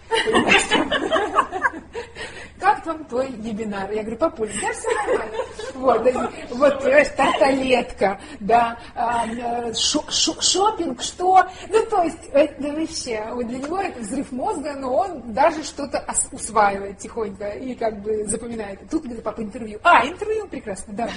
Как 2.60 2.84
там 2.84 3.04
твой 3.06 3.30
вебинар? 3.32 3.92
Я 3.92 4.04
говорю, 4.04 4.18
папуль, 4.18 4.50
да 4.62 4.72
все 4.72 4.90
нормально. 4.96 5.38
Вот, 5.74 6.08
вот, 6.52 6.80
тарталетка, 7.16 8.22
да, 8.40 8.78
а, 8.96 9.26
э, 9.28 9.74
шопинг, 9.74 11.02
что? 11.02 11.46
Ну, 11.70 11.86
то 11.88 12.04
есть, 12.04 12.30
это 12.32 12.72
вообще, 12.72 13.26
для 13.44 13.58
него 13.60 13.80
это 13.80 14.00
взрыв 14.00 14.32
мозга, 14.32 14.76
но 14.78 14.96
он 14.96 15.34
даже 15.34 15.64
что-то 15.64 16.06
усваивает 16.32 17.00
тихонько 17.00 17.50
и 17.50 17.76
как 17.76 18.02
бы 18.02 18.24
запоминает. 18.26 18.53
Тут 18.90 19.06
где-то 19.06 19.22
папа 19.22 19.42
интервью. 19.42 19.80
А, 19.84 20.08
интервью, 20.08 20.48
прекрасно, 20.48 20.94
да. 20.94 21.10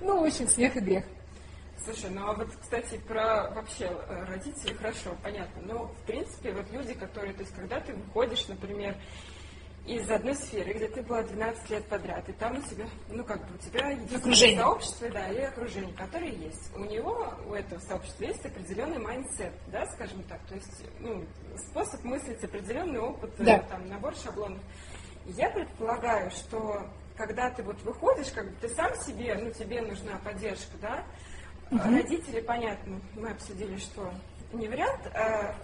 Ну, 0.00 0.20
очень 0.20 0.48
смех 0.48 0.76
и 0.76 0.80
грех. 0.80 1.04
Слушай, 1.84 2.10
ну 2.10 2.28
а 2.28 2.32
вот, 2.34 2.48
кстати, 2.60 2.96
про 3.08 3.50
вообще 3.50 3.86
э, 3.86 4.24
родителей 4.28 4.74
хорошо, 4.74 5.16
понятно. 5.22 5.62
Но, 5.62 5.86
в 5.86 6.06
принципе, 6.06 6.52
вот 6.52 6.70
люди, 6.70 6.94
которые, 6.94 7.34
то 7.34 7.40
есть, 7.40 7.54
когда 7.54 7.80
ты 7.80 7.92
выходишь, 7.92 8.46
например, 8.46 8.96
из 9.86 10.08
одной 10.08 10.36
сферы, 10.36 10.74
где 10.74 10.86
ты 10.88 11.02
была 11.02 11.22
12 11.22 11.70
лет 11.70 11.84
подряд, 11.86 12.28
и 12.28 12.32
там 12.32 12.56
у 12.56 12.62
тебя, 12.62 12.86
ну 13.08 13.24
как 13.24 13.40
бы 13.48 13.56
у 13.56 13.58
тебя 13.58 13.98
окружение. 14.16 14.60
сообщество, 14.60 15.10
да, 15.10 15.28
и 15.28 15.40
окружение, 15.40 15.92
которое 15.94 16.30
есть. 16.30 16.70
У 16.76 16.84
него, 16.84 17.34
у 17.48 17.54
этого 17.54 17.80
сообщества 17.80 18.24
есть 18.24 18.44
определенный 18.46 18.98
mindset, 18.98 19.52
да, 19.68 19.84
скажем 19.86 20.22
так, 20.24 20.40
то 20.48 20.54
есть, 20.54 20.84
ну, 21.00 21.24
способ 21.56 22.04
мыслить, 22.04 22.42
определенный 22.44 23.00
опыт, 23.00 23.32
да. 23.38 23.58
там, 23.58 23.88
набор 23.88 24.14
шаблонов. 24.14 24.60
Я 25.26 25.50
предполагаю, 25.50 26.30
что 26.30 26.86
когда 27.16 27.50
ты 27.50 27.62
вот 27.62 27.80
выходишь, 27.82 28.30
как 28.32 28.48
бы 28.48 28.56
ты 28.60 28.68
сам 28.68 28.94
себе, 28.96 29.34
ну, 29.34 29.50
тебе 29.50 29.82
нужна 29.82 30.18
поддержка, 30.24 30.76
да, 30.80 31.04
угу. 31.70 31.82
родители, 31.84 32.40
понятно, 32.40 33.00
мы 33.14 33.30
обсудили, 33.30 33.76
что 33.78 34.12
не 34.52 34.68
вариант, 34.68 35.06
а 35.14 35.54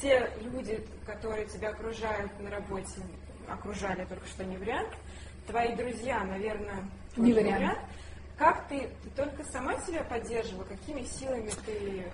те 0.00 0.30
люди, 0.40 0.84
которые 1.06 1.46
тебя 1.46 1.70
окружают 1.70 2.32
на 2.40 2.50
работе, 2.50 3.00
окружали 3.48 4.04
только 4.06 4.26
что 4.26 4.44
не 4.44 4.56
вариант, 4.56 4.90
твои 5.46 5.74
друзья, 5.74 6.24
наверное, 6.24 6.88
не 7.16 7.32
вариант. 7.32 7.56
вариант. 7.56 7.78
Как 8.36 8.66
ты, 8.66 8.90
ты 9.04 9.10
только 9.10 9.44
сама 9.44 9.78
себя 9.82 10.02
поддерживала, 10.02 10.64
какими 10.64 11.04
силами 11.04 11.50
ты 11.64 12.04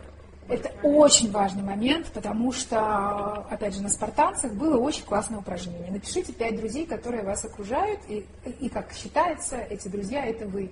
это 0.51 0.73
очень 0.83 1.31
важный 1.31 1.63
момент, 1.63 2.07
потому 2.13 2.53
что, 2.53 3.47
опять 3.51 3.75
же, 3.75 3.83
на 3.83 3.89
спартанцах 3.89 4.53
было 4.53 4.79
очень 4.79 5.05
классное 5.05 5.39
упражнение. 5.39 5.91
Напишите 5.91 6.33
пять 6.33 6.57
друзей, 6.57 6.87
которые 6.87 7.23
вас 7.23 7.45
окружают, 7.45 8.01
и, 8.09 8.27
и 8.59 8.69
как 8.69 8.93
считается, 8.93 9.57
эти 9.57 9.89
друзья– 9.89 10.25
это 10.27 10.47
вы. 10.47 10.71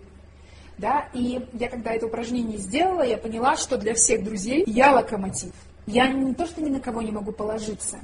Да? 0.79 1.09
И 1.12 1.47
я, 1.53 1.68
когда 1.68 1.93
это 1.93 2.07
упражнение 2.07 2.59
сделала, 2.59 3.03
я 3.03 3.18
поняла, 3.18 3.57
что 3.57 3.79
для 3.79 3.95
всех 3.95 4.24
друзей 4.24 4.64
я 4.66 4.93
локомотив. 4.93 5.53
Я 5.87 6.09
не 6.09 6.35
то, 6.35 6.47
что 6.47 6.61
ни 6.61 6.70
на 6.70 6.81
кого 6.81 7.01
не 7.01 7.12
могу 7.12 7.33
положиться. 7.33 7.99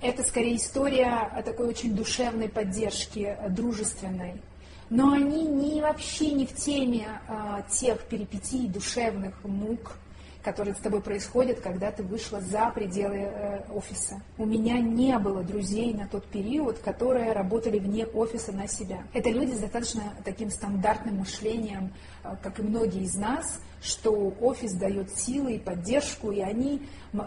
Это 0.00 0.22
скорее 0.22 0.56
история 0.56 1.30
о 1.32 1.42
такой 1.42 1.68
очень 1.68 1.94
душевной 1.94 2.48
поддержке, 2.48 3.38
дружественной. 3.50 4.40
Но 4.88 5.12
они 5.12 5.46
не 5.46 5.80
вообще 5.80 6.32
не 6.32 6.46
в 6.46 6.54
теме 6.54 7.06
а, 7.28 7.62
тех 7.70 8.00
перипетий 8.02 8.68
душевных 8.68 9.42
мук, 9.44 9.96
которые 10.42 10.74
с 10.74 10.78
тобой 10.78 11.00
происходят, 11.00 11.60
когда 11.60 11.90
ты 11.90 12.02
вышла 12.02 12.40
за 12.40 12.70
пределы 12.74 13.16
э, 13.16 13.60
офиса. 13.72 14.20
У 14.38 14.44
меня 14.44 14.78
не 14.80 15.16
было 15.18 15.42
друзей 15.42 15.94
на 15.94 16.08
тот 16.08 16.26
период, 16.26 16.78
которые 16.78 17.32
работали 17.32 17.78
вне 17.78 18.06
офиса 18.06 18.52
на 18.52 18.66
себя. 18.66 19.04
Это 19.12 19.30
люди 19.30 19.52
с 19.52 19.60
достаточно 19.60 20.14
таким 20.24 20.50
стандартным 20.50 21.18
мышлением, 21.18 21.92
э, 22.24 22.34
как 22.42 22.58
и 22.58 22.62
многие 22.62 23.04
из 23.04 23.14
нас, 23.14 23.60
что 23.80 24.34
офис 24.40 24.72
дает 24.72 25.16
силы 25.16 25.54
и 25.54 25.58
поддержку, 25.58 26.32
и 26.32 26.40
они 26.40 26.82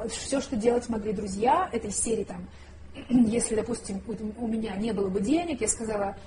все, 0.09 0.41
что 0.41 0.55
делать 0.55 0.89
могли 0.89 1.13
друзья 1.13 1.70
этой 1.72 1.91
серии 1.91 2.26
там, 2.26 2.47
если, 3.09 3.55
допустим, 3.55 4.01
у 4.38 4.47
меня 4.47 4.76
не 4.76 4.91
было 4.91 5.07
бы 5.07 5.22
денег, 5.22 5.61
я 5.61 5.70
сказала, 5.70 6.18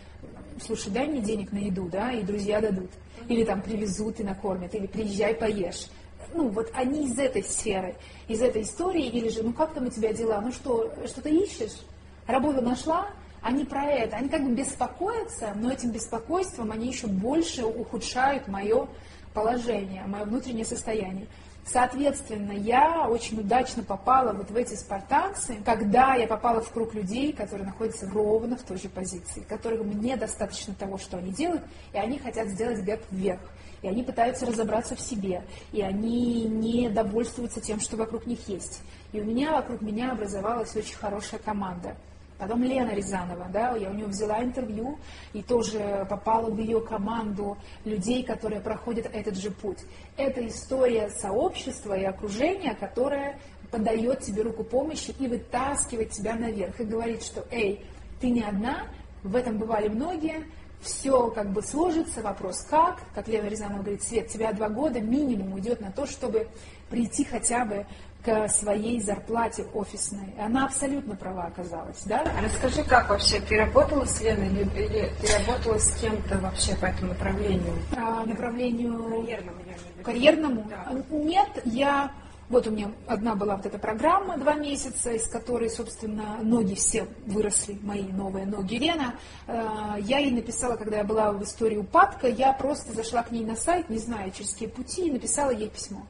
слушай, 0.65 0.91
дай 0.91 1.07
мне 1.07 1.21
денег 1.21 1.53
на 1.53 1.59
еду, 1.59 1.89
да, 1.91 2.13
и 2.13 2.23
друзья 2.23 2.61
дадут. 2.61 2.91
Или 3.29 3.45
там 3.45 3.61
привезут 3.61 4.21
и 4.21 4.25
накормят, 4.25 4.75
или 4.75 4.87
приезжай, 4.87 5.35
поешь 5.35 5.89
ну, 6.35 6.49
вот 6.49 6.71
они 6.75 7.07
из 7.07 7.19
этой 7.19 7.43
сферы, 7.43 7.95
из 8.27 8.41
этой 8.41 8.63
истории, 8.63 9.07
или 9.07 9.29
же, 9.29 9.43
ну, 9.43 9.53
как 9.53 9.75
там 9.75 9.87
у 9.87 9.91
тебя 9.91 10.13
дела, 10.13 10.41
ну 10.41 10.53
что, 10.53 10.93
что-то 11.07 11.29
ищешь, 11.29 11.81
работу 12.27 12.61
нашла, 12.61 13.09
они 13.43 13.65
про 13.65 13.85
это, 13.85 14.17
они 14.17 14.29
как 14.29 14.45
бы 14.45 14.53
беспокоятся, 14.53 15.53
но 15.55 15.71
этим 15.71 15.91
беспокойством 15.91 16.73
они 16.73 16.89
еще 16.89 17.07
больше 17.07 17.65
ухудшают 17.65 18.49
мое 18.49 18.89
положение, 19.33 20.05
мое 20.07 20.25
внутреннее 20.25 20.65
состояние. 20.65 21.27
Соответственно, 21.71 22.53
я 22.53 23.07
очень 23.09 23.41
удачно 23.41 23.83
попала 23.83 24.33
вот 24.33 24.51
в 24.51 24.57
эти 24.57 24.75
спартанцы, 24.75 25.59
когда 25.65 26.15
я 26.15 26.27
попала 26.27 26.63
в 26.63 26.71
круг 26.71 26.95
людей, 26.95 27.33
которые 27.35 27.67
находятся 27.67 28.09
ровно 28.11 28.57
в 28.57 28.63
той 28.63 28.79
же 28.79 28.89
позиции, 28.89 29.45
которым 29.47 30.01
недостаточно 30.01 30.75
того, 30.75 30.97
что 30.97 31.19
они 31.19 31.31
делают, 31.31 31.63
и 31.93 31.99
они 31.99 32.19
хотят 32.19 32.49
сделать 32.49 32.83
гэп 32.83 33.03
вверх 33.11 33.41
и 33.83 33.89
они 33.89 34.03
пытаются 34.03 34.47
разобраться 34.47 34.97
в 34.97 35.01
себе, 35.01 35.43
и 35.73 35.83
они 35.83 36.45
не 36.45 36.89
довольствуются 36.89 37.61
тем, 37.61 37.81
что 37.81 37.97
вокруг 37.97 38.27
них 38.27 38.49
есть. 38.49 38.83
И 39.13 39.21
у 39.21 39.25
меня 39.25 39.53
вокруг 39.53 39.81
меня 39.81 40.13
образовалась 40.13 40.75
очень 40.77 40.97
хорошая 40.97 41.41
команда. 41.41 41.97
Потом 42.39 42.63
Лена 42.63 42.93
Рязанова, 42.95 43.49
да, 43.53 43.77
я 43.77 43.91
у 43.91 43.95
нее 43.95 44.07
взяла 44.07 44.43
интервью 44.45 44.97
и 45.33 45.43
тоже 45.43 46.07
попала 46.09 46.49
в 46.49 46.59
ее 46.59 46.81
команду 46.81 47.59
людей, 47.85 48.23
которые 48.23 48.61
проходят 48.61 49.11
этот 49.13 49.37
же 49.37 49.51
путь. 49.51 49.79
Это 50.17 50.47
история 50.47 51.11
сообщества 51.11 51.95
и 51.95 52.05
окружения, 52.05 52.77
которое 52.79 53.41
подает 53.73 54.21
тебе 54.21 54.43
руку 54.43 54.63
помощи 54.63 55.13
и 55.19 55.27
вытаскивает 55.27 56.11
тебя 56.11 56.37
наверх 56.37 56.81
и 56.81 56.85
говорит, 56.85 57.25
что 57.25 57.45
«Эй, 57.51 57.85
ты 58.21 58.31
не 58.31 58.43
одна, 58.43 58.87
в 59.25 59.35
этом 59.35 59.59
бывали 59.59 59.89
многие, 59.89 60.47
все 60.81 61.29
как 61.31 61.51
бы 61.51 61.63
сложится, 61.63 62.23
вопрос 62.23 62.63
как, 62.69 63.01
как 63.15 63.29
Лена 63.29 63.49
Рязанова 63.49 63.83
говорит, 63.83 64.03
Свет, 64.03 64.29
тебя 64.29 64.53
два 64.53 64.69
года 64.69 65.01
минимум 65.01 65.55
уйдет 65.55 65.81
на 65.81 65.91
то, 65.91 66.07
чтобы 66.07 66.49
прийти 66.89 67.25
хотя 67.25 67.65
бы 67.65 67.87
к 68.25 68.49
своей 68.49 69.01
зарплате 69.01 69.65
офисной. 69.75 70.35
И 70.37 70.41
она 70.41 70.67
абсолютно 70.67 71.15
права 71.15 71.45
оказалась, 71.45 72.03
да? 72.05 72.21
А 72.21 72.43
расскажи, 72.43 72.83
как 72.85 73.09
вообще, 73.09 73.41
ты 73.41 73.57
работала 73.57 74.05
с 74.05 74.21
Леной 74.21 74.49
или, 74.49 74.63
или 74.63 75.13
ты 75.21 75.39
работала 75.39 75.79
с 75.79 75.95
кем-то 76.01 76.39
вообще 76.39 76.75
по 76.77 76.87
этому 76.87 77.09
направлению? 77.13 77.75
А, 77.97 78.25
направлению... 78.25 78.99
Карьерному, 79.09 79.61
я 79.67 80.05
Карьерному? 80.05 80.67
Да. 80.69 80.93
Нет, 81.11 81.49
я 81.65 82.11
вот 82.49 82.67
у 82.67 82.71
меня 82.71 82.91
одна 83.07 83.35
была 83.35 83.57
вот 83.57 83.67
эта 83.67 83.79
программа, 83.79 84.39
два 84.39 84.55
месяца, 84.55 85.13
из 85.13 85.29
которой, 85.29 85.69
собственно, 85.69 86.39
ноги 86.43 86.75
все 86.75 87.07
выросли, 87.27 87.79
мои 87.83 88.05
новые 88.05 88.47
ноги 88.47 88.77
Лена. 88.77 89.17
Э, 89.47 89.97
я 90.01 90.19
ей 90.19 90.31
написала, 90.31 90.77
когда 90.77 90.99
я 90.99 91.05
была 91.05 91.33
в 91.33 91.43
истории 91.43 91.77
упадка, 91.77 92.27
я 92.27 92.53
просто 92.55 92.95
зашла 92.95 93.23
к 93.23 93.33
ней 93.33 93.45
на 93.45 93.55
сайт, 93.55 93.91
не 93.91 93.99
знаю, 93.99 94.31
через 94.31 94.53
какие 94.53 94.69
пути, 94.69 95.09
и 95.09 95.13
написала 95.13 95.51
ей 95.51 95.69
письмо. 95.69 96.07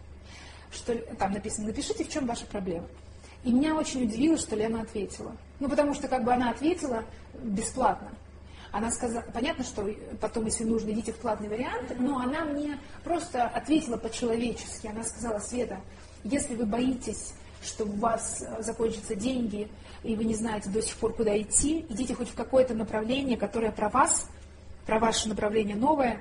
Что, 0.71 0.95
там 1.17 1.33
написано, 1.33 1.69
напишите, 1.69 2.05
в 2.05 2.09
чем 2.09 2.27
ваша 2.27 2.47
проблема. 2.47 2.87
И 3.43 3.53
меня 3.53 3.75
очень 3.75 4.05
удивило, 4.05 4.37
что 4.37 4.55
Лена 4.55 4.83
ответила. 4.83 5.33
Ну, 5.59 5.69
потому 5.69 5.95
что 5.95 6.07
как 6.07 6.23
бы 6.25 6.33
она 6.33 6.51
ответила 6.51 7.05
бесплатно. 7.43 8.11
Она 8.71 8.91
сказала, 8.91 9.25
понятно, 9.33 9.65
что 9.65 9.89
потом, 10.21 10.45
если 10.45 10.65
нужно, 10.65 10.91
идите 10.91 11.13
в 11.13 11.17
платный 11.17 11.49
вариант, 11.49 11.95
но 11.99 12.19
она 12.19 12.45
мне 12.45 12.79
просто 13.03 13.45
ответила 13.45 13.97
по-человечески. 13.97 14.87
Она 14.87 15.03
сказала, 15.05 15.39
Света, 15.39 15.81
если 16.25 16.55
вы 16.55 16.67
боитесь, 16.67 17.33
что 17.63 17.85
у 17.85 17.93
вас 17.97 18.43
э, 18.43 18.63
закончатся 18.63 19.15
деньги, 19.15 19.69
и 20.03 20.15
вы 20.15 20.25
не 20.25 20.35
знаете 20.35 20.71
до 20.71 20.81
сих 20.81 20.97
пор, 20.97 21.15
куда 21.15 21.37
идти, 21.41 21.85
идите 21.89 22.15
хоть 22.15 22.29
в 22.29 22.35
какое-то 22.35 22.75
направление, 22.75 23.37
которое 23.37 23.73
про 23.73 23.89
вас, 23.89 24.29
про 24.87 24.99
ваше 24.99 25.29
направление 25.29 25.77
новое, 25.77 26.21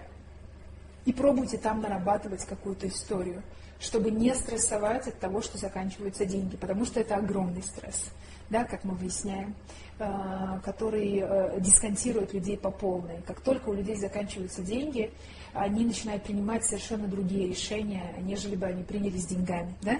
и 1.05 1.13
пробуйте 1.13 1.57
там 1.57 1.81
нарабатывать 1.81 2.45
какую-то 2.45 2.87
историю, 2.87 3.41
чтобы 3.79 4.11
не 4.11 4.33
стрессовать 4.33 5.07
от 5.07 5.19
того, 5.19 5.41
что 5.41 5.57
заканчиваются 5.57 6.25
деньги, 6.25 6.57
потому 6.57 6.85
что 6.85 6.99
это 6.99 7.15
огромный 7.15 7.63
стресс, 7.63 8.05
да, 8.49 8.65
как 8.65 8.83
мы 8.83 8.95
выясняем, 8.95 9.55
э, 9.99 10.59
который 10.63 11.19
э, 11.19 11.61
дисконтирует 11.61 12.33
людей 12.33 12.57
по 12.57 12.71
полной. 12.71 13.21
Как 13.25 13.41
только 13.41 13.69
у 13.69 13.73
людей 13.73 13.95
заканчиваются 13.95 14.61
деньги, 14.61 15.11
они 15.59 15.85
начинают 15.85 16.23
принимать 16.23 16.65
совершенно 16.65 17.07
другие 17.07 17.47
решения, 17.47 18.13
нежели 18.19 18.55
бы 18.55 18.67
они 18.67 18.83
приняли 18.83 19.17
с 19.17 19.25
деньгами. 19.25 19.73
Да? 19.81 19.97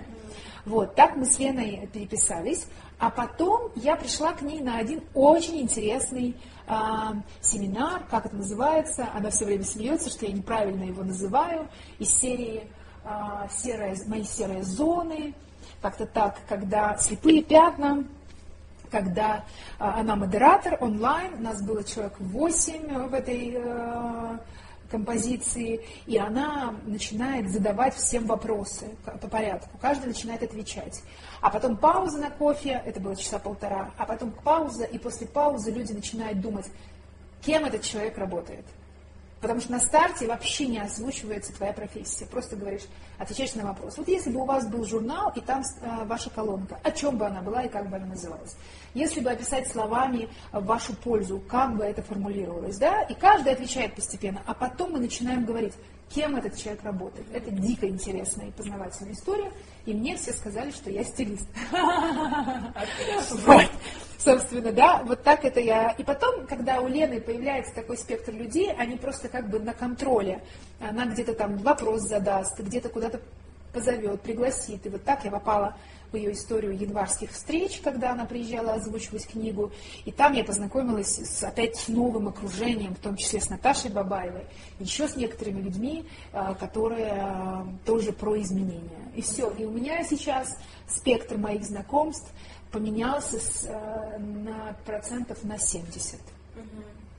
Вот, 0.66 0.96
так 0.96 1.16
мы 1.16 1.26
с 1.26 1.40
Леной 1.40 1.88
переписались. 1.92 2.68
А 3.00 3.10
потом 3.10 3.72
я 3.76 3.96
пришла 3.96 4.34
к 4.34 4.42
ней 4.42 4.60
на 4.60 4.78
один 4.78 5.02
очень 5.14 5.62
интересный 5.62 6.36
э, 6.68 6.74
семинар, 7.42 8.04
как 8.10 8.26
это 8.26 8.36
называется. 8.36 9.08
Она 9.14 9.30
все 9.30 9.46
время 9.46 9.64
смеется, 9.64 10.10
что 10.10 10.26
я 10.26 10.34
неправильно 10.34 10.84
его 10.84 11.04
называю, 11.04 11.70
из 12.00 12.10
серии 12.10 12.68
э, 13.04 13.10
серые, 13.52 13.96
«Мои 14.08 14.24
серые 14.24 14.64
зоны», 14.64 15.34
как-то 15.82 16.06
так, 16.06 16.40
когда 16.50 16.98
слепые 16.98 17.44
пятна, 17.44 18.04
когда 18.90 19.38
э, 19.38 19.84
она 19.84 20.16
модератор 20.16 20.78
онлайн, 20.82 21.36
у 21.36 21.42
нас 21.42 21.62
было 21.62 21.84
человек 21.84 22.16
8 22.20 23.08
в 23.10 23.14
этой 23.14 23.54
э, 23.56 24.38
композиции, 24.90 25.86
и 26.06 26.18
она 26.18 26.76
начинает 26.86 27.50
задавать 27.50 27.96
всем 27.96 28.26
вопросы 28.26 28.88
по 29.04 29.28
порядку. 29.28 29.78
Каждый 29.82 30.08
начинает 30.08 30.44
отвечать. 30.44 31.02
А 31.42 31.50
потом 31.50 31.78
пауза 31.78 32.18
на 32.20 32.30
кофе, 32.30 32.82
это 32.86 33.00
было 33.00 33.16
часа 33.16 33.40
полтора, 33.40 33.92
а 33.98 34.06
потом 34.06 34.32
пауза, 34.32 34.86
и 34.86 34.98
после 34.98 35.28
паузы 35.28 35.72
люди 35.72 35.94
начинают 35.94 36.42
думать, 36.42 36.66
кем 37.42 37.66
этот 37.66 37.84
человек 37.84 38.18
работает. 38.18 38.66
Потому 39.42 39.62
что 39.62 39.74
на 39.74 39.80
старте 39.80 40.28
вообще 40.28 40.68
не 40.68 40.80
озвучивается 40.80 41.54
твоя 41.54 41.74
профессия. 41.74 42.26
Просто 42.26 42.56
говоришь, 42.56 42.84
отвечаешь 43.20 43.54
на 43.54 43.66
вопрос. 43.66 43.98
Вот 43.98 44.08
если 44.08 44.32
бы 44.32 44.42
у 44.42 44.46
вас 44.46 44.68
был 44.68 44.84
журнал, 44.84 45.32
и 45.36 45.42
там 45.42 45.62
э, 45.62 46.06
ваша 46.06 46.30
колонка, 46.30 46.80
о 46.84 46.92
чем 46.92 47.18
бы 47.18 47.28
она 47.28 47.42
была 47.42 47.64
и 47.64 47.70
как 47.70 47.90
бы 47.90 47.98
она 47.98 48.08
называлась? 48.08 48.56
Если 48.94 49.20
бы 49.20 49.30
описать 49.30 49.68
словами 49.68 50.30
вашу 50.52 50.96
пользу, 50.96 51.40
как 51.48 51.78
бы 51.78 51.84
это 51.84 52.02
формулировалось, 52.02 52.78
да? 52.78 53.04
И 53.04 53.14
каждый 53.14 53.54
отвечает 53.54 53.96
постепенно, 53.96 54.42
а 54.46 54.56
потом 54.56 54.94
мы 54.94 55.00
начинаем 55.00 55.46
говорить, 55.46 55.74
кем 56.10 56.36
этот 56.36 56.58
человек 56.58 56.84
работает. 56.84 57.28
Это 57.34 57.52
дико 57.52 57.88
интересная 57.88 58.48
и 58.48 58.52
познавательная 58.52 59.14
история, 59.14 59.52
и 59.86 59.94
мне 59.94 60.18
все 60.18 60.34
сказали, 60.34 60.72
что 60.72 60.90
я 60.90 61.04
стилист. 61.04 61.48
Собственно, 64.18 64.72
да, 64.72 65.04
вот 65.06 65.24
так 65.24 65.46
это 65.46 65.60
я. 65.60 65.92
И 65.92 66.04
потом, 66.04 66.48
когда 66.48 66.82
у 66.82 66.88
Лены 66.88 67.22
появляется 67.22 67.74
такой 67.74 67.98
спектр 67.98 68.34
людей, 68.34 68.74
они 68.74 68.98
просто 68.98 69.30
как 69.30 69.50
бы 69.50 69.60
на 69.60 69.74
контроле. 69.74 70.42
Она 70.80 71.06
где-то 71.06 71.34
там 71.34 71.58
вопрос 71.58 72.02
задаст, 72.02 72.60
где-то 72.60 72.90
куда-то 72.90 73.20
позовет, 73.74 74.22
пригласит. 74.22 74.86
И 74.86 74.90
вот 74.90 75.04
так 75.04 75.24
я 75.24 75.32
попала 75.32 75.76
в 76.12 76.16
ее 76.16 76.34
историю 76.34 76.78
январских 76.78 77.32
встреч, 77.32 77.82
когда 77.84 78.12
она 78.12 78.26
приезжала 78.26 78.74
озвучивать 78.74 79.28
книгу. 79.28 79.72
И 80.06 80.12
там 80.12 80.34
я 80.34 80.44
познакомилась 80.44 81.18
с, 81.18 81.44
опять 81.44 81.76
с 81.76 81.88
новым 81.88 82.30
окружением, 82.30 82.96
в 82.96 83.00
том 83.00 83.18
числе 83.18 83.42
с 83.42 83.50
Наташей 83.50 83.92
Бабаевой, 83.92 84.46
еще 84.80 85.08
с 85.08 85.16
некоторыми 85.16 85.62
людьми, 85.62 86.06
а, 86.32 86.54
которые 86.56 87.12
а, 87.12 87.68
тоже 87.86 88.14
про 88.14 88.40
изменения. 88.42 89.12
И 89.16 89.22
все. 89.22 89.52
И 89.52 89.66
у 89.66 89.72
меня 89.72 90.04
сейчас 90.04 90.58
спектр 90.88 91.38
моих 91.38 91.66
знакомств 91.66 92.32
поменялся 92.78 93.40
с, 93.40 93.66
а, 93.68 94.20
на 94.20 94.76
процентов 94.86 95.44
на 95.44 95.58
70 95.58 96.20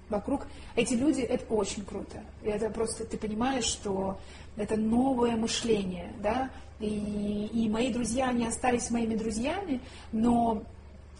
вокруг. 0.08 0.46
Эти 0.76 0.94
люди, 0.94 1.20
это 1.20 1.52
очень 1.52 1.84
круто. 1.84 2.22
И 2.42 2.48
это 2.48 2.70
просто, 2.70 3.04
ты 3.04 3.18
понимаешь, 3.18 3.64
что 3.64 4.18
это 4.56 4.76
новое 4.76 5.36
мышление, 5.36 6.12
да, 6.22 6.50
и, 6.78 7.50
и 7.52 7.68
мои 7.68 7.92
друзья, 7.92 8.28
они 8.28 8.46
остались 8.46 8.90
моими 8.90 9.16
друзьями, 9.16 9.80
но 10.12 10.62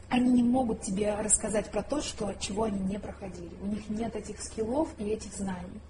они 0.09 0.31
не 0.31 0.43
могут 0.45 0.83
тебе 0.83 1.15
рассказать 1.17 1.71
про 1.71 1.83
то, 1.83 2.01
что, 2.01 2.33
чего 2.35 2.65
они 2.65 2.79
не 2.79 2.99
проходили. 2.99 3.51
У 3.61 3.67
них 3.67 3.89
нет 3.89 4.15
этих 4.15 4.41
скиллов 4.41 4.89
и 4.99 5.05
этих 5.05 5.35
знаний. 5.35 5.81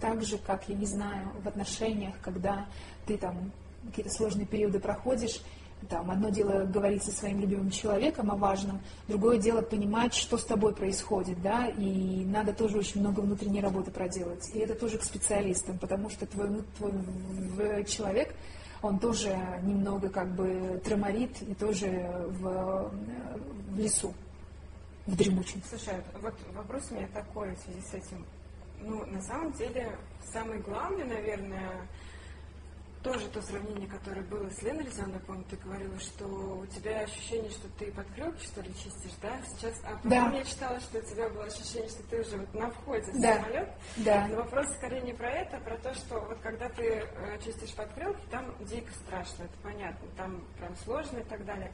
Так 0.00 0.24
же, 0.24 0.38
как, 0.38 0.68
я 0.68 0.74
не 0.74 0.86
знаю, 0.86 1.28
в 1.44 1.46
отношениях, 1.46 2.14
когда 2.22 2.66
ты 3.06 3.18
там 3.18 3.52
какие-то 3.86 4.10
сложные 4.10 4.46
периоды 4.46 4.80
проходишь, 4.80 5.42
там, 5.88 6.10
одно 6.10 6.28
дело 6.28 6.64
говорить 6.64 7.02
со 7.02 7.10
своим 7.10 7.40
любимым 7.40 7.70
человеком 7.70 8.30
о 8.30 8.36
важном, 8.36 8.80
другое 9.06 9.38
дело 9.38 9.62
понимать, 9.62 10.14
что 10.14 10.36
с 10.36 10.44
тобой 10.44 10.74
происходит, 10.74 11.40
да, 11.42 11.66
и 11.66 12.24
надо 12.24 12.52
тоже 12.52 12.78
очень 12.78 13.00
много 13.00 13.20
внутренней 13.20 13.60
работы 13.60 13.90
проделать. 13.90 14.50
И 14.54 14.58
это 14.58 14.74
тоже 14.74 14.98
к 14.98 15.04
специалистам, 15.04 15.78
потому 15.78 16.10
что 16.10 16.26
твой, 16.26 16.62
твой 16.78 17.84
человек, 17.84 18.34
он 18.82 18.98
тоже 18.98 19.36
немного 19.62 20.08
как 20.08 20.34
бы 20.34 20.80
треморит 20.84 21.42
и 21.42 21.54
тоже 21.54 22.10
в, 22.40 22.92
в 23.70 23.78
лесу, 23.78 24.14
в 25.06 25.16
дремучем. 25.16 25.62
Слушай, 25.68 25.94
вот 26.20 26.34
вопрос 26.54 26.88
у 26.90 26.94
меня 26.94 27.08
такой 27.12 27.54
в 27.54 27.58
связи 27.60 27.80
с 27.80 27.94
этим. 27.94 28.24
Ну, 28.80 29.04
на 29.06 29.20
самом 29.22 29.52
деле, 29.52 29.96
самый 30.32 30.58
главный, 30.60 31.04
наверное, 31.04 31.88
тоже 33.02 33.28
то 33.28 33.40
сравнение, 33.42 33.88
которое 33.88 34.22
было 34.22 34.48
с 34.50 34.62
Леной 34.62 34.84
Рязановой, 34.84 35.20
помню, 35.20 35.44
ты 35.48 35.56
говорила, 35.56 35.98
что 35.98 36.26
у 36.26 36.66
тебя 36.66 37.00
ощущение, 37.00 37.50
что 37.50 37.68
ты 37.78 37.92
подкрылки, 37.92 38.44
что 38.44 38.60
ли, 38.62 38.70
чистишь, 38.74 39.16
да? 39.22 39.40
Сейчас, 39.46 39.74
а 39.84 39.96
потом 39.96 40.10
да. 40.10 40.30
я 40.32 40.44
читала, 40.44 40.80
что 40.80 40.98
у 40.98 41.02
тебя 41.02 41.28
было 41.28 41.44
ощущение, 41.44 41.88
что 41.88 42.02
ты 42.04 42.20
уже 42.20 42.36
вот 42.36 42.54
на 42.54 42.70
входе 42.70 43.12
в 43.12 43.20
да. 43.20 43.34
самолет. 43.34 43.68
Да. 43.96 44.26
Но 44.28 44.36
вопрос 44.36 44.66
скорее 44.76 45.00
не 45.02 45.12
про 45.12 45.30
это, 45.30 45.56
а 45.56 45.60
про 45.60 45.76
то, 45.78 45.94
что 45.94 46.20
вот 46.20 46.38
когда 46.40 46.68
ты 46.70 46.84
э, 46.84 47.38
чистишь 47.44 47.74
подкрылки, 47.74 48.20
там 48.30 48.54
дико 48.60 48.92
страшно, 49.06 49.44
это 49.44 49.58
понятно, 49.62 50.08
там 50.16 50.44
прям 50.58 50.76
сложно 50.84 51.18
и 51.18 51.24
так 51.24 51.44
далее. 51.44 51.72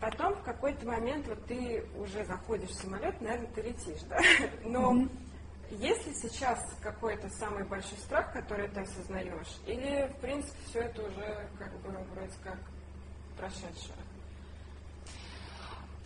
Потом 0.00 0.34
в 0.34 0.42
какой-то 0.42 0.86
момент 0.86 1.26
вот 1.26 1.44
ты 1.46 1.84
уже 1.96 2.24
заходишь 2.24 2.70
в 2.70 2.74
самолет, 2.74 3.20
наверное, 3.20 3.50
ты 3.54 3.62
летишь, 3.62 4.02
да? 4.08 4.18
Но 4.64 4.92
mm-hmm 4.92 5.27
есть 5.70 6.06
ли 6.06 6.14
сейчас 6.14 6.58
какой-то 6.80 7.28
самый 7.38 7.64
большой 7.64 7.98
страх, 7.98 8.32
который 8.32 8.68
ты 8.68 8.80
осознаешь? 8.80 9.58
Или, 9.66 10.10
в 10.16 10.20
принципе, 10.20 10.56
все 10.68 10.80
это 10.80 11.02
уже 11.02 11.48
как 11.58 11.72
бы 11.80 11.90
вроде 12.14 12.32
как 12.42 12.58
прошедшее? 13.36 13.94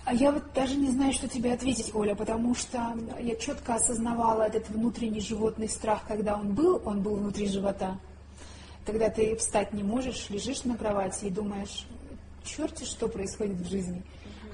А 0.04 0.12
я 0.12 0.32
вот 0.32 0.52
даже 0.52 0.74
не 0.74 0.90
знаю, 0.90 1.12
что 1.12 1.28
тебе 1.28 1.52
ответить, 1.52 1.94
Оля, 1.94 2.16
потому 2.16 2.56
что 2.56 2.96
я 3.20 3.36
четко 3.36 3.76
осознавала 3.76 4.42
этот 4.42 4.68
внутренний 4.68 5.20
животный 5.20 5.68
страх, 5.68 6.02
когда 6.08 6.34
он 6.34 6.54
был, 6.54 6.82
он 6.84 7.02
был 7.02 7.14
внутри 7.14 7.46
живота. 7.46 7.98
Когда 8.84 9.10
ты 9.10 9.36
встать 9.36 9.72
не 9.72 9.84
можешь, 9.84 10.28
лежишь 10.28 10.64
на 10.64 10.76
кровати 10.76 11.26
и 11.26 11.30
думаешь, 11.30 11.86
черти, 12.44 12.82
что 12.84 13.06
происходит 13.06 13.58
в 13.58 13.68
жизни. 13.68 14.02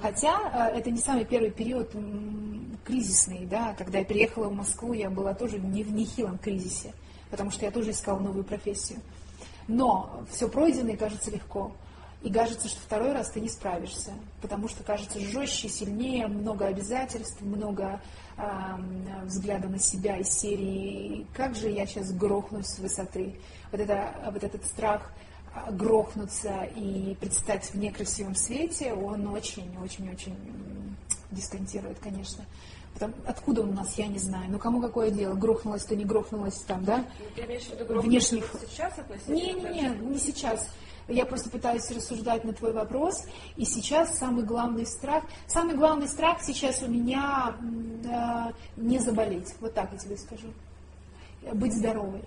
Хотя 0.01 0.69
э, 0.71 0.77
это 0.77 0.91
не 0.91 0.99
самый 0.99 1.25
первый 1.25 1.51
период 1.51 1.93
кризисный, 2.85 3.45
да, 3.45 3.75
когда 3.77 3.99
я 3.99 4.05
приехала 4.05 4.47
в 4.47 4.53
Москву, 4.53 4.93
я 4.93 5.09
была 5.09 5.33
тоже 5.33 5.59
не 5.59 5.83
в 5.83 5.91
нехилом 5.91 6.37
кризисе, 6.37 6.93
потому 7.29 7.51
что 7.51 7.65
я 7.65 7.71
тоже 7.71 7.91
искала 7.91 8.19
новую 8.19 8.43
профессию. 8.43 8.99
Но 9.67 10.23
все 10.31 10.47
пройденное 10.47 10.97
кажется 10.97 11.29
легко. 11.29 11.71
И 12.21 12.31
кажется, 12.31 12.67
что 12.67 12.79
второй 12.81 13.13
раз 13.13 13.29
ты 13.29 13.39
не 13.39 13.47
справишься, 13.47 14.11
потому 14.41 14.67
что 14.67 14.83
кажется 14.83 15.19
жестче, 15.19 15.69
сильнее, 15.69 16.27
много 16.27 16.65
обязательств, 16.65 17.39
много 17.41 18.01
э, 18.35 18.41
взгляда 19.23 19.69
на 19.69 19.79
себя 19.79 20.17
из 20.17 20.29
серии 20.29 21.25
«Как 21.33 21.55
же 21.55 21.69
я 21.69 21.85
сейчас 21.85 22.11
грохнусь 22.11 22.67
с 22.67 22.79
высоты?» 22.79 23.35
Вот, 23.71 23.79
это, 23.79 24.31
вот 24.33 24.43
этот 24.43 24.65
страх– 24.65 25.13
грохнуться 25.71 26.63
и 26.75 27.15
предстать 27.19 27.65
в 27.71 27.75
некрасивом 27.75 28.35
свете, 28.35 28.93
он 28.93 29.27
очень-очень-очень 29.27 30.35
дисконтирует, 31.31 31.99
конечно. 31.99 32.45
Потом, 32.93 33.13
откуда 33.25 33.61
он 33.61 33.69
у 33.69 33.73
нас, 33.73 33.97
я 33.97 34.07
не 34.07 34.19
знаю. 34.19 34.45
Ну, 34.49 34.59
кому 34.59 34.81
какое 34.81 35.11
дело, 35.11 35.35
грохнулось 35.35 35.85
то 35.85 35.95
не 35.95 36.05
грохнулось 36.05 36.59
там, 36.61 36.83
да? 36.83 37.05
Ты 37.35 37.43
имеешь 37.43 37.63
в 37.63 37.79
виду 37.79 38.01
Внешних... 38.01 38.51
сейчас 38.69 38.93
Не, 39.27 39.53
не, 39.53 39.69
не, 39.69 39.89
не 39.89 40.17
сейчас. 40.17 40.67
Я 41.07 41.25
просто 41.25 41.49
пытаюсь 41.49 41.89
рассуждать 41.91 42.43
на 42.43 42.53
твой 42.53 42.73
вопрос. 42.73 43.25
И 43.55 43.65
сейчас 43.65 44.17
самый 44.17 44.43
главный 44.43 44.85
страх, 44.85 45.23
самый 45.47 45.75
главный 45.75 46.07
страх 46.07 46.41
сейчас 46.41 46.81
у 46.83 46.87
меня 46.87 47.55
э, 47.59 48.51
не 48.77 48.99
заболеть. 48.99 49.53
Вот 49.59 49.73
так 49.73 49.91
я 49.91 49.97
тебе 49.97 50.17
скажу. 50.17 50.47
Быть 51.53 51.73
здоровой. 51.73 52.23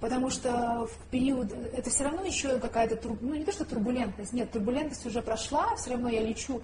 Потому 0.00 0.28
что 0.28 0.86
в 0.86 1.10
период, 1.10 1.50
это 1.72 1.88
все 1.88 2.04
равно 2.04 2.22
еще 2.22 2.58
какая-то, 2.58 2.98
ну 3.20 3.34
не 3.34 3.44
то 3.44 3.52
что 3.52 3.64
турбулентность, 3.64 4.34
нет, 4.34 4.50
турбулентность 4.52 5.06
уже 5.06 5.22
прошла, 5.22 5.74
все 5.76 5.90
равно 5.90 6.08
я 6.10 6.20
лечу 6.20 6.60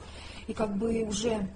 и 0.46 0.52
как 0.52 0.76
бы 0.76 1.02
уже 1.02 1.48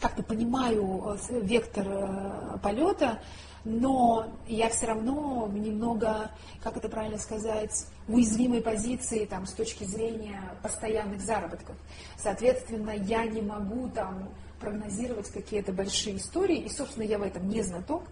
как-то 0.00 0.22
понимаю 0.22 1.18
э, 1.28 1.40
вектор 1.40 1.86
э, 1.86 2.58
полета, 2.62 3.20
но 3.64 4.32
я 4.46 4.70
все 4.70 4.86
равно 4.86 5.50
немного, 5.52 6.30
как 6.62 6.76
это 6.76 6.88
правильно 6.88 7.18
сказать, 7.18 7.86
в 8.08 8.14
уязвимой 8.14 8.62
позиции 8.62 9.26
там, 9.26 9.46
с 9.46 9.52
точки 9.52 9.84
зрения 9.84 10.40
постоянных 10.62 11.20
заработков. 11.20 11.76
Соответственно, 12.16 12.90
я 12.90 13.24
не 13.24 13.42
могу 13.42 13.90
там 13.90 14.30
прогнозировать 14.58 15.30
какие-то 15.30 15.72
большие 15.72 16.16
истории, 16.16 16.58
и, 16.58 16.68
собственно, 16.70 17.04
я 17.04 17.18
в 17.18 17.22
этом 17.22 17.48
не 17.48 17.62
знаток, 17.62 18.04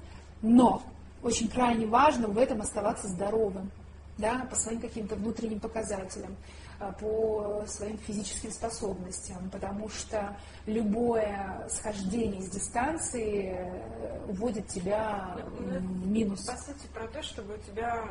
но 0.43 0.83
очень 1.23 1.49
крайне 1.49 1.87
важно 1.87 2.29
в 2.29 2.39
этом 2.39 2.61
оставаться 2.61 3.09
здоровым, 3.09 3.71
да, 4.19 4.47
по 4.51 4.57
своим 4.57 4.81
каким-то 4.81 5.15
внутренним 5.15 5.61
показателям, 5.61 6.37
а, 6.81 6.93
по 6.93 7.65
своим 7.67 7.99
физическим 7.99 8.51
способностям, 8.51 9.51
потому 9.51 9.89
что 9.89 10.37
любое 10.67 11.67
схождение 11.69 12.43
с 12.43 12.51
дистанции 12.51 13.57
э, 13.57 14.25
уводит 14.29 14.69
тебя 14.69 15.37
ну, 15.59 15.79
в 15.79 16.07
минус. 16.07 16.45
По 16.47 16.57
сути, 16.57 16.87
про 16.95 17.09
то, 17.09 17.23
чтобы 17.23 17.55
у 17.55 17.59
тебя, 17.59 18.05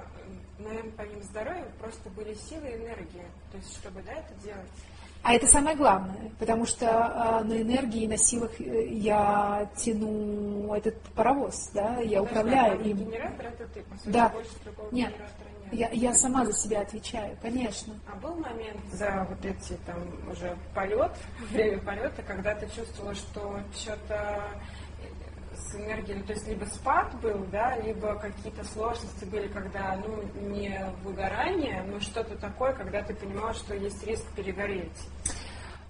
наверное, 0.60 0.92
помимо 0.98 1.24
здоровья, 1.24 1.66
просто 1.80 2.10
были 2.10 2.34
силы 2.34 2.68
и 2.68 2.76
энергия, 2.76 3.30
то 3.52 3.58
есть 3.58 3.74
чтобы 3.74 4.02
да, 4.04 4.14
это 4.14 4.34
делать. 4.44 4.70
А 5.24 5.34
это 5.34 5.48
самое 5.48 5.76
главное, 5.76 6.32
потому 6.40 6.66
что 6.66 6.86
э, 6.86 7.44
на 7.44 7.62
энергии, 7.62 8.08
на 8.08 8.18
силах 8.18 8.52
э, 8.60 8.88
я 8.90 9.70
тяну 9.76 10.74
этот 10.74 11.00
паровоз, 11.16 11.70
да, 11.74 11.98
я 12.00 12.20
Подожди, 12.20 12.20
управляю 12.20 12.82
им. 12.82 12.98
Генератор 12.98 13.46
это 13.48 13.68
ты, 13.68 13.82
по 13.84 13.98
сути, 13.98 14.10
да. 14.10 14.34
нет, 14.92 15.14
Я, 15.72 15.90
я 15.90 16.14
сама 16.14 16.46
за 16.46 16.54
себя 16.54 16.82
отвечаю, 16.82 17.38
конечно. 17.42 17.94
А 18.12 18.16
был 18.16 18.36
момент 18.36 18.80
за 18.94 19.28
вот 19.30 19.44
эти 19.44 19.78
там 19.86 19.98
уже 20.32 20.56
полет, 20.74 21.12
время 21.52 21.80
полета, 21.80 22.22
когда 22.24 22.56
ты 22.56 22.68
чувствовала, 22.74 23.14
что 23.16 23.60
что-то 23.76 24.42
с 25.68 25.76
энергией, 25.76 26.18
ну, 26.18 26.24
то 26.24 26.34
есть 26.34 26.48
либо 26.48 26.66
спад 26.66 27.20
был, 27.22 27.46
да, 27.52 27.78
либо 27.78 28.16
какие-то 28.16 28.64
сложности 28.64 29.26
были, 29.26 29.48
когда, 29.48 29.98
ну, 29.98 30.24
не 30.50 30.80
выгорание, 31.04 31.84
но 31.84 32.00
что-то 32.00 32.38
такое, 32.38 32.74
когда 32.74 33.02
ты 33.02 33.14
понимал, 33.14 33.54
что 33.54 33.76
есть 33.76 34.06
риск 34.06 34.26
перегореть. 34.36 35.08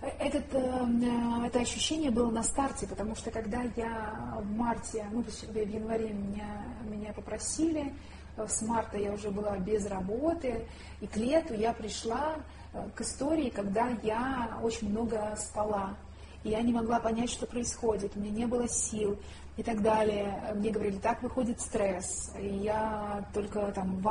Этот, 0.02 0.54
э, 0.54 1.48
это 1.48 1.60
ощущение 1.60 2.12
было 2.12 2.30
на 2.30 2.44
старте, 2.44 2.86
потому 2.86 3.16
что 3.16 3.32
когда 3.32 3.64
я 3.76 4.38
в 4.40 4.56
марте, 4.56 5.06
ну, 5.12 5.24
в 5.24 5.56
январе 5.56 6.10
меня, 6.10 6.64
меня 6.84 7.14
попросили, 7.14 7.94
э, 8.38 8.46
с 8.48 8.62
марта 8.62 8.98
я 8.98 9.12
уже 9.12 9.32
была 9.32 9.58
без 9.58 9.88
работы, 9.88 10.68
и 11.02 11.08
к 11.08 11.18
лету 11.18 11.56
я 11.56 11.74
пришла 11.74 12.36
э, 12.74 12.90
к 12.96 13.02
истории, 13.02 13.50
когда 13.50 13.90
я 14.04 14.60
очень 14.62 14.90
много 14.90 15.36
спала. 15.36 15.96
Я 16.44 16.62
не 16.62 16.74
могла 16.74 17.00
понять, 17.00 17.32
что 17.32 17.48
происходит, 17.48 18.16
у 18.16 18.20
меня 18.20 18.32
не 18.32 18.46
было 18.46 18.68
сил, 18.68 19.18
и 19.58 19.64
так 19.64 19.82
далее. 19.82 20.54
Мне 20.56 20.70
говорили, 20.70 20.98
так 20.98 21.22
выходит 21.24 21.60
стресс. 21.60 22.32
И 22.40 22.48
я 22.48 23.28
только 23.34 23.72
там 23.74 23.98
в 23.98 24.08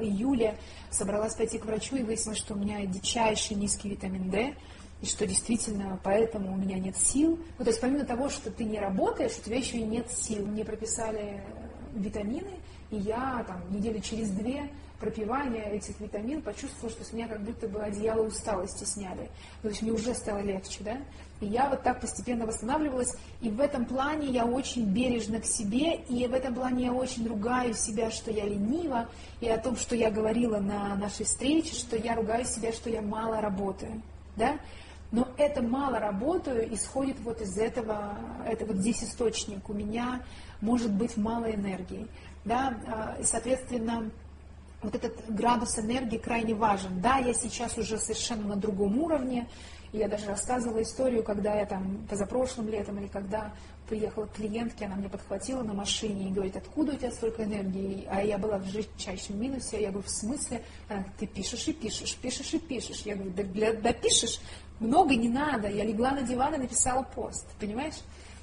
июле 0.00 0.58
собралась 0.90 1.34
пойти 1.34 1.58
к 1.58 1.64
врачу 1.64 1.96
и 1.96 2.02
выяснилось, 2.02 2.38
что 2.38 2.54
у 2.54 2.58
меня 2.58 2.84
дичайший 2.84 3.56
низкий 3.56 3.88
витамин 3.90 4.28
D. 4.28 4.54
и 5.00 5.06
что 5.06 5.26
действительно 5.26 6.00
поэтому 6.02 6.52
у 6.52 6.56
меня 6.56 6.78
нет 6.78 6.96
сил. 6.96 7.38
Ну, 7.58 7.64
то 7.64 7.70
есть 7.70 7.80
помимо 7.80 8.04
того, 8.04 8.28
что 8.28 8.50
ты 8.50 8.64
не 8.64 8.80
работаешь, 8.80 9.38
у 9.38 9.42
тебя 9.42 9.56
еще 9.56 9.78
и 9.78 9.84
нет 9.84 10.10
сил. 10.10 10.44
Мне 10.44 10.64
прописали 10.64 11.42
витамины, 11.94 12.58
и 12.90 12.96
я 12.96 13.44
там 13.46 13.62
недели 13.70 14.00
через 14.00 14.30
две 14.30 14.68
пропивания 14.98 15.64
этих 15.70 15.98
витамин 16.00 16.42
почувствовала, 16.42 16.90
что 16.90 17.04
с 17.04 17.12
меня 17.12 17.28
как 17.28 17.40
будто 17.40 17.68
бы 17.68 17.80
одеяло 17.80 18.22
усталости 18.22 18.84
сняли. 18.84 19.30
То 19.62 19.68
есть 19.68 19.82
мне 19.82 19.92
уже 19.92 20.14
стало 20.14 20.40
легче, 20.40 20.82
да? 20.84 20.96
И 21.40 21.46
я 21.46 21.68
вот 21.68 21.82
так 21.82 22.00
постепенно 22.00 22.46
восстанавливалась, 22.46 23.14
и 23.40 23.48
в 23.48 23.60
этом 23.60 23.84
плане 23.84 24.28
я 24.28 24.44
очень 24.44 24.86
бережна 24.86 25.40
к 25.40 25.44
себе, 25.44 25.96
и 26.08 26.26
в 26.26 26.34
этом 26.34 26.54
плане 26.54 26.86
я 26.86 26.92
очень 26.92 27.28
ругаю 27.28 27.74
себя, 27.74 28.10
что 28.10 28.32
я 28.32 28.44
ленива, 28.44 29.08
и 29.40 29.48
о 29.48 29.58
том, 29.58 29.76
что 29.76 29.94
я 29.94 30.10
говорила 30.10 30.58
на 30.58 30.96
нашей 30.96 31.24
встрече, 31.24 31.74
что 31.74 31.96
я 31.96 32.16
ругаю 32.16 32.44
себя, 32.44 32.72
что 32.72 32.90
я 32.90 33.02
мало 33.02 33.40
работаю, 33.40 34.02
да? 34.36 34.58
Но 35.10 35.28
это 35.38 35.62
мало 35.62 35.98
работаю 36.00 36.74
исходит 36.74 37.18
вот 37.20 37.40
из 37.40 37.56
этого, 37.56 38.18
это 38.46 38.66
вот 38.66 38.76
здесь 38.76 39.02
источник. 39.02 39.68
У 39.68 39.72
меня 39.72 40.22
может 40.60 40.92
быть 40.92 41.16
мало 41.16 41.50
энергии, 41.50 42.08
да, 42.44 42.76
а, 42.86 43.16
соответственно, 43.22 44.10
вот 44.82 44.94
этот 44.94 45.34
градус 45.34 45.78
энергии 45.78 46.18
крайне 46.18 46.54
важен. 46.54 47.00
Да, 47.00 47.16
я 47.18 47.34
сейчас 47.34 47.76
уже 47.78 47.98
совершенно 47.98 48.48
на 48.48 48.56
другом 48.56 48.98
уровне, 48.98 49.48
я 49.92 50.06
даже 50.06 50.26
рассказывала 50.26 50.82
историю, 50.82 51.22
когда 51.22 51.54
я 51.54 51.64
там 51.64 52.06
позапрошлым 52.08 52.68
летом 52.68 52.98
или 52.98 53.06
когда 53.06 53.54
приехала 53.88 54.26
к 54.26 54.34
клиентке, 54.34 54.84
она 54.84 54.96
меня 54.96 55.08
подхватила 55.08 55.62
на 55.62 55.72
машине 55.72 56.28
и 56.28 56.32
говорит, 56.32 56.56
откуда 56.56 56.92
у 56.92 56.96
тебя 56.96 57.10
столько 57.10 57.44
энергии? 57.44 58.06
А 58.10 58.22
я 58.22 58.36
была 58.36 58.58
в 58.58 58.66
жестчайшем 58.66 59.40
минусе. 59.40 59.80
Я 59.80 59.88
говорю, 59.90 60.06
в 60.06 60.10
смысле? 60.10 60.62
Она, 60.90 61.06
ты 61.18 61.26
пишешь 61.26 61.66
и 61.68 61.72
пишешь, 61.72 62.16
пишешь 62.16 62.52
и 62.52 62.58
пишешь. 62.58 63.00
Я 63.06 63.16
говорю, 63.16 63.32
да, 63.34 63.72
да 63.72 63.92
пишешь, 63.94 64.40
много 64.78 65.14
не 65.16 65.30
надо. 65.30 65.68
Я 65.68 65.84
легла 65.84 66.10
на 66.10 66.20
диван 66.20 66.54
и 66.56 66.58
написала 66.58 67.02
пост, 67.02 67.46
понимаешь? 67.58 67.96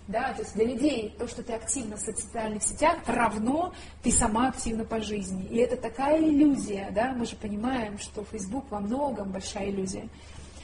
Да, 0.07 0.33
то 0.33 0.43
есть 0.43 0.53
для 0.53 0.65
людей 0.65 1.15
то, 1.17 1.27
что 1.27 1.41
ты 1.41 1.53
активно 1.53 1.97
в 1.97 1.99
социальных 1.99 2.61
сетях, 2.61 2.97
равно 3.07 3.73
ты 4.03 4.11
сама 4.11 4.49
активна 4.49 4.85
по 4.85 5.01
жизни. 5.01 5.45
И 5.45 5.57
это 5.57 5.77
такая 5.77 6.19
иллюзия, 6.21 6.91
да, 6.91 7.13
мы 7.13 7.25
же 7.25 7.35
понимаем, 7.35 7.97
что 7.97 8.23
Facebook 8.23 8.65
во 8.69 8.79
многом 8.79 9.31
большая 9.31 9.71
иллюзия. 9.71 10.07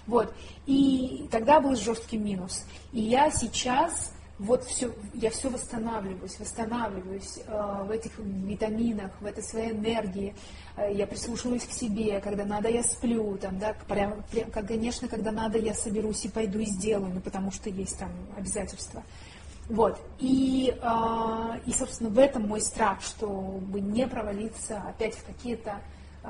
Вот, 0.06 0.34
и 0.68 1.28
тогда 1.32 1.60
был 1.60 1.76
жесткий 1.76 2.18
минус. 2.18 2.66
И 2.92 3.02
я 3.02 3.32
сейчас 3.32 4.14
вот 4.42 4.64
все, 4.64 4.92
я 5.14 5.30
все 5.30 5.50
восстанавливаюсь, 5.50 6.40
восстанавливаюсь 6.40 7.40
э, 7.46 7.84
в 7.86 7.92
этих 7.92 8.18
витаминах, 8.18 9.12
в 9.22 9.26
этой 9.26 9.44
своей 9.44 9.72
энергии. 9.72 10.34
Э, 10.78 10.92
я 10.92 11.06
прислушиваюсь 11.06 11.64
к 11.64 11.72
себе, 11.72 12.20
когда 12.22 12.44
надо, 12.44 12.68
я 12.68 12.82
сплю, 12.82 13.38
там, 13.38 13.60
да, 13.60 13.76
прям, 13.88 14.24
прям, 14.32 14.50
конечно, 14.50 15.08
когда 15.08 15.32
надо, 15.32 15.60
я 15.60 15.76
соберусь 15.76 16.26
и 16.26 16.30
пойду 16.30 16.58
и 16.58 16.66
сделаю, 16.66 17.14
ну, 17.14 17.22
потому 17.22 17.52
что 17.52 17.70
есть 17.70 18.00
там 18.00 18.10
обязательства. 18.36 19.04
Вот. 19.72 19.98
И, 20.20 20.78
э, 20.82 21.60
и, 21.66 21.72
собственно, 21.72 22.10
в 22.10 22.20
этом 22.20 22.46
мой 22.46 22.60
страх, 22.60 23.02
чтобы 23.02 23.80
не 23.80 24.06
провалиться 24.06 24.82
опять 24.82 25.16
в 25.16 25.24
какие-то 25.24 25.80
э, 26.24 26.30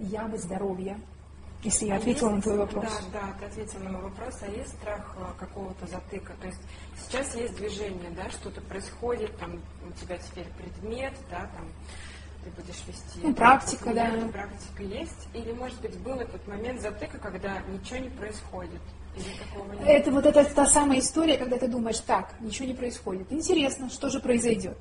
ямы 0.00 0.36
здоровья. 0.36 1.00
Если 1.62 1.86
я 1.86 1.94
а 1.94 1.96
ответила 1.96 2.34
есть, 2.34 2.36
на 2.36 2.42
твой 2.42 2.58
вопрос. 2.58 2.92
Да, 3.14 3.20
да, 3.20 3.28
ты 3.40 3.44
ответила 3.46 3.82
на 3.82 3.90
мой 3.92 4.02
вопрос. 4.02 4.34
А 4.42 4.46
есть 4.48 4.74
страх 4.74 5.16
какого-то 5.38 5.86
затыка? 5.86 6.34
То 6.38 6.48
есть 6.48 6.60
сейчас 7.06 7.34
есть 7.34 7.56
движение, 7.56 8.10
да, 8.10 8.28
что-то 8.28 8.60
происходит, 8.60 9.34
там 9.38 9.58
у 9.88 9.92
тебя 9.92 10.18
теперь 10.18 10.46
предмет, 10.58 11.14
да, 11.30 11.48
там 11.56 11.66
ты 12.44 12.50
будешь 12.50 12.82
вести. 12.86 13.20
Ну, 13.22 13.34
практика, 13.34 13.94
да. 13.94 14.10
Практика 14.30 14.82
есть. 14.82 15.28
Или, 15.32 15.52
может 15.52 15.80
быть, 15.80 15.98
был 16.00 16.20
этот 16.20 16.46
момент 16.46 16.82
затыка, 16.82 17.16
когда 17.18 17.58
ничего 17.68 18.00
не 18.00 18.10
происходит? 18.10 18.82
Это 19.84 20.10
вот 20.10 20.26
это 20.26 20.44
та 20.44 20.66
самая 20.66 20.98
история, 20.98 21.38
когда 21.38 21.58
ты 21.58 21.68
думаешь, 21.68 22.00
так, 22.00 22.34
ничего 22.40 22.66
не 22.66 22.74
происходит. 22.74 23.32
Интересно, 23.32 23.88
что 23.88 24.10
же 24.10 24.20
произойдет? 24.20 24.76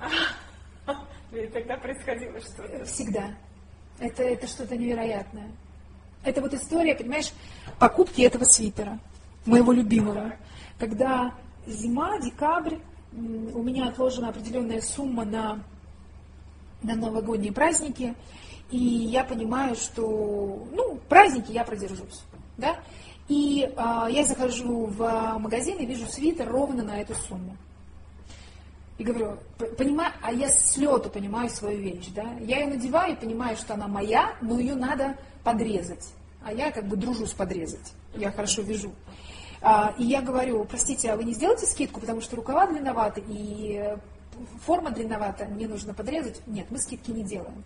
И 1.32 1.46
тогда 1.48 1.76
происходило 1.76 2.40
что-то. 2.40 2.84
Всегда. 2.84 3.34
Это, 3.98 4.22
это 4.22 4.46
что-то 4.46 4.76
невероятное. 4.76 5.50
Это 6.24 6.40
вот 6.40 6.54
история, 6.54 6.94
понимаешь, 6.94 7.32
покупки 7.78 8.22
этого 8.22 8.44
свитера, 8.44 8.98
моего 9.44 9.72
любимого. 9.72 10.32
Когда 10.78 11.34
зима, 11.66 12.18
декабрь, 12.20 12.76
у 13.12 13.62
меня 13.62 13.88
отложена 13.88 14.28
определенная 14.28 14.80
сумма 14.80 15.24
на, 15.24 15.62
на 16.82 16.94
новогодние 16.94 17.52
праздники, 17.52 18.14
и 18.70 18.78
я 18.78 19.24
понимаю, 19.24 19.76
что, 19.76 20.66
ну, 20.72 20.98
праздники 21.08 21.52
я 21.52 21.64
продержусь, 21.64 22.22
да, 22.56 22.76
и 23.28 23.64
э, 23.64 24.06
я 24.10 24.24
захожу 24.24 24.86
в 24.86 25.38
магазин 25.38 25.78
и 25.78 25.86
вижу 25.86 26.06
свитер 26.06 26.48
ровно 26.48 26.82
на 26.82 27.00
эту 27.00 27.14
сумму. 27.14 27.56
И 28.98 29.04
говорю, 29.04 29.36
понимаю, 29.76 30.12
а 30.22 30.32
я 30.32 30.48
с 30.48 30.76
лету 30.76 31.10
понимаю 31.10 31.50
свою 31.50 31.78
вещь, 31.78 32.08
да? 32.14 32.24
Я 32.40 32.60
ее 32.60 32.66
надеваю 32.66 33.12
и 33.12 33.16
понимаю, 33.16 33.56
что 33.56 33.74
она 33.74 33.88
моя, 33.88 34.34
но 34.40 34.58
ее 34.58 34.74
надо 34.74 35.18
подрезать. 35.44 36.08
А 36.42 36.52
я 36.52 36.70
как 36.70 36.86
бы 36.86 36.96
дружу 36.96 37.26
с 37.26 37.32
подрезать. 37.32 37.92
Я 38.14 38.30
хорошо 38.30 38.62
вяжу. 38.62 38.92
А, 39.60 39.94
и 39.98 40.04
я 40.04 40.22
говорю, 40.22 40.64
простите, 40.64 41.10
а 41.10 41.16
вы 41.16 41.24
не 41.24 41.34
сделаете 41.34 41.66
скидку, 41.66 42.00
потому 42.00 42.20
что 42.20 42.36
рукава 42.36 42.66
длинноваты 42.68 43.22
и 43.28 43.96
форма 44.64 44.90
длинновата, 44.90 45.46
мне 45.46 45.66
нужно 45.66 45.92
подрезать. 45.92 46.40
Нет, 46.46 46.66
мы 46.70 46.78
скидки 46.78 47.10
не 47.10 47.22
делаем. 47.22 47.64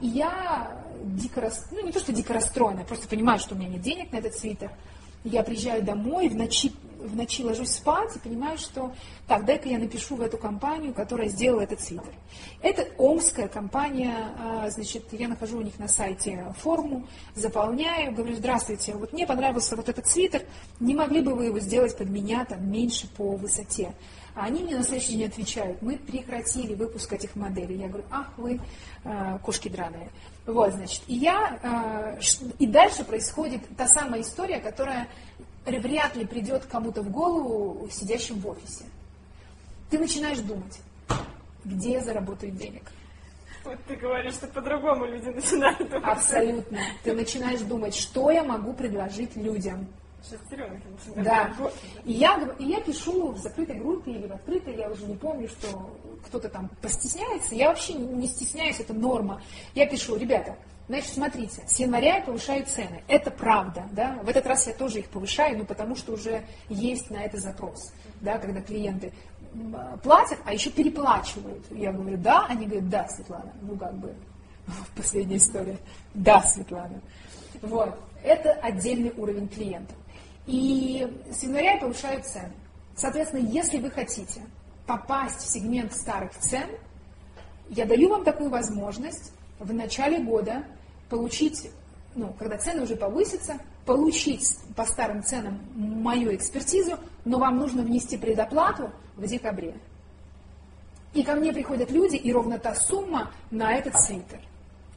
И 0.00 0.06
я 0.06 0.76
дико, 1.04 1.40
рас... 1.40 1.66
ну 1.70 1.84
не 1.84 1.92
то, 1.92 1.98
что 2.00 2.12
дико 2.12 2.34
расстроена, 2.34 2.84
просто 2.84 3.08
понимаю, 3.08 3.38
что 3.38 3.54
у 3.54 3.58
меня 3.58 3.68
нет 3.68 3.82
денег 3.82 4.12
на 4.12 4.16
этот 4.16 4.34
свитер. 4.34 4.70
Я 5.24 5.42
приезжаю 5.42 5.82
домой, 5.82 6.28
в 6.28 6.36
ночи, 6.36 6.72
в 6.98 7.16
ночи 7.16 7.42
ложусь 7.42 7.70
спать 7.70 8.14
и 8.16 8.18
понимаю, 8.18 8.58
что 8.58 8.94
так, 9.26 9.44
дай-ка 9.44 9.68
я 9.68 9.78
напишу 9.78 10.16
в 10.16 10.20
эту 10.20 10.38
компанию, 10.38 10.94
которая 10.94 11.28
сделала 11.28 11.62
этот 11.62 11.80
свитер. 11.80 12.12
Это 12.62 12.86
омская 12.98 13.48
компания, 13.48 14.14
а, 14.38 14.70
значит, 14.70 15.04
я 15.12 15.28
нахожу 15.28 15.58
у 15.58 15.62
них 15.62 15.78
на 15.78 15.88
сайте 15.88 16.54
форму, 16.58 17.06
заполняю, 17.34 18.12
говорю, 18.12 18.36
здравствуйте, 18.36 18.94
вот 18.94 19.12
мне 19.12 19.26
понравился 19.26 19.76
вот 19.76 19.88
этот 19.88 20.06
свитер, 20.06 20.42
не 20.80 20.94
могли 20.94 21.20
бы 21.20 21.34
вы 21.34 21.46
его 21.46 21.58
сделать 21.58 21.96
под 21.96 22.08
меня 22.10 22.44
там 22.44 22.70
меньше 22.70 23.08
по 23.16 23.36
высоте? 23.36 23.92
А 24.38 24.44
они 24.44 24.62
мне 24.62 24.76
на 24.76 24.84
следующий 24.84 25.16
день 25.16 25.26
отвечают, 25.26 25.82
мы 25.82 25.96
прекратили 25.96 26.72
выпуск 26.76 27.12
этих 27.12 27.34
моделей. 27.34 27.74
Я 27.74 27.88
говорю, 27.88 28.04
ах 28.08 28.28
вы 28.36 28.60
э, 29.02 29.38
кошки 29.42 29.68
драные. 29.68 30.10
Вот, 30.46 30.74
значит, 30.74 31.02
и 31.08 31.14
я, 31.14 31.58
э, 31.60 32.20
и 32.60 32.66
дальше 32.68 33.02
происходит 33.02 33.62
та 33.76 33.88
самая 33.88 34.20
история, 34.20 34.60
которая 34.60 35.08
вряд 35.66 36.14
ли 36.14 36.24
придет 36.24 36.66
кому-то 36.66 37.02
в 37.02 37.10
голову, 37.10 37.88
сидящим 37.90 38.38
в 38.38 38.46
офисе. 38.46 38.84
Ты 39.90 39.98
начинаешь 39.98 40.38
думать, 40.38 40.78
где 41.64 41.94
я 41.94 42.00
заработаю 42.00 42.52
денег. 42.52 42.92
Вот 43.64 43.78
ты 43.88 43.96
говоришь, 43.96 44.34
что 44.34 44.46
по-другому 44.46 45.06
люди 45.06 45.30
начинают 45.30 45.78
думать. 45.78 46.04
Абсолютно. 46.04 46.78
Ты 47.02 47.12
начинаешь 47.12 47.60
думать, 47.62 47.96
что 47.96 48.30
я 48.30 48.44
могу 48.44 48.72
предложить 48.72 49.34
людям. 49.34 49.88
Да. 51.16 51.52
И 52.04 52.12
я, 52.12 52.38
и 52.58 52.64
я 52.64 52.80
пишу 52.80 53.32
в 53.32 53.38
закрытой 53.38 53.76
группе 53.76 54.12
или 54.12 54.26
в 54.26 54.32
открытой, 54.32 54.76
я 54.76 54.90
уже 54.90 55.04
не 55.06 55.16
помню, 55.16 55.48
что 55.48 55.90
кто-то 56.26 56.48
там 56.48 56.70
постесняется. 56.82 57.54
Я 57.54 57.68
вообще 57.68 57.94
не 57.94 58.26
стесняюсь, 58.26 58.80
это 58.80 58.94
норма. 58.94 59.42
Я 59.74 59.86
пишу, 59.86 60.16
ребята, 60.16 60.56
Значит, 60.88 61.12
смотрите, 61.12 61.62
с 61.66 61.78
января 61.78 62.16
я 62.16 62.22
повышаю 62.22 62.64
цены. 62.64 63.02
Это 63.08 63.30
правда, 63.30 63.86
да. 63.92 64.18
В 64.22 64.28
этот 64.28 64.46
раз 64.46 64.66
я 64.66 64.72
тоже 64.72 65.00
их 65.00 65.10
повышаю, 65.10 65.58
ну, 65.58 65.66
потому 65.66 65.94
что 65.94 66.12
уже 66.12 66.44
есть 66.70 67.10
на 67.10 67.18
это 67.18 67.36
запрос, 67.36 67.92
да, 68.22 68.38
когда 68.38 68.62
клиенты 68.62 69.12
платят, 70.02 70.38
а 70.46 70.52
еще 70.54 70.70
переплачивают. 70.70 71.64
Я 71.70 71.92
говорю, 71.92 72.16
да, 72.16 72.46
они 72.48 72.66
говорят, 72.66 72.88
да, 72.88 73.08
Светлана. 73.08 73.52
Ну, 73.60 73.76
как 73.76 73.94
бы, 73.98 74.14
последняя 74.96 75.36
история. 75.36 75.78
Да, 76.14 76.40
Светлана. 76.42 77.00
Вот. 77.60 77.98
Это 78.22 78.52
отдельный 78.52 79.12
уровень 79.16 79.48
клиентов. 79.48 79.96
И 80.48 81.06
с 81.30 81.42
января 81.42 81.72
я 81.72 81.80
повышаю 81.80 82.22
цены. 82.22 82.50
Соответственно, 82.96 83.46
если 83.46 83.78
вы 83.78 83.90
хотите 83.90 84.40
попасть 84.86 85.42
в 85.42 85.46
сегмент 85.46 85.92
старых 85.92 86.32
цен, 86.38 86.66
я 87.68 87.84
даю 87.84 88.08
вам 88.08 88.24
такую 88.24 88.48
возможность 88.48 89.34
в 89.58 89.74
начале 89.74 90.20
года 90.20 90.64
получить, 91.10 91.70
ну, 92.14 92.32
когда 92.38 92.56
цены 92.56 92.84
уже 92.84 92.96
повысятся, 92.96 93.60
получить 93.84 94.56
по 94.74 94.86
старым 94.86 95.22
ценам 95.22 95.60
мою 95.74 96.34
экспертизу, 96.34 96.98
но 97.26 97.38
вам 97.38 97.58
нужно 97.58 97.82
внести 97.82 98.16
предоплату 98.16 98.90
в 99.16 99.26
декабре. 99.26 99.74
И 101.12 101.22
ко 101.24 101.34
мне 101.34 101.52
приходят 101.52 101.90
люди, 101.90 102.16
и 102.16 102.32
ровно 102.32 102.58
та 102.58 102.74
сумма 102.74 103.32
на 103.50 103.74
этот 103.74 103.96
свитер. 103.96 104.40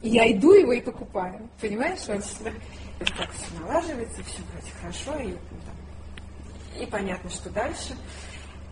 И 0.00 0.08
я 0.08 0.32
иду 0.32 0.52
его 0.54 0.72
и 0.72 0.80
покупаю. 0.80 1.46
Понимаешь, 1.60 2.00
Ольга? 3.02 3.16
так 3.16 3.30
все 3.32 3.60
налаживается, 3.60 4.22
все 4.24 4.42
вроде 4.52 4.70
хорошо, 4.80 5.18
и, 5.20 6.82
и 6.82 6.86
понятно, 6.86 7.30
что 7.30 7.50
дальше. 7.50 7.96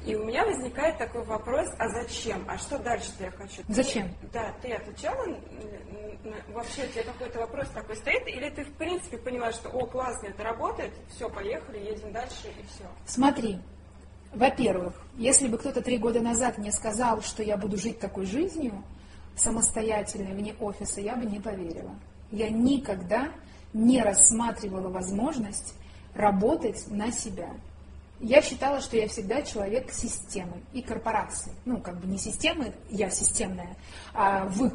И 0.07 0.15
у 0.15 0.25
меня 0.25 0.47
возникает 0.47 0.97
такой 0.97 1.25
вопрос, 1.25 1.69
а 1.79 1.89
зачем? 1.89 2.43
А 2.49 2.57
что 2.57 2.79
дальше-то 2.79 3.25
я 3.25 3.31
хочу? 3.33 3.63
Зачем? 3.69 4.09
Да, 4.33 4.55
ты 4.63 4.73
отвечала, 4.73 5.27
вообще 6.49 6.85
у 6.85 6.89
тебя 6.89 7.03
какой-то 7.05 7.41
вопрос 7.41 7.69
такой 7.69 7.97
стоит, 7.97 8.27
или 8.27 8.49
ты 8.49 8.65
в 8.65 8.73
принципе 8.75 9.19
поняла, 9.19 9.53
что, 9.53 9.69
о, 9.69 9.87
классно, 9.87 10.29
это 10.29 10.43
работает, 10.43 10.93
все, 11.15 11.29
поехали, 11.29 11.79
едем 11.79 12.13
дальше 12.13 12.49
и 12.49 12.65
все? 12.75 12.85
Смотри, 13.05 13.59
во-первых, 14.33 14.95
если 15.17 15.49
бы 15.49 15.59
кто-то 15.59 15.83
три 15.83 15.99
года 15.99 16.21
назад 16.21 16.57
мне 16.57 16.73
сказал, 16.73 17.21
что 17.21 17.43
я 17.43 17.59
буду 17.59 17.77
жить 17.77 17.99
такой 17.99 18.25
жизнью, 18.25 18.83
самостоятельной, 19.37 20.33
вне 20.33 20.55
офиса, 20.61 21.01
я 21.01 21.17
бы 21.17 21.27
не 21.27 21.41
поверила. 21.41 21.95
Я 22.31 22.49
никогда 22.49 23.29
не 23.73 24.03
рассматривала 24.03 24.89
возможность 24.89 25.75
работать 26.15 26.85
на 26.89 27.13
себя. 27.13 27.51
Я 28.21 28.43
считала, 28.43 28.81
что 28.81 28.97
я 28.97 29.09
всегда 29.09 29.43
человек 29.43 29.91
системы 29.93 30.63
и 30.73 30.83
корпорации. 30.83 31.53
Ну, 31.65 31.79
как 31.79 31.99
бы 31.99 32.07
не 32.07 32.19
системы, 32.19 32.75
я 32.91 33.09
системная, 33.09 33.77
а 34.13 34.45
в 34.47 34.73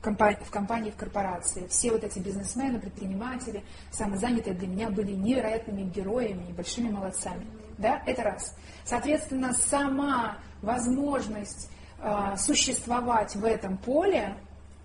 компании, 0.00 0.38
в 0.42 0.50
компании, 0.50 0.90
в 0.90 0.96
корпорации. 0.96 1.66
Все 1.68 1.90
вот 1.90 2.04
эти 2.04 2.18
бизнесмены, 2.20 2.78
предприниматели, 2.78 3.62
самозанятые 3.90 4.54
для 4.54 4.68
меня 4.68 4.88
были 4.88 5.12
невероятными 5.12 5.82
героями 5.82 6.46
и 6.48 6.52
большими 6.52 6.88
молодцами. 6.88 7.46
Да, 7.76 8.02
это 8.06 8.22
раз. 8.22 8.56
Соответственно, 8.84 9.52
сама 9.52 10.38
возможность 10.62 11.70
э, 12.00 12.36
существовать 12.38 13.36
в 13.36 13.44
этом 13.44 13.76
поле 13.76 14.36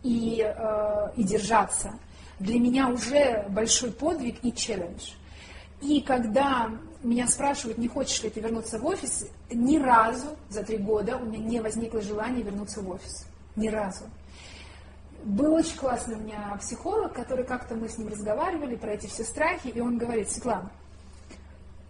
и, 0.04 0.44
э, 0.44 1.12
и 1.16 1.24
держаться 1.24 1.94
для 2.42 2.60
меня 2.60 2.90
уже 2.90 3.46
большой 3.50 3.92
подвиг 3.92 4.38
и 4.44 4.54
челлендж. 4.54 5.12
И 5.82 6.02
когда 6.02 6.72
меня 7.04 7.28
спрашивают, 7.28 7.78
не 7.78 7.88
хочешь 7.88 8.22
ли 8.24 8.30
ты 8.30 8.40
вернуться 8.40 8.80
в 8.80 8.86
офис, 8.86 9.28
ни 9.52 9.78
разу 9.78 10.38
за 10.50 10.64
три 10.64 10.78
года 10.78 11.18
у 11.18 11.26
меня 11.26 11.40
не 11.40 11.62
возникло 11.62 12.02
желания 12.02 12.42
вернуться 12.42 12.82
в 12.82 12.90
офис. 12.90 13.26
Ни 13.56 13.68
разу. 13.68 14.06
Был 15.24 15.54
очень 15.54 15.78
классный 15.78 16.16
у 16.16 16.20
меня 16.20 16.58
психолог, 16.60 17.14
который 17.14 17.46
как-то 17.46 17.76
мы 17.76 17.90
с 17.90 17.98
ним 17.98 18.08
разговаривали 18.08 18.76
про 18.76 18.94
эти 18.94 19.06
все 19.06 19.24
страхи, 19.24 19.68
и 19.68 19.80
он 19.80 19.98
говорит, 19.98 20.32
Светлана, 20.32 20.72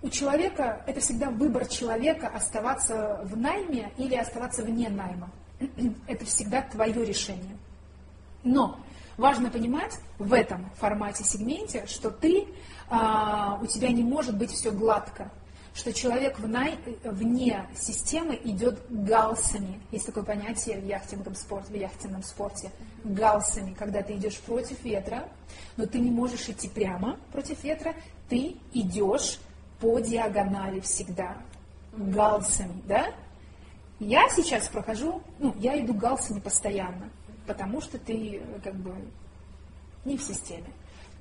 у 0.02 0.10
человека, 0.10 0.84
это 0.86 1.00
всегда 1.00 1.30
выбор 1.30 1.66
человека 1.66 2.28
оставаться 2.28 3.22
в 3.24 3.38
найме 3.38 3.92
или 3.98 4.16
оставаться 4.16 4.64
вне 4.64 4.90
найма. 4.90 5.30
Это 6.08 6.26
всегда 6.26 6.64
твое 6.64 7.06
решение. 7.06 7.56
Но 8.44 8.80
важно 9.22 9.52
понимать 9.52 10.00
в 10.18 10.34
этом 10.34 10.70
формате 10.78 11.24
сегменте, 11.24 11.86
что 11.86 12.10
ты 12.10 12.48
а, 12.90 13.60
у 13.62 13.68
тебя 13.68 13.90
не 13.90 14.04
может 14.04 14.36
быть 14.36 14.52
все 14.52 14.72
гладко, 14.72 15.32
что 15.74 15.94
человек 15.94 16.40
в 16.40 16.48
най, 16.48 16.78
вне 17.04 17.66
системы 17.78 18.38
идет 18.44 18.82
галсами. 18.90 19.80
Есть 19.92 20.08
такое 20.08 20.24
понятие 20.24 20.80
в 20.80 20.86
яхтинговом 20.86 21.36
спорте, 21.36 21.72
в 21.72 21.76
яхтенном 21.76 22.24
спорте. 22.24 22.72
Галсами, 23.04 23.74
когда 23.74 24.02
ты 24.02 24.16
идешь 24.16 24.40
против 24.40 24.84
ветра, 24.84 25.30
но 25.78 25.86
ты 25.86 26.00
не 26.00 26.12
можешь 26.12 26.50
идти 26.50 26.68
прямо 26.68 27.18
против 27.32 27.64
ветра, 27.64 27.94
ты 28.28 28.58
идешь 28.74 29.40
по 29.80 30.00
диагонали 30.00 30.80
всегда. 30.82 31.38
Галсами, 31.94 32.82
да? 32.86 33.06
Я 34.00 34.28
сейчас 34.30 34.68
прохожу, 34.68 35.22
ну, 35.38 35.54
я 35.60 35.80
иду 35.80 35.94
галсами 35.94 36.40
постоянно, 36.40 37.12
потому 37.52 37.82
что 37.82 37.98
ты 37.98 38.42
как 38.64 38.76
бы 38.76 38.96
не 40.06 40.18
в 40.18 40.24
системе. 40.24 40.72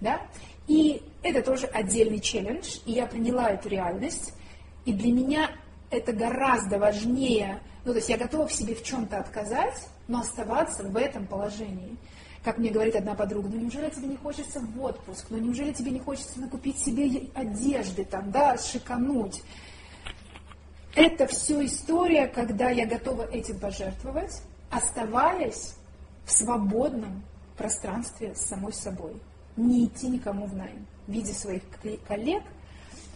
Да? 0.00 0.22
И 0.68 1.02
это 1.22 1.42
тоже 1.42 1.66
отдельный 1.66 2.20
челлендж, 2.20 2.78
и 2.86 2.92
я 2.92 3.06
приняла 3.06 3.50
эту 3.50 3.68
реальность, 3.68 4.32
и 4.84 4.92
для 4.92 5.12
меня 5.12 5.50
это 5.90 6.12
гораздо 6.12 6.78
важнее, 6.78 7.60
ну, 7.84 7.92
то 7.92 7.98
есть 7.98 8.08
я 8.08 8.16
готова 8.16 8.46
в 8.46 8.52
себе 8.52 8.76
в 8.76 8.84
чем-то 8.84 9.18
отказать, 9.18 9.88
но 10.06 10.20
оставаться 10.20 10.84
в 10.84 10.96
этом 10.96 11.26
положении. 11.26 11.96
Как 12.44 12.58
мне 12.58 12.70
говорит 12.70 12.94
одна 12.94 13.14
подруга, 13.14 13.48
ну 13.48 13.56
неужели 13.56 13.90
тебе 13.90 14.06
не 14.06 14.16
хочется 14.16 14.60
в 14.60 14.82
отпуск, 14.82 15.26
ну 15.30 15.38
неужели 15.38 15.72
тебе 15.72 15.90
не 15.90 15.98
хочется 15.98 16.40
накупить 16.40 16.78
себе 16.78 17.28
одежды 17.34 18.04
там, 18.04 18.30
да, 18.30 18.56
шикануть. 18.56 19.42
Это 20.94 21.26
все 21.26 21.64
история, 21.66 22.28
когда 22.28 22.70
я 22.70 22.86
готова 22.86 23.22
этим 23.30 23.58
пожертвовать, 23.58 24.40
оставаясь 24.70 25.74
в 26.30 26.32
свободном 26.32 27.24
пространстве 27.56 28.34
с 28.36 28.42
самой 28.42 28.72
собой 28.72 29.20
не 29.56 29.86
идти 29.86 30.08
никому 30.08 30.46
в 30.46 30.54
найм. 30.54 30.86
Видя 31.08 31.34
своих 31.34 31.62
коллег, 32.06 32.44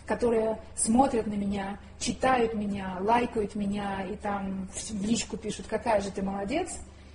которые 0.05 0.59
смотрят 0.75 1.29
на 1.29 1.35
меня, 1.35 1.79
читают 2.01 2.55
меня, 2.55 2.99
лайкают 3.01 3.55
меня 3.55 4.05
и 4.05 4.17
там 4.17 4.69
в 4.75 5.05
личку 5.05 5.37
пишут, 5.37 5.67
какая 5.69 6.01
же 6.01 6.11
ты 6.11 6.23
молодец, 6.23 6.73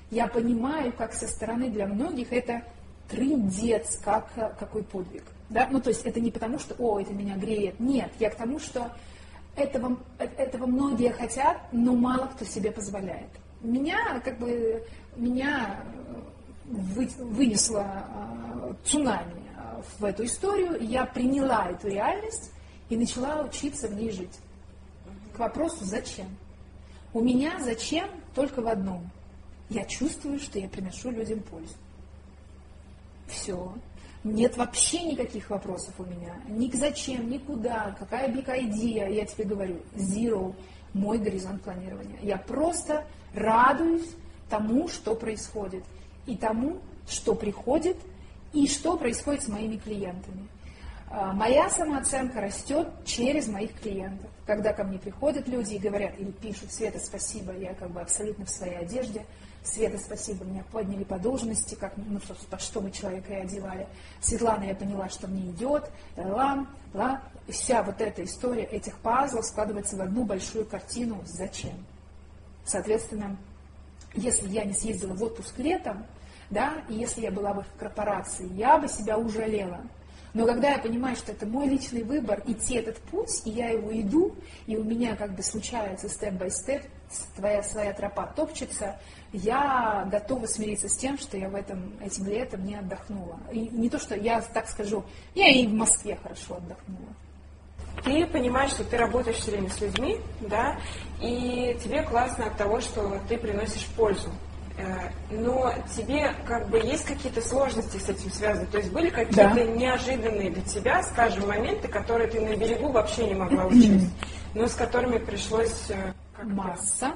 я 0.09 0.27
понимаю, 0.27 0.93
как 0.93 1.13
со 1.13 1.27
стороны 1.27 1.69
для 1.69 1.85
многих 1.85 2.31
это 2.31 2.63
трындец, 3.09 3.99
как, 4.01 4.33
какой 4.57 4.83
подвиг. 4.83 5.23
Да? 5.49 5.67
Ну, 5.69 5.81
то 5.81 5.89
есть 5.89 6.05
это 6.05 6.21
не 6.21 6.31
потому, 6.31 6.59
что, 6.59 6.75
о, 6.79 7.01
это 7.01 7.11
меня 7.11 7.35
греет. 7.35 7.77
Нет, 7.81 8.09
я 8.19 8.29
к 8.29 8.35
тому, 8.35 8.59
что 8.59 8.89
этого, 9.57 9.97
этого 10.17 10.65
многие 10.65 11.11
хотят, 11.11 11.57
но 11.73 11.93
мало 11.93 12.27
кто 12.27 12.45
себе 12.45 12.71
позволяет. 12.71 13.29
Меня, 13.61 14.21
как 14.23 14.39
бы, 14.39 14.81
меня 15.19 15.83
вы, 16.65 17.07
вынесла 17.17 17.83
а, 17.83 18.75
цунами 18.83 19.43
а, 19.55 19.81
в 19.97 20.05
эту 20.05 20.25
историю, 20.25 20.77
я 20.81 21.05
приняла 21.05 21.69
эту 21.69 21.89
реальность 21.89 22.51
и 22.89 22.97
начала 22.97 23.41
учиться 23.43 23.87
в 23.87 23.95
ней 23.95 24.11
жить. 24.11 24.39
К 25.35 25.39
вопросу 25.39 25.85
«зачем?». 25.85 26.27
У 27.13 27.21
меня 27.21 27.59
зачем 27.59 28.07
только 28.35 28.61
в 28.61 28.67
одном. 28.67 29.09
Я 29.69 29.85
чувствую, 29.85 30.39
что 30.39 30.59
я 30.59 30.67
приношу 30.67 31.11
людям 31.11 31.39
пользу. 31.41 31.73
Все. 33.27 33.73
Нет 34.23 34.57
вообще 34.57 35.03
никаких 35.03 35.49
вопросов 35.49 35.93
у 35.97 36.03
меня. 36.03 36.35
Ни 36.47 36.67
к 36.67 36.75
зачем, 36.75 37.29
ни 37.29 37.37
куда, 37.37 37.95
какая 37.97 38.29
big 38.31 38.45
idea, 38.45 39.11
я 39.11 39.25
тебе 39.25 39.45
говорю, 39.45 39.81
zero, 39.95 40.53
мой 40.93 41.17
горизонт 41.19 41.63
планирования. 41.63 42.19
Я 42.21 42.37
просто 42.37 43.07
радуюсь 43.33 44.09
тому, 44.49 44.87
что 44.87 45.15
происходит 45.15 45.83
и 46.25 46.35
тому, 46.35 46.77
что 47.07 47.35
приходит 47.35 47.97
и 48.53 48.67
что 48.67 48.97
происходит 48.97 49.43
с 49.43 49.47
моими 49.47 49.77
клиентами. 49.77 50.47
А, 51.11 51.33
моя 51.33 51.69
самооценка 51.69 52.39
растет 52.39 52.87
через 53.03 53.47
моих 53.47 53.73
клиентов. 53.79 54.29
Когда 54.45 54.73
ко 54.73 54.83
мне 54.83 54.99
приходят 54.99 55.47
люди 55.47 55.73
и 55.75 55.79
говорят 55.79 56.13
или 56.19 56.31
пишут, 56.31 56.71
Света, 56.71 56.99
спасибо, 56.99 57.51
я 57.53 57.73
как 57.73 57.89
бы 57.91 58.01
абсолютно 58.01 58.45
в 58.45 58.49
своей 58.49 58.77
одежде, 58.77 59.25
Света, 59.63 59.97
спасибо, 59.97 60.45
меня 60.45 60.63
подняли 60.71 61.03
по 61.03 61.17
должности, 61.17 61.75
как, 61.75 61.93
ну, 61.97 62.19
под 62.49 62.61
что 62.61 62.81
мы 62.81 62.91
человека 62.91 63.33
и 63.33 63.37
одевали. 63.37 63.87
Светлана, 64.21 64.63
я 64.63 64.75
поняла, 64.75 65.09
что 65.09 65.27
мне 65.27 65.49
идет, 65.49 65.89
ла, 66.15 66.65
ла. 66.93 67.21
Вся 67.49 67.81
вот 67.83 67.99
эта 67.99 68.23
история 68.23 68.63
этих 68.63 68.97
пазлов 68.99 69.45
складывается 69.45 69.97
в 69.97 70.01
одну 70.01 70.23
большую 70.23 70.65
картину 70.65 71.21
«Зачем?». 71.25 71.85
Соответственно, 72.65 73.35
если 74.13 74.47
я 74.49 74.65
не 74.65 74.73
съездила 74.73 75.13
в 75.13 75.23
отпуск 75.23 75.57
летом, 75.57 76.05
да, 76.49 76.83
и 76.89 76.95
если 76.95 77.21
я 77.21 77.31
была 77.31 77.53
бы 77.53 77.63
в 77.63 77.79
корпорации, 77.79 78.51
я 78.53 78.77
бы 78.77 78.87
себя 78.87 79.17
ужалела. 79.17 79.81
Но 80.33 80.45
когда 80.45 80.71
я 80.71 80.77
понимаю, 80.77 81.15
что 81.15 81.31
это 81.31 81.45
мой 81.45 81.67
личный 81.67 82.03
выбор, 82.03 82.41
идти 82.45 82.75
этот 82.75 82.97
путь, 82.97 83.41
и 83.45 83.49
я 83.49 83.69
его 83.69 83.91
иду, 83.99 84.35
и 84.67 84.77
у 84.77 84.83
меня 84.83 85.15
как 85.15 85.33
бы 85.33 85.41
случается 85.41 86.07
степ-бай-степ, 86.07 86.83
твоя 87.35 87.63
своя 87.63 87.93
тропа 87.93 88.27
топчется, 88.35 88.99
я 89.33 90.07
готова 90.11 90.45
смириться 90.45 90.87
с 90.87 90.97
тем, 90.97 91.17
что 91.17 91.35
я 91.37 91.49
в 91.49 91.55
этом, 91.55 91.97
этим 91.99 92.27
летом 92.27 92.63
не 92.63 92.75
отдохнула. 92.75 93.39
И 93.51 93.69
не 93.69 93.89
то, 93.89 93.97
что 93.97 94.15
я 94.15 94.41
так 94.41 94.67
скажу, 94.67 95.03
я 95.33 95.47
и 95.49 95.65
в 95.65 95.73
Москве 95.73 96.15
хорошо 96.21 96.57
отдохнула. 96.57 97.15
Ты 98.03 98.25
понимаешь, 98.27 98.71
что 98.71 98.83
ты 98.83 98.97
работаешь 98.97 99.37
все 99.37 99.51
время 99.51 99.69
с 99.69 99.81
людьми, 99.81 100.19
да, 100.41 100.77
и 101.21 101.77
тебе 101.83 102.03
классно 102.03 102.45
от 102.45 102.57
того, 102.57 102.79
что 102.81 103.19
ты 103.27 103.37
приносишь 103.37 103.85
пользу. 103.97 104.29
Э, 104.77 105.09
но 105.29 105.73
тебе 105.95 106.33
как 106.45 106.69
бы 106.69 106.77
есть 106.77 107.05
какие-то 107.05 107.41
сложности 107.41 107.97
с 107.97 108.07
этим 108.07 108.31
связаны? 108.31 108.65
То 108.67 108.77
есть 108.77 108.91
были 108.91 109.09
какие-то 109.09 109.53
да. 109.53 109.63
неожиданные 109.63 110.51
для 110.51 110.63
тебя, 110.63 111.03
скажем, 111.03 111.47
моменты, 111.47 111.89
которые 111.89 112.29
ты 112.29 112.39
на 112.39 112.55
берегу 112.55 112.89
вообще 112.91 113.27
не 113.27 113.35
могла 113.35 113.65
учесть, 113.65 114.09
но 114.53 114.67
с 114.67 114.75
которыми 114.75 115.17
пришлось... 115.17 115.89
Э, 115.89 116.13
Масса. 116.41 117.13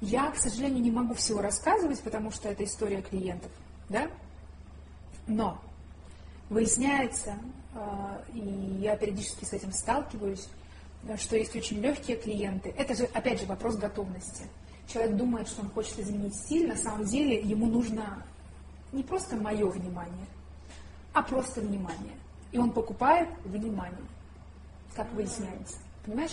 Я, 0.00 0.30
к 0.30 0.36
сожалению, 0.36 0.82
не 0.82 0.90
могу 0.90 1.12
всего 1.12 1.42
рассказывать, 1.42 2.00
потому 2.00 2.30
что 2.30 2.48
это 2.48 2.64
история 2.64 3.02
клиентов, 3.02 3.50
да? 3.90 4.08
Но 5.26 5.60
выясняется, 6.48 7.34
и 8.34 8.78
я 8.80 8.96
периодически 8.96 9.44
с 9.44 9.52
этим 9.52 9.72
сталкиваюсь, 9.72 10.48
что 11.16 11.36
есть 11.36 11.54
очень 11.56 11.80
легкие 11.80 12.16
клиенты. 12.16 12.74
Это 12.76 12.94
же, 12.94 13.04
опять 13.04 13.40
же, 13.40 13.46
вопрос 13.46 13.76
готовности 13.76 14.44
человек 14.92 15.16
думает, 15.16 15.46
что 15.46 15.62
он 15.62 15.70
хочет 15.70 15.98
изменить 16.00 16.34
стиль, 16.34 16.68
на 16.68 16.76
самом 16.76 17.04
деле 17.04 17.40
ему 17.40 17.66
нужно 17.66 18.24
не 18.90 19.04
просто 19.04 19.36
мое 19.36 19.66
внимание, 19.66 20.26
а 21.12 21.22
просто 21.22 21.60
внимание. 21.60 22.14
И 22.50 22.58
он 22.58 22.72
покупает 22.72 23.28
внимание, 23.44 24.00
как 24.96 25.12
выясняется. 25.12 25.76
Понимаешь? 26.04 26.32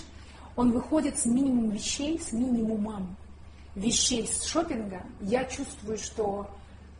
он 0.57 0.71
выходит 0.71 1.17
с 1.17 1.25
минимум 1.25 1.69
вещей, 1.69 2.19
с 2.19 2.33
минимумом 2.33 3.15
вещей 3.75 4.27
с 4.27 4.43
шопинга, 4.43 5.03
я 5.21 5.45
чувствую, 5.45 5.99
что 5.99 6.49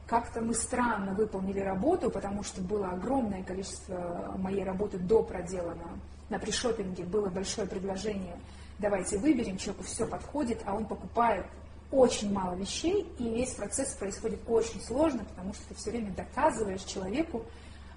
как-то 0.08 0.42
мы 0.42 0.54
странно 0.54 1.14
выполнили 1.14 1.60
работу, 1.60 2.10
потому 2.10 2.42
что 2.44 2.62
было 2.62 2.90
огромное 2.90 3.44
количество 3.44 4.34
моей 4.38 4.64
работы 4.64 4.98
до 4.98 5.22
проделано. 5.22 6.00
На 6.30 6.40
пришопинге 6.40 7.04
было 7.04 7.28
большое 7.28 7.68
предложение. 7.68 8.38
Давайте 8.80 9.18
выберем, 9.18 9.58
человеку 9.58 9.84
все 9.84 10.08
подходит, 10.08 10.62
а 10.66 10.76
он 10.76 10.86
покупает 10.86 11.46
очень 11.92 12.32
мало 12.34 12.56
вещей, 12.56 13.08
и 13.18 13.24
весь 13.24 13.54
процесс 13.54 13.94
происходит 13.96 14.40
очень 14.48 14.82
сложно, 14.82 15.24
потому 15.26 15.54
что 15.54 15.64
ты 15.70 15.76
все 15.76 15.92
время 15.92 16.12
доказываешь 16.12 16.84
человеку 16.84 17.44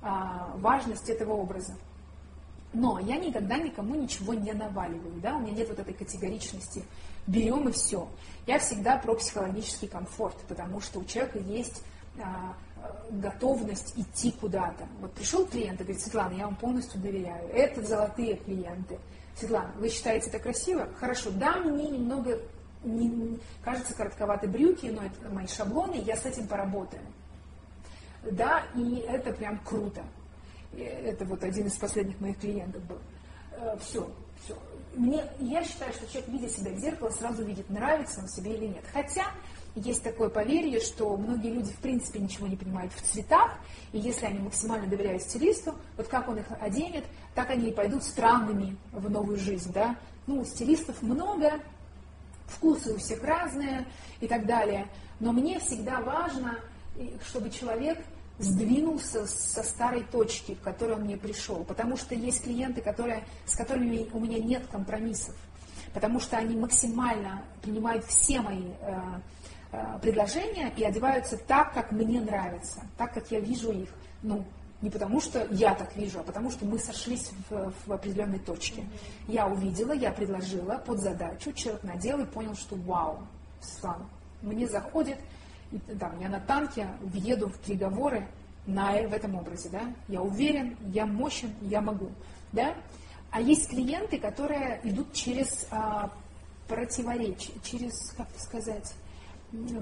а, 0.03 0.53
важность 0.57 1.09
этого 1.09 1.33
образа. 1.33 1.75
Но 2.73 3.01
я 3.01 3.17
никогда 3.17 3.57
никому 3.57 3.97
ничего 3.97 4.33
не 4.33 4.53
наваливаю, 4.53 5.21
да, 5.21 5.37
у 5.37 5.41
меня 5.41 5.53
нет 5.53 5.69
вот 5.69 5.81
этой 5.81 5.93
категоричности, 5.93 6.85
берем 7.27 7.69
и 7.69 7.73
все. 7.73 8.09
Я 8.47 8.61
всегда 8.61 8.97
про 8.97 9.15
психологический 9.15 9.89
комфорт, 9.89 10.37
потому 10.49 10.81
что 10.81 11.01
у 11.01 11.05
человека 11.05 11.41
есть 11.41 11.83
готовность 13.11 13.95
идти 13.97 14.33
куда-то. 14.33 14.87
Вот 15.01 15.13
пришел 15.13 15.47
клиент 15.47 15.81
и 15.81 15.85
говорит, 15.85 16.03
Светлана, 16.03 16.35
я 16.35 16.45
вам 16.45 16.57
полностью 16.57 17.01
доверяю, 17.01 17.49
это 17.51 17.83
золотые 17.83 18.37
клиенты. 18.37 18.99
Светлана, 19.37 19.73
вы 19.77 19.89
считаете 19.89 20.29
это 20.29 20.39
красиво? 20.39 20.89
Хорошо, 20.99 21.31
да, 21.31 21.57
мне 21.57 21.89
немного 21.91 22.39
не, 22.85 23.39
кажется 23.63 23.95
коротковаты 23.95 24.49
брюки, 24.49 24.87
но 24.87 25.03
это 25.03 25.35
мои 25.35 25.47
шаблоны, 25.47 25.97
я 25.97 26.17
с 26.17 26.25
этим 26.25 26.47
поработаю. 26.47 27.03
Да, 28.23 28.65
и 28.75 28.97
это 29.09 29.33
прям 29.33 29.59
круто. 29.61 30.03
Это 30.77 31.25
вот 31.25 31.43
один 31.43 31.67
из 31.67 31.75
последних 31.75 32.21
моих 32.21 32.39
клиентов 32.39 32.83
был. 32.85 32.99
Все, 33.81 34.05
э, 34.05 34.07
все. 34.45 34.59
Мне, 34.95 35.25
я 35.39 35.65
считаю, 35.65 35.93
что 35.93 36.07
человек, 36.07 36.29
видя 36.29 36.49
себя 36.49 36.73
в 36.73 36.79
зеркало, 36.79 37.11
сразу 37.11 37.45
видит, 37.45 37.69
нравится 37.71 38.21
он 38.21 38.29
себе 38.29 38.55
или 38.55 38.67
нет. 38.67 38.85
Хотя 38.93 39.27
есть 39.75 40.03
такое 40.03 40.29
поверье, 40.29 40.81
что 40.81 41.16
многие 41.16 41.51
люди 41.51 41.73
в 41.73 41.79
принципе 41.79 42.18
ничего 42.18 42.47
не 42.47 42.57
понимают 42.57 42.93
в 42.93 43.03
цветах, 43.03 43.59
и 43.93 43.99
если 43.99 44.27
они 44.27 44.41
максимально 44.41 44.87
доверяют 44.87 45.23
стилисту, 45.23 45.75
вот 45.97 46.09
как 46.09 46.29
он 46.29 46.39
их 46.39 46.47
оденет, 46.61 47.05
так 47.35 47.51
они 47.51 47.68
и 47.68 47.73
пойдут 47.73 48.03
странными 48.03 48.77
в 48.93 49.09
новую 49.11 49.39
жизнь, 49.39 49.73
да. 49.73 49.97
Ну, 50.27 50.45
стилистов 50.45 51.03
много, 51.03 51.61
вкусы 52.47 52.95
у 52.95 52.99
всех 52.99 53.23
разные 53.23 53.87
и 54.21 54.27
так 54.27 54.47
далее, 54.47 54.89
но 55.21 55.33
мне 55.33 55.61
всегда 55.61 56.01
важно, 56.01 56.59
чтобы 57.27 57.51
человек 57.51 57.99
сдвинулся 58.41 59.27
со 59.27 59.62
старой 59.62 60.03
точки, 60.05 60.55
к 60.55 60.62
которой 60.62 60.93
он 60.97 61.03
мне 61.03 61.16
пришел. 61.16 61.62
Потому 61.64 61.97
что 61.97 62.14
есть 62.14 62.43
клиенты, 62.43 62.81
которые, 62.81 63.25
с 63.45 63.55
которыми 63.55 64.09
у 64.12 64.18
меня 64.18 64.39
нет 64.39 64.66
компромиссов. 64.71 65.35
Потому 65.93 66.21
что 66.21 66.39
они 66.39 66.57
максимально 66.57 67.43
принимают 67.62 68.05
все 68.07 68.41
мои 68.41 68.71
э, 68.81 69.01
предложения 70.03 70.73
и 70.77 70.85
одеваются 70.85 71.37
так, 71.37 71.73
как 71.73 71.93
мне 71.93 72.21
нравится, 72.21 72.83
так, 72.97 73.14
как 73.14 73.31
я 73.31 73.41
вижу 73.41 73.71
их. 73.73 73.89
Ну, 74.23 74.45
не 74.83 74.91
потому 74.91 75.21
что 75.21 75.47
я 75.51 75.75
так 75.75 75.95
вижу, 75.97 76.21
а 76.21 76.23
потому 76.23 76.51
что 76.51 76.64
мы 76.64 76.79
сошлись 76.79 77.31
в, 77.49 77.73
в 77.87 77.93
определенной 77.93 78.39
точке. 78.39 78.85
Я 79.29 79.47
увидела, 79.47 79.93
я 79.93 80.11
предложила 80.11 80.77
под 80.77 81.01
задачу, 81.01 81.53
человек 81.53 81.83
надел 81.85 82.18
и 82.21 82.25
понял, 82.25 82.55
что 82.55 82.77
вау, 82.77 83.18
Светлана, 83.61 84.07
мне 84.43 84.66
заходит, 84.66 85.18
и, 85.71 85.79
там, 85.99 86.18
я 86.18 86.29
на 86.29 86.41
танке 86.41 86.89
въеду 87.01 87.49
в 87.49 87.59
переговоры 87.59 88.27
на, 88.66 88.93
в 88.93 89.12
этом 89.12 89.35
образе, 89.37 89.68
да, 89.68 89.83
я 90.09 90.23
уверен, 90.23 90.77
я 90.93 91.07
мощен, 91.07 91.55
я 91.62 91.81
могу, 91.81 92.11
да. 92.53 92.75
А 93.31 93.41
есть 93.41 93.68
клиенты, 93.68 94.18
которые 94.18 94.81
идут 94.83 95.12
через 95.12 95.66
а, 95.71 96.11
противоречие, 96.66 97.55
через, 97.62 98.12
как 98.16 98.27
сказать, 98.39 98.93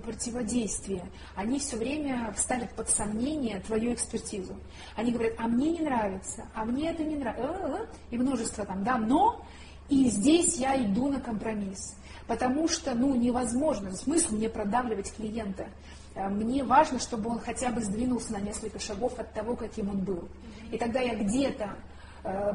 противодействие. 0.02 1.04
Они 1.34 1.58
все 1.58 1.76
время 1.76 2.32
ставят 2.36 2.72
под 2.74 2.88
сомнение 2.88 3.60
твою 3.60 3.92
экспертизу. 3.92 4.56
Они 4.96 5.12
говорят, 5.12 5.34
а 5.38 5.46
мне 5.46 5.70
не 5.70 5.80
нравится, 5.80 6.46
а 6.54 6.64
мне 6.64 6.90
это 6.90 7.04
не 7.04 7.16
нравится, 7.16 7.46
э, 7.46 7.82
э, 7.82 7.86
и 8.10 8.18
множество 8.18 8.64
там, 8.64 8.82
да, 8.82 8.96
но, 8.96 9.44
и 9.88 10.08
здесь 10.08 10.56
я 10.56 10.82
иду 10.82 11.08
на 11.08 11.20
компромисс. 11.20 11.96
Потому 12.26 12.68
что, 12.68 12.94
ну, 12.94 13.14
невозможно, 13.14 13.92
смысл 13.92 14.34
мне 14.34 14.48
продавливать 14.48 15.14
клиента. 15.14 15.68
Э, 16.14 16.28
мне 16.28 16.64
важно, 16.64 16.98
чтобы 16.98 17.30
он 17.30 17.38
хотя 17.38 17.70
бы 17.70 17.82
сдвинулся 17.82 18.32
на 18.32 18.40
несколько 18.40 18.78
шагов 18.78 19.18
от 19.18 19.32
того, 19.34 19.54
каким 19.54 19.90
он 19.90 20.00
был. 20.00 20.28
И 20.70 20.78
тогда 20.78 21.00
я 21.00 21.14
где-то 21.14 21.76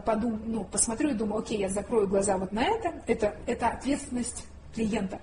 подум, 0.06 0.42
ну, 0.46 0.66
посмотрю 0.66 1.12
и 1.12 1.14
думаю, 1.14 1.42
окей, 1.42 1.58
я 1.58 1.70
закрою 1.70 2.08
глаза 2.08 2.38
вот 2.38 2.52
на 2.52 2.64
это, 2.64 3.02
это, 3.08 3.36
это 3.48 3.70
ответственность 3.70 4.46
клиента. 4.76 5.20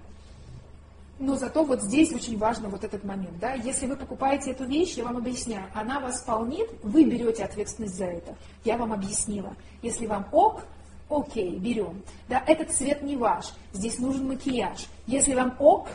Но 1.21 1.37
зато 1.37 1.62
вот 1.64 1.83
здесь 1.83 2.12
очень 2.14 2.39
важно 2.39 2.71
вот 2.71 2.83
этот 2.83 3.05
момент. 3.05 3.39
Да? 3.39 3.53
Если 3.53 3.87
вы 3.87 3.95
покупаете 3.95 4.53
эту 4.53 4.64
вещь, 4.64 4.95
я 4.95 5.05
вам 5.05 5.18
объясняю, 5.18 5.66
она 5.75 6.01
вас 6.01 6.23
полнит, 6.23 6.66
вы 6.83 7.05
берете 7.05 7.45
ответственность 7.45 7.95
за 7.95 8.07
это. 8.07 8.35
Я 8.64 8.79
вам 8.79 8.91
объяснила. 8.95 9.55
Если 9.83 10.07
вам 10.07 10.27
ок, 10.33 10.64
окей, 11.11 11.59
берем. 11.59 12.03
Да, 12.27 12.43
этот 12.47 12.73
цвет 12.73 13.03
не 13.03 13.18
ваш, 13.18 13.53
здесь 13.75 13.99
нужен 13.99 14.29
макияж. 14.29 14.87
Если 15.07 15.35
вам 15.35 15.55
ок, 15.59 15.89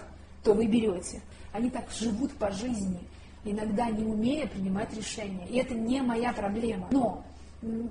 то 0.44 0.54
вы 0.54 0.68
берете. 0.68 1.24
Они 1.52 1.72
так 1.72 1.90
живут 1.90 2.32
по 2.34 2.52
жизни, 2.52 3.00
иногда 3.44 3.90
не 3.90 4.06
умея 4.06 4.46
принимать 4.46 4.94
решения. 4.94 5.48
И 5.48 5.58
это 5.58 5.74
не 5.74 6.02
моя 6.02 6.34
проблема. 6.34 6.88
Но 6.92 7.24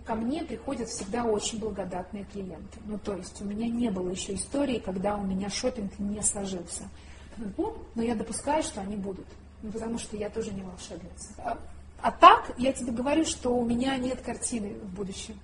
ко 0.06 0.14
мне 0.14 0.44
приходят 0.44 0.88
всегда 0.88 1.24
очень 1.24 1.58
благодатные 1.58 2.26
клиенты. 2.32 2.78
Ну, 2.86 2.96
то 2.96 3.16
есть 3.16 3.42
у 3.42 3.44
меня 3.44 3.66
не 3.66 3.90
было 3.90 4.10
еще 4.10 4.34
истории, 4.34 4.78
когда 4.78 5.16
у 5.16 5.24
меня 5.24 5.50
шопинг 5.50 5.98
не 5.98 6.22
сложился. 6.22 6.84
Ну, 7.36 7.76
но 7.94 8.02
я 8.02 8.14
допускаю, 8.14 8.62
что 8.62 8.80
они 8.80 8.96
будут. 8.96 9.26
Ну, 9.62 9.72
потому 9.72 9.98
что 9.98 10.16
я 10.16 10.28
тоже 10.28 10.52
не 10.52 10.62
волшебница. 10.62 11.34
А, 11.38 11.58
а 12.00 12.10
так, 12.12 12.52
я 12.58 12.72
тебе 12.72 12.92
говорю, 12.92 13.24
что 13.24 13.50
у 13.56 13.64
меня 13.64 13.96
нет 13.96 14.20
картины 14.20 14.74
в 14.74 14.94
будущем. 14.94 15.38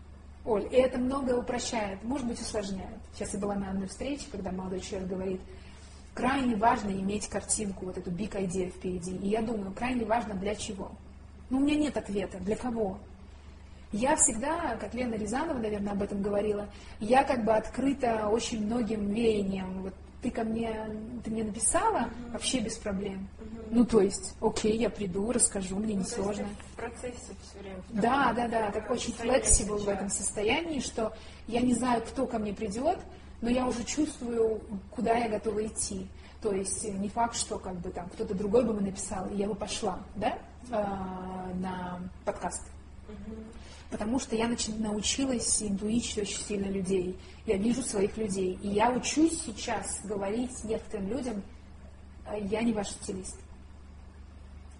Оль, 0.44 0.66
и 0.70 0.76
это 0.76 0.98
многое 0.98 1.36
упрощает, 1.36 2.02
может 2.02 2.26
быть, 2.26 2.40
усложняет. 2.40 2.98
Сейчас 3.14 3.34
я 3.34 3.40
была 3.40 3.54
на 3.54 3.70
одной 3.70 3.88
встрече, 3.88 4.26
когда 4.30 4.50
молодой 4.52 4.80
человек 4.80 5.08
говорит, 5.08 5.40
крайне 6.14 6.56
важно 6.56 6.90
иметь 6.90 7.28
картинку, 7.28 7.86
вот 7.86 7.98
эту 7.98 8.10
big 8.10 8.32
idea 8.32 8.70
впереди. 8.70 9.16
И 9.16 9.28
я 9.28 9.42
думаю, 9.42 9.72
крайне 9.72 10.04
важно 10.04 10.34
для 10.34 10.54
чего? 10.54 10.92
Ну, 11.50 11.58
у 11.58 11.60
меня 11.60 11.76
нет 11.76 11.96
ответа. 11.96 12.38
Для 12.38 12.56
кого? 12.56 12.98
Я 13.92 14.16
всегда, 14.16 14.76
как 14.76 14.94
Лена 14.94 15.14
Рязанова, 15.14 15.58
наверное, 15.58 15.92
об 15.92 16.02
этом 16.02 16.22
говорила, 16.22 16.68
я 17.00 17.24
как 17.24 17.44
бы 17.44 17.52
открыта 17.52 18.28
очень 18.28 18.64
многим 18.64 19.08
веяниям. 19.08 19.82
Вот 19.82 19.94
ты 20.22 20.30
ко 20.30 20.44
мне, 20.44 20.74
ты 21.24 21.30
мне 21.30 21.44
написала, 21.44 22.06
угу. 22.06 22.32
вообще 22.32 22.60
без 22.60 22.76
проблем. 22.76 23.28
Угу. 23.38 23.62
Ну, 23.70 23.84
то 23.84 24.00
есть, 24.00 24.34
окей, 24.40 24.76
я 24.76 24.90
приду, 24.90 25.32
расскажу, 25.32 25.76
мне 25.76 25.94
ну, 25.94 26.00
не 26.00 26.06
сложно. 26.06 26.46
в 26.72 26.76
процессе 26.76 27.34
все 27.42 27.58
время. 27.60 27.82
Да, 27.90 28.32
да, 28.32 28.48
да, 28.48 28.70
так 28.70 28.90
очень 28.90 29.12
флексибл 29.12 29.78
в 29.78 29.88
этом 29.88 30.08
состоянии, 30.10 30.80
что 30.80 31.14
я 31.46 31.60
не 31.60 31.74
знаю, 31.74 32.02
кто 32.02 32.26
ко 32.26 32.38
мне 32.38 32.52
придет, 32.52 32.98
но 33.40 33.48
я 33.48 33.66
уже 33.66 33.84
чувствую, 33.84 34.60
куда 34.90 35.16
я 35.16 35.28
готова 35.28 35.66
идти. 35.66 36.06
То 36.42 36.52
есть 36.52 36.84
не 36.84 37.08
факт, 37.08 37.36
что 37.36 37.58
как 37.58 37.76
бы 37.80 37.90
там 37.90 38.08
кто-то 38.08 38.34
другой 38.34 38.64
бы 38.64 38.72
мне 38.72 38.90
написал, 38.90 39.28
и 39.30 39.36
я 39.36 39.46
бы 39.46 39.54
пошла, 39.54 40.00
да, 40.16 40.38
э, 40.70 41.54
на 41.54 42.00
подкаст. 42.24 42.62
Угу 43.08 43.34
потому 43.90 44.18
что 44.18 44.36
я 44.36 44.48
научилась 44.78 45.62
интуить 45.62 46.16
очень 46.16 46.40
сильно 46.40 46.66
людей. 46.66 47.18
Я 47.46 47.56
вижу 47.56 47.82
своих 47.82 48.16
людей. 48.16 48.58
И 48.62 48.68
я 48.68 48.90
учусь 48.90 49.42
сейчас 49.44 50.00
говорить 50.04 50.52
некоторым 50.64 51.08
людям, 51.08 51.42
«А 52.26 52.36
я 52.36 52.62
не 52.62 52.72
ваш 52.72 52.88
стилист. 52.90 53.36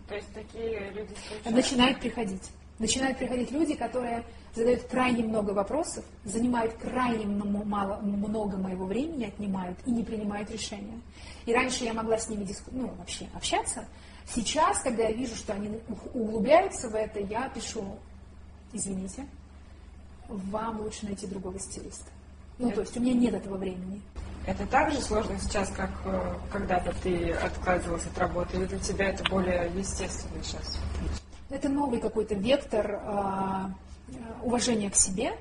То 0.09 0.15
есть 0.15 0.33
такие 0.33 0.91
люди 0.91 1.15
случаются? 1.27 1.51
Начинают 1.51 2.01
приходить. 2.01 2.51
Начинают 2.79 3.19
приходить 3.19 3.51
люди, 3.51 3.75
которые 3.75 4.25
задают 4.55 4.83
крайне 4.85 5.25
много 5.25 5.51
вопросов, 5.51 6.05
занимают 6.25 6.75
крайне 6.75 7.27
мало, 7.27 8.01
много 8.01 8.57
моего 8.57 8.87
времени, 8.87 9.25
отнимают 9.25 9.79
и 9.85 9.91
не 9.91 10.03
принимают 10.03 10.51
решения. 10.51 11.01
И 11.45 11.53
раньше 11.53 11.85
я 11.85 11.93
могла 11.93 12.19
с 12.19 12.29
ними 12.29 12.45
диску, 12.45 12.71
ну, 12.73 12.89
вообще 12.99 13.29
общаться. 13.35 13.85
Сейчас, 14.33 14.81
когда 14.81 15.05
я 15.05 15.13
вижу, 15.13 15.35
что 15.35 15.53
они 15.53 15.79
углубляются 16.15 16.89
в 16.89 16.95
это, 16.95 17.21
я 17.21 17.49
пишу, 17.49 17.99
извините, 18.73 19.27
вам 20.29 20.81
лучше 20.81 21.07
найти 21.07 21.27
другого 21.27 21.59
стилиста. 21.59 22.11
Ну, 22.59 22.69
это... 22.69 22.77
то 22.77 22.81
есть 22.83 22.97
у 22.97 23.01
меня 23.01 23.15
нет 23.15 23.35
этого 23.35 23.57
времени. 23.57 24.01
Это 24.47 24.67
так 24.67 24.91
же 24.91 25.01
сложно 25.01 25.39
сейчас, 25.39 25.69
как 25.71 25.91
э, 26.05 26.35
когда-то 26.51 26.95
ты 27.03 27.33
отказывалась 27.33 28.07
от 28.07 28.19
работы, 28.19 28.57
или 28.57 28.65
для 28.67 28.79
тебя 28.79 29.11
это 29.11 29.23
более 29.31 29.71
естественно 29.77 30.43
сейчас? 30.43 30.79
Это 31.51 31.69
новый 31.69 32.01
какой-то 32.01 32.35
вектор 32.35 32.91
э, 32.91 34.15
уважения 34.43 34.91
к 34.91 34.97
себе, 34.97 35.33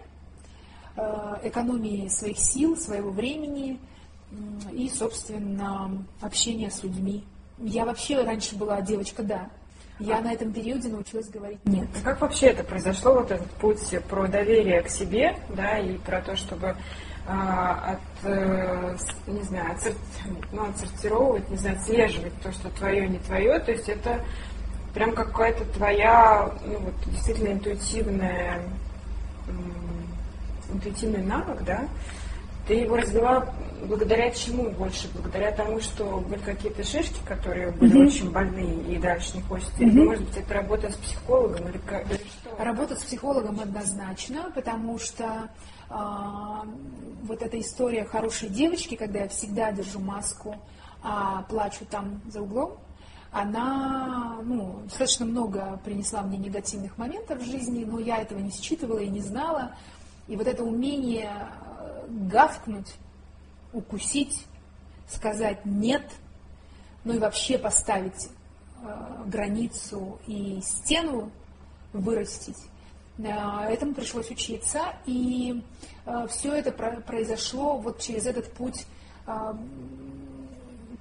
э, 0.95 1.35
экономии 1.43 2.07
своих 2.09 2.37
сил, 2.37 2.75
своего 2.75 3.09
времени 3.11 3.79
и, 4.71 4.89
собственно, 4.89 6.05
общения 6.21 6.69
с 6.69 6.83
людьми. 6.83 7.23
Я 7.57 7.85
вообще 7.85 8.21
раньше 8.23 8.55
была 8.55 8.81
девочка, 8.81 9.23
да, 9.23 9.49
я 9.99 10.21
на 10.21 10.33
этом 10.33 10.51
периоде 10.53 10.89
научилась 10.89 11.29
говорить 11.29 11.59
нет. 11.65 11.87
А 12.01 12.05
как 12.05 12.21
вообще 12.21 12.47
это 12.47 12.63
произошло, 12.63 13.15
вот 13.15 13.31
этот 13.31 13.49
путь 13.51 13.81
про 14.09 14.27
доверие 14.27 14.81
к 14.81 14.89
себе, 14.89 15.35
да, 15.49 15.77
и 15.77 15.97
про 15.97 16.21
то, 16.21 16.35
чтобы 16.35 16.75
а, 17.27 17.93
от, 17.93 18.25
э, 18.25 18.97
не 19.27 19.43
знаю, 19.43 19.73
отсорти, 19.73 19.99
ну, 20.51 20.67
отсортировывать, 20.67 21.49
не 21.49 21.57
знаю, 21.57 21.77
отслеживать 21.77 22.33
то, 22.41 22.51
что 22.51 22.69
твое, 22.69 23.07
не 23.07 23.19
твое. 23.19 23.59
То 23.59 23.71
есть 23.71 23.87
это 23.87 24.23
прям 24.93 25.13
какая-то 25.13 25.65
твоя, 25.65 26.51
ну 26.65 26.79
вот 26.79 26.93
действительно 27.05 27.49
интуитивная, 27.49 28.63
интуитивный 30.73 31.23
навык, 31.23 31.61
да? 31.63 31.87
Ты 32.69 32.75
его 32.75 32.97
развила 32.97 33.51
благодаря 33.87 34.29
чему 34.29 34.69
больше? 34.69 35.09
Благодаря 35.11 35.51
тому, 35.51 35.79
что 35.79 36.19
были 36.19 36.39
какие-то 36.39 36.83
шишки, 36.83 37.17
которые 37.25 37.71
были 37.71 37.99
mm-hmm. 37.99 38.05
очень 38.05 38.31
больные 38.31 38.93
и 38.93 38.99
дальше 38.99 39.37
не 39.37 39.41
хочется. 39.41 39.73
Mm-hmm. 39.79 39.89
Или, 39.89 40.05
может 40.05 40.23
быть, 40.25 40.37
это 40.37 40.53
работа 40.53 40.91
с 40.91 40.95
психологом 40.97 41.67
или, 41.67 41.81
или 42.11 42.27
что? 42.27 42.63
Работа 42.63 42.95
с 42.95 43.03
психологом 43.03 43.59
однозначно, 43.59 44.51
потому 44.53 44.99
что 44.99 45.49
а, 45.89 46.63
вот 47.23 47.41
эта 47.41 47.59
история 47.59 48.05
хорошей 48.05 48.49
девочки, 48.49 48.93
когда 48.93 49.21
я 49.21 49.29
всегда 49.29 49.71
держу 49.71 49.99
маску, 49.99 50.55
а 51.01 51.41
плачу 51.49 51.85
там 51.89 52.21
за 52.27 52.43
углом, 52.43 52.77
она 53.31 54.41
ну, 54.43 54.81
достаточно 54.83 55.25
много 55.25 55.81
принесла 55.83 56.21
мне 56.21 56.37
негативных 56.37 56.99
моментов 56.99 57.39
в 57.39 57.45
жизни, 57.45 57.83
но 57.83 57.97
я 57.97 58.21
этого 58.21 58.37
не 58.37 58.51
считывала 58.51 58.99
и 58.99 59.09
не 59.09 59.21
знала. 59.21 59.71
И 60.27 60.35
вот 60.35 60.45
это 60.45 60.63
умение 60.63 61.31
э, 61.31 61.68
гавкнуть, 62.09 62.95
укусить, 63.73 64.45
сказать 65.07 65.65
«нет», 65.65 66.03
ну 67.03 67.13
и 67.13 67.19
вообще 67.19 67.57
поставить 67.57 68.29
э, 68.81 69.23
границу 69.25 70.19
и 70.27 70.59
стену 70.61 71.31
вырастить, 71.93 72.57
Э, 73.19 73.67
этому 73.69 73.93
пришлось 73.93 74.31
учиться, 74.31 74.95
и 75.05 75.61
э, 76.05 76.27
все 76.29 76.53
это 76.53 76.71
произошло 76.71 77.77
вот 77.77 77.99
через 77.99 78.25
этот 78.25 78.51
путь 78.53 78.85
э, 79.27 79.53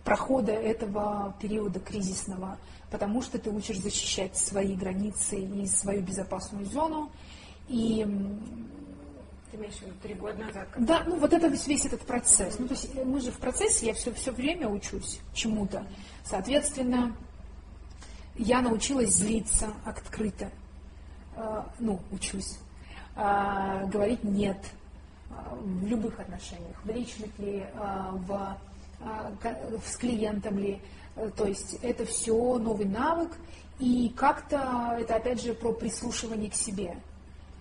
прохода 0.05 0.53
этого 0.53 1.37
периода 1.41 1.79
кризисного, 1.79 2.59
потому 2.91 3.23
что 3.23 3.39
ты 3.39 3.51
учишь 3.51 3.79
защищать 3.79 4.37
свои 4.37 4.75
границы 4.75 5.39
и 5.39 5.67
свою 5.67 6.03
безопасную 6.03 6.67
зону. 6.67 7.11
И 7.69 8.07
ты 9.51 9.57
имеешь 9.57 9.75
в 9.75 9.83
виду 9.83 9.95
три 10.03 10.15
года 10.15 10.39
назад? 10.39 10.69
Да, 10.79 11.03
ну 11.07 11.19
вот 11.19 11.33
это 11.33 11.47
весь, 11.49 11.67
весь 11.67 11.87
этот 11.87 12.03
процесс. 12.03 12.59
Ну, 12.59 12.67
то 12.67 12.75
есть 12.75 12.95
мы 12.95 13.21
же 13.21 13.31
в 13.31 13.39
процессе, 13.39 13.87
я 13.87 13.95
все, 13.95 14.13
все 14.13 14.33
время 14.33 14.69
учусь 14.69 15.21
чему-то. 15.35 15.85
Соответственно, 16.25 17.17
я 18.37 18.63
научилась 18.63 19.15
злиться 19.15 19.73
открыто. 19.85 20.51
Э, 21.39 21.63
ну, 21.79 22.01
учусь, 22.11 22.59
э, 23.17 23.87
говорить 23.87 24.25
«нет» 24.25 24.59
э, 25.31 25.35
в 25.55 25.87
любых 25.87 26.19
отношениях, 26.19 26.77
в 26.85 26.89
личных 26.91 27.39
ли, 27.39 27.67
в, 28.27 28.59
с 29.85 29.97
клиентом 29.97 30.59
ли. 30.59 30.81
То 31.37 31.47
есть 31.47 31.79
это 31.83 32.05
все 32.05 32.59
новый 32.59 32.87
навык, 32.87 33.31
и 33.79 34.13
как-то 34.17 34.97
это 34.99 35.17
опять 35.17 35.41
же 35.41 35.55
про 35.55 35.73
прислушивание 35.73 36.51
к 36.51 36.55
себе. 36.55 36.97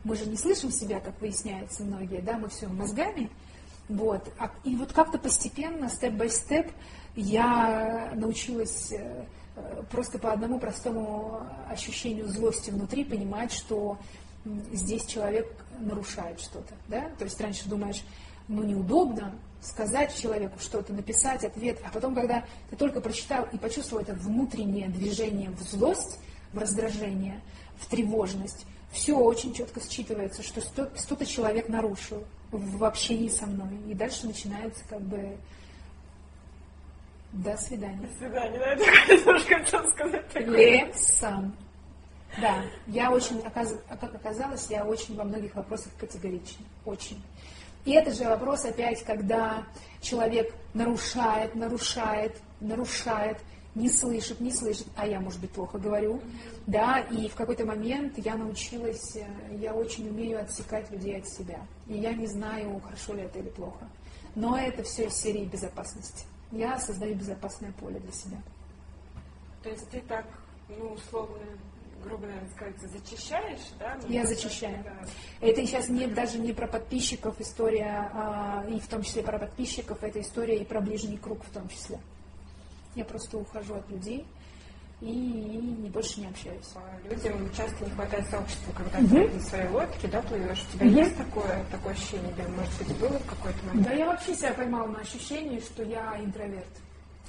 Мы 0.08 0.16
же 0.16 0.26
не 0.26 0.38
слышим 0.38 0.72
себя, 0.72 1.00
как 1.00 1.20
выясняется 1.20 1.84
многие, 1.84 2.22
да, 2.22 2.38
мы 2.38 2.50
все 2.50 2.68
мозгами. 2.68 3.30
Вот. 3.90 4.28
А, 4.40 4.52
и 4.64 4.76
вот 4.76 4.94
как-то 4.94 5.18
постепенно, 5.18 5.90
степ-бай-степ, 5.90 6.72
я 7.16 8.12
научилась 8.16 8.94
Э, 9.58 9.84
просто 9.90 10.20
по 10.20 10.32
одному 10.32 10.60
простому 10.60 11.42
ощущению 11.68 12.28
злости 12.28 12.70
внутри 12.70 13.04
понимать, 13.04 13.52
что 13.52 13.98
здесь 14.72 15.06
человек 15.06 15.48
нарушает 15.80 16.40
что-то. 16.40 16.74
Да? 16.88 17.10
То 17.18 17.26
есть 17.26 17.42
раньше 17.42 17.68
думаешь, 17.68 18.04
ну 18.48 18.64
неудобно 18.64 19.34
сказать 19.62 20.16
человеку 20.16 20.60
что-то, 20.60 20.94
написать 20.94 21.44
ответ, 21.44 21.80
а 21.84 21.90
потом, 21.92 22.14
когда 22.14 22.46
ты 22.70 22.76
только 22.76 23.02
прочитал 23.02 23.48
и 23.52 23.58
почувствовал 23.58 24.04
это 24.04 24.14
внутреннее 24.14 24.88
движение 24.90 25.50
в 25.50 25.62
злость, 25.64 26.20
в 26.54 26.60
раздражение, 26.60 27.42
в 27.80 27.88
тревожность, 27.88 28.66
все 28.98 29.16
очень 29.16 29.54
четко 29.54 29.80
считывается, 29.80 30.42
что 30.42 30.60
что-то 30.60 31.26
человек 31.26 31.70
нарушил 31.70 32.24
в 32.52 32.84
общении 32.84 33.30
со 33.30 33.46
мной. 33.46 33.78
И 33.88 33.94
дальше 33.94 34.26
начинается 34.26 34.84
как 34.90 35.02
бы 35.02 35.38
до 37.32 37.56
свидания. 37.58 38.08
До 38.08 38.18
свидания, 38.18 38.58
да, 38.58 39.14
я 39.14 39.24
тоже 39.24 39.46
хотела 39.46 39.90
сказать 39.92 40.28
такое. 40.30 40.92
сам. 40.96 41.56
Да, 42.42 42.64
я 42.88 43.12
очень, 43.12 43.40
а 43.46 43.52
как 43.98 44.16
оказалось, 44.16 44.68
я 44.70 44.84
очень 44.84 45.16
во 45.16 45.24
многих 45.24 45.54
вопросах 45.56 45.94
категорична. 46.00 46.66
Очень. 46.84 47.22
И 47.86 47.92
это 47.92 48.12
же 48.12 48.24
вопрос 48.26 48.66
опять, 48.66 49.04
когда 49.04 49.64
человек 50.02 50.54
нарушает, 50.74 51.54
нарушает, 51.54 52.36
нарушает, 52.60 53.38
не 53.78 53.90
слышит, 53.90 54.40
не 54.40 54.52
слышит, 54.52 54.88
а 54.96 55.08
я, 55.08 55.20
может 55.20 55.40
быть, 55.40 55.52
плохо 55.52 55.78
говорю, 55.78 56.22
да, 56.66 57.00
и 57.00 57.28
в 57.30 57.36
какой-то 57.36 57.66
момент 57.66 58.18
я 58.18 58.36
научилась, 58.36 59.16
э, 59.16 59.26
я 59.60 59.74
очень 59.74 60.10
умею 60.10 60.42
отсекать 60.42 60.92
людей 60.92 61.18
от 61.18 61.28
себя, 61.28 61.60
и 61.88 61.98
я 61.98 62.14
не 62.14 62.28
знаю, 62.28 62.82
хорошо 62.84 63.14
ли 63.14 63.22
это 63.24 63.40
или 63.40 63.50
плохо, 63.50 63.88
но 64.36 64.58
это 64.58 64.84
все 64.84 65.06
из 65.06 65.14
серии 65.14 65.46
безопасности 65.46 66.26
я 66.52 66.80
создаю 66.80 67.16
безопасное 67.16 67.72
поле 67.74 68.00
для 68.00 68.12
себя. 68.12 68.38
То 69.64 69.70
есть 69.70 69.90
ты 69.90 70.02
так, 70.02 70.26
ну, 70.70 70.94
условно, 70.94 71.38
грубо 72.04 72.28
наверное, 72.28 72.50
сказать, 72.52 72.76
зачищаешь, 72.80 73.74
да? 73.80 73.98
Я 74.08 74.26
зачищаю. 74.26 74.84
Да. 74.84 74.98
Это 75.42 75.66
сейчас 75.66 75.90
не, 75.90 76.08
даже 76.08 76.40
не 76.40 76.54
про 76.54 76.68
подписчиков 76.68 77.40
история, 77.42 78.10
а, 78.14 78.66
и 78.70 78.80
в 78.80 78.88
том 78.88 79.04
числе 79.04 79.24
про 79.24 79.40
подписчиков, 79.40 80.04
это 80.04 80.22
история 80.22 80.58
и 80.58 80.66
про 80.66 80.80
ближний 80.80 81.18
круг 81.18 81.44
в 81.44 81.50
том 81.50 81.68
числе. 81.68 82.00
Я 82.98 83.06
просто 83.06 83.38
ухожу 83.38 83.76
от 83.76 83.88
людей, 83.92 84.26
и 85.02 85.06
не 85.06 85.90
больше 85.90 86.20
не 86.20 86.28
общаюсь. 86.28 86.74
Людям 87.04 87.48
часто 87.56 87.86
не 87.86 87.92
хватает 87.92 88.28
сообщества, 88.28 88.74
когда 88.76 88.98
угу. 88.98 89.08
ты 89.08 89.34
на 89.36 89.40
своей 89.40 89.70
лодке, 89.70 90.08
да, 90.08 90.22
плывешь. 90.24 90.66
У 90.68 90.74
тебя 90.74 90.88
угу. 90.88 90.96
есть 90.96 91.16
такое, 91.16 91.64
такое 91.70 91.94
ощущение, 91.94 92.32
или, 92.32 92.48
может 92.48 92.78
быть, 92.80 92.98
было 92.98 93.20
в 93.20 93.26
какой-то 93.28 93.66
момент? 93.68 93.88
Да, 93.88 93.94
я 93.94 94.08
вообще 94.08 94.34
себя 94.34 94.54
поймала 94.56 94.88
на 94.88 95.00
ощущении, 95.02 95.60
что 95.60 95.84
я 95.84 96.20
интроверт. 96.20 96.82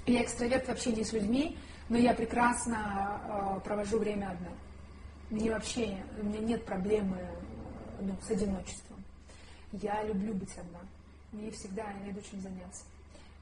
Я 0.06 0.22
экстраверт 0.22 0.66
в 0.66 0.70
общении 0.70 1.02
с 1.02 1.12
людьми, 1.12 1.58
но 1.90 1.98
я 1.98 2.14
прекрасно 2.14 3.20
э, 3.28 3.60
провожу 3.60 3.98
время 3.98 4.30
одна. 4.30 4.48
Мне 5.28 5.50
вообще, 5.50 6.02
у 6.22 6.24
меня 6.24 6.38
нет 6.38 6.64
проблемы 6.64 7.18
ну, 8.00 8.16
с 8.26 8.30
одиночеством. 8.30 9.04
Я 9.72 10.02
люблю 10.04 10.32
быть 10.32 10.56
одна. 10.56 10.80
Мне 11.32 11.50
всегда 11.50 11.82
я 11.82 12.00
найду 12.00 12.22
чем 12.30 12.40
заняться. 12.40 12.84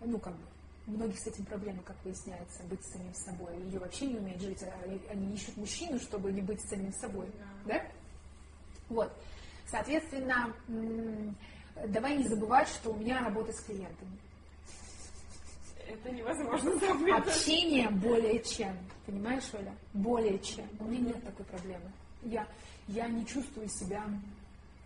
Ну, 0.01 0.18
как 0.18 0.33
бы, 0.33 0.43
у 0.87 0.93
многих 0.93 1.18
с 1.18 1.26
этим 1.26 1.45
проблемы, 1.45 1.82
как 1.82 1.97
выясняется, 2.05 2.62
быть 2.64 2.84
самим 2.84 3.12
собой. 3.14 3.57
Или 3.59 3.78
вообще 3.78 4.07
не 4.07 4.18
умеют 4.18 4.41
жить, 4.41 4.62
а 4.62 5.11
они 5.11 5.34
ищут 5.34 5.57
мужчину, 5.57 5.99
чтобы 5.99 6.30
не 6.32 6.43
быть 6.43 6.61
самим 6.68 6.93
собой. 6.93 7.26
Да? 7.64 7.74
да? 7.74 7.87
Вот. 8.89 9.12
Соответственно, 9.68 10.55
давай 11.89 12.16
не 12.16 12.28
забывать, 12.28 12.68
что 12.68 12.91
у 12.91 12.97
меня 12.97 13.20
работа 13.20 13.53
с 13.53 13.61
клиентами. 13.62 14.18
Это 15.89 16.11
невозможно 16.11 16.76
забыть. 16.78 17.14
Общение 17.14 17.91
более 17.91 18.43
чем. 18.43 18.76
Понимаешь, 19.07 19.45
Оля? 19.55 19.74
Более 19.93 20.39
чем. 20.39 20.66
У 20.78 20.84
меня 20.84 21.09
нет 21.09 21.24
такой 21.24 21.47
проблемы. 21.47 21.93
Я, 22.22 22.47
я 22.89 23.09
не 23.09 23.24
чувствую 23.26 23.68
себя 23.68 24.05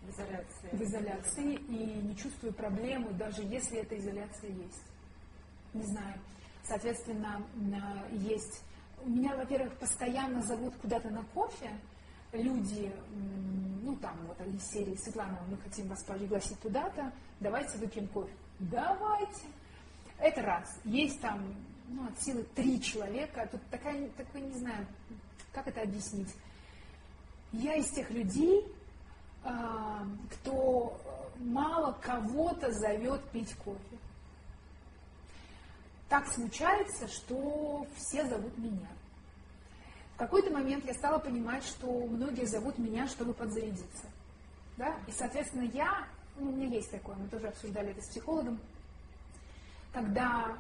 в 0.03 0.11
изоляции. 0.11 0.69
в 0.73 0.83
изоляции 0.83 1.55
и 1.55 2.03
не 2.03 2.17
чувствую 2.17 2.53
проблемы, 2.55 3.13
даже 3.13 3.43
если 3.43 3.79
эта 3.79 3.99
изоляция 3.99 4.51
есть 4.51 4.90
не 5.75 5.85
знаю. 5.85 6.15
Соответственно, 6.65 7.43
есть... 8.13 8.63
У 9.03 9.09
меня, 9.09 9.35
во-первых, 9.35 9.73
постоянно 9.79 10.43
зовут 10.43 10.75
куда-то 10.83 11.09
на 11.09 11.23
кофе 11.35 11.71
люди, 12.33 12.93
ну 13.83 13.97
там 13.97 14.17
вот 14.27 14.41
из 14.47 14.65
серии 14.71 14.95
Светлана, 14.97 15.39
мы 15.49 15.57
хотим 15.59 15.89
вас 15.89 16.03
пригласить 16.03 16.61
туда-то, 16.61 17.13
давайте 17.41 17.79
выпьем 17.79 18.07
кофе. 18.09 18.33
Давайте. 18.59 19.47
Это 20.19 20.43
раз. 20.43 20.79
Есть 20.85 21.21
там 21.21 21.55
ну, 21.89 22.07
от 22.07 22.21
силы 22.21 22.45
три 22.55 22.81
человека, 22.81 23.49
тут 23.51 23.63
такая, 23.71 24.09
такой, 24.11 24.43
не 24.43 24.59
знаю, 24.59 24.87
как 25.53 25.67
это 25.67 25.81
объяснить. 25.81 26.29
Я 27.53 27.75
из 27.75 27.91
тех 27.91 28.11
людей, 28.11 28.65
а, 29.43 30.07
кто 30.31 31.01
мало 31.39 31.93
кого-то 32.01 32.71
зовет 32.71 33.25
пить 33.31 33.55
кофе 33.57 33.90
так 36.11 36.27
случается, 36.27 37.07
что 37.07 37.87
все 37.95 38.27
зовут 38.27 38.59
меня. 38.59 38.89
В 40.17 40.19
какой-то 40.19 40.51
момент 40.51 40.85
я 40.85 40.93
стала 40.93 41.19
понимать, 41.19 41.65
что 41.65 41.87
многие 41.87 42.45
зовут 42.47 42.77
меня, 42.79 43.07
чтобы 43.07 43.33
подзарядиться. 43.33 44.07
Да? 44.77 44.99
И, 45.07 45.13
соответственно, 45.13 45.71
я, 45.73 46.07
ну, 46.37 46.51
у 46.51 46.57
меня 46.57 46.67
есть 46.77 46.91
такое, 46.91 47.15
мы 47.15 47.29
тоже 47.29 47.47
обсуждали 47.47 47.93
это 47.93 48.03
с 48.03 48.09
психологом, 48.09 48.59
когда 49.93 50.59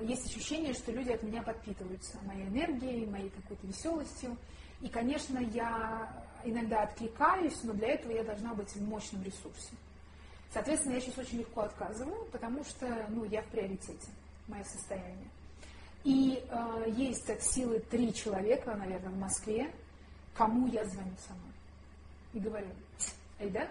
э, 0.00 0.04
есть 0.06 0.26
ощущение, 0.26 0.74
что 0.74 0.90
люди 0.90 1.12
от 1.12 1.22
меня 1.22 1.42
подпитываются 1.42 2.18
моей 2.24 2.48
энергией, 2.48 3.06
моей 3.06 3.30
какой-то 3.30 3.66
веселостью. 3.68 4.36
И, 4.80 4.88
конечно, 4.88 5.38
я 5.38 6.24
иногда 6.44 6.82
откликаюсь, 6.82 7.62
но 7.62 7.74
для 7.74 7.92
этого 7.94 8.12
я 8.12 8.24
должна 8.24 8.54
быть 8.54 8.74
в 8.74 8.82
мощном 8.88 9.22
ресурсе. 9.22 9.72
Соответственно, 10.52 10.94
я 10.94 11.00
сейчас 11.00 11.18
очень 11.18 11.38
легко 11.38 11.60
отказываю, 11.60 12.24
потому 12.32 12.64
что 12.64 13.06
ну, 13.08 13.24
я 13.24 13.42
в 13.42 13.46
приоритете, 13.46 14.08
мое 14.50 14.64
состояние. 14.64 15.30
И 16.04 16.44
э, 16.48 16.84
есть 16.88 17.28
от 17.28 17.42
силы 17.42 17.80
три 17.80 18.12
человека, 18.12 18.74
наверное, 18.74 19.10
в 19.10 19.18
Москве, 19.18 19.72
кому 20.34 20.66
я 20.68 20.84
звоню 20.84 21.14
сама. 21.26 21.40
И 22.32 22.38
говорю, 22.38 22.68
эй, 23.38 23.50
да? 23.50 23.68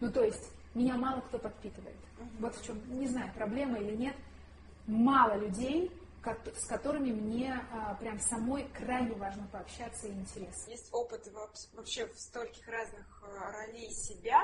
Ну, 0.00 0.10
то 0.10 0.22
есть, 0.22 0.50
меня 0.74 0.96
мало 0.96 1.20
кто 1.22 1.38
подпитывает. 1.38 1.96
Вот 2.38 2.54
в 2.54 2.64
чем, 2.64 2.80
не 2.98 3.06
знаю, 3.06 3.32
проблема 3.34 3.78
или 3.78 3.96
нет, 3.96 4.16
мало 4.86 5.36
людей, 5.36 5.90
с 6.56 6.66
которыми 6.66 7.12
мне 7.12 7.60
а, 7.70 7.94
прям 7.94 8.18
самой 8.18 8.64
крайне 8.68 9.14
важно 9.14 9.46
пообщаться 9.52 10.06
и 10.06 10.12
интересно. 10.12 10.70
Есть 10.70 10.88
опыт 10.92 11.28
вообще 11.74 12.06
в 12.06 12.18
стольких 12.18 12.66
разных 12.66 13.22
а, 13.22 13.52
ролей 13.52 13.90
себя, 13.90 14.42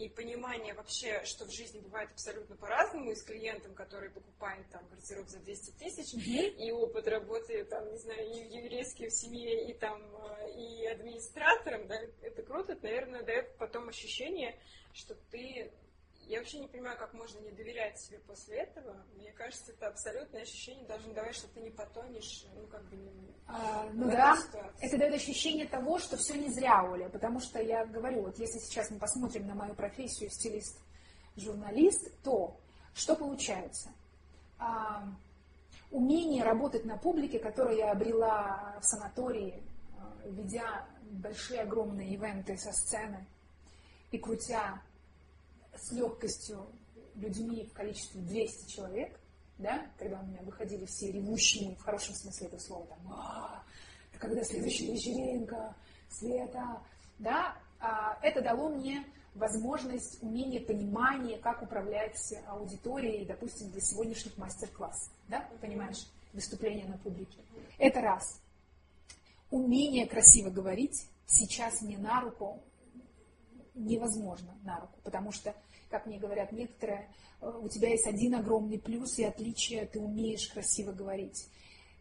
и 0.00 0.08
понимание 0.08 0.72
вообще, 0.72 1.22
что 1.24 1.44
в 1.44 1.50
жизни 1.50 1.78
бывает 1.80 2.10
абсолютно 2.10 2.56
по-разному, 2.56 3.10
и 3.10 3.14
с 3.14 3.22
клиентом, 3.22 3.74
который 3.74 4.08
покупает 4.08 4.66
там 4.70 4.88
гардероб 4.88 5.28
за 5.28 5.38
200 5.40 5.72
тысяч, 5.72 6.14
mm-hmm. 6.14 6.56
и 6.56 6.72
опыт 6.72 7.06
работы, 7.06 7.64
там, 7.64 7.86
не 7.90 7.98
знаю, 7.98 8.26
и 8.30 8.56
еврейский 8.56 9.08
в 9.08 9.12
семье, 9.12 9.70
и 9.70 9.74
там, 9.74 10.02
а, 10.16 10.48
и 10.48 10.86
администратором, 10.86 11.86
да, 11.86 12.00
это 12.22 12.42
круто, 12.42 12.72
это, 12.72 12.84
наверное, 12.84 13.22
дает 13.22 13.54
потом 13.58 13.90
ощущение, 13.90 14.58
что 14.94 15.14
ты 15.30 15.70
я 16.30 16.38
вообще 16.38 16.60
не 16.60 16.68
понимаю, 16.68 16.96
как 16.96 17.12
можно 17.12 17.40
не 17.40 17.50
доверять 17.50 18.00
себе 18.00 18.20
после 18.20 18.58
этого. 18.58 18.96
Мне 19.16 19.32
кажется, 19.32 19.72
это 19.72 19.88
абсолютное 19.88 20.42
ощущение 20.42 20.86
должно 20.86 21.12
давать, 21.12 21.34
что 21.34 21.48
ты 21.48 21.60
не 21.60 21.70
потонешь, 21.70 22.46
ну, 22.54 22.66
как 22.68 22.84
бы 22.84 22.96
не... 22.96 23.34
А, 23.48 23.88
ну 23.92 24.08
да, 24.08 24.38
это 24.80 24.96
дает 24.96 25.14
ощущение 25.14 25.66
того, 25.66 25.98
что 25.98 26.16
все 26.16 26.34
не 26.34 26.48
зря, 26.48 26.84
Оля, 26.84 27.08
потому 27.08 27.40
что 27.40 27.60
я 27.60 27.84
говорю, 27.84 28.22
вот 28.22 28.38
если 28.38 28.60
сейчас 28.60 28.90
мы 28.90 29.00
посмотрим 29.00 29.48
на 29.48 29.56
мою 29.56 29.74
профессию 29.74 30.30
стилист-журналист, 30.30 32.22
то 32.22 32.56
что 32.94 33.16
получается? 33.16 33.90
А, 34.56 35.02
умение 35.90 36.44
работать 36.44 36.84
на 36.84 36.96
публике, 36.96 37.40
которое 37.40 37.76
я 37.76 37.90
обрела 37.90 38.78
в 38.80 38.84
санатории, 38.84 39.64
а, 39.98 40.16
ведя 40.26 40.86
большие 41.10 41.62
огромные 41.62 42.14
ивенты 42.14 42.56
со 42.56 42.70
сцены 42.70 43.26
и 44.12 44.18
крутя 44.18 44.80
с 45.76 45.92
легкостью 45.92 46.66
людьми 47.14 47.64
в 47.64 47.72
количестве 47.72 48.20
200 48.20 48.70
человек, 48.70 49.18
да, 49.58 49.86
когда 49.98 50.20
у 50.20 50.26
меня 50.26 50.40
выходили 50.42 50.86
все 50.86 51.12
ревущие, 51.12 51.76
в 51.76 51.82
хорошем 51.82 52.14
смысле 52.14 52.46
этого 52.46 52.60
слова, 52.60 52.86
там, 52.86 53.12
а, 53.12 53.62
когда 54.18 54.42
следующая 54.44 54.92
вечеринка, 54.92 55.74
Света, 56.08 56.82
да, 57.18 57.56
а, 57.78 58.18
это 58.22 58.42
дало 58.42 58.68
мне 58.70 59.04
возможность, 59.34 60.22
умение, 60.22 60.60
понимание, 60.60 61.38
как 61.38 61.62
управлять 61.62 62.34
аудиторией, 62.46 63.24
допустим, 63.24 63.70
для 63.70 63.80
сегодняшних 63.80 64.36
мастер-классов, 64.36 65.12
да, 65.28 65.48
понимаешь, 65.60 66.06
выступления 66.32 66.86
на 66.86 66.98
публике. 66.98 67.38
Это 67.78 68.00
раз. 68.00 68.40
Умение 69.50 70.06
красиво 70.06 70.50
говорить 70.50 71.06
сейчас 71.26 71.82
мне 71.82 71.98
на 71.98 72.20
руку 72.20 72.60
невозможно 73.74 74.56
на 74.62 74.80
руку, 74.80 74.98
потому 75.02 75.32
что, 75.32 75.54
как 75.88 76.06
мне 76.06 76.18
говорят 76.18 76.52
некоторые, 76.52 77.08
э, 77.40 77.50
у 77.62 77.68
тебя 77.68 77.90
есть 77.90 78.06
один 78.06 78.34
огромный 78.34 78.78
плюс 78.78 79.18
и 79.18 79.24
отличие, 79.24 79.86
ты 79.86 79.98
умеешь 80.00 80.48
красиво 80.48 80.92
говорить. 80.92 81.48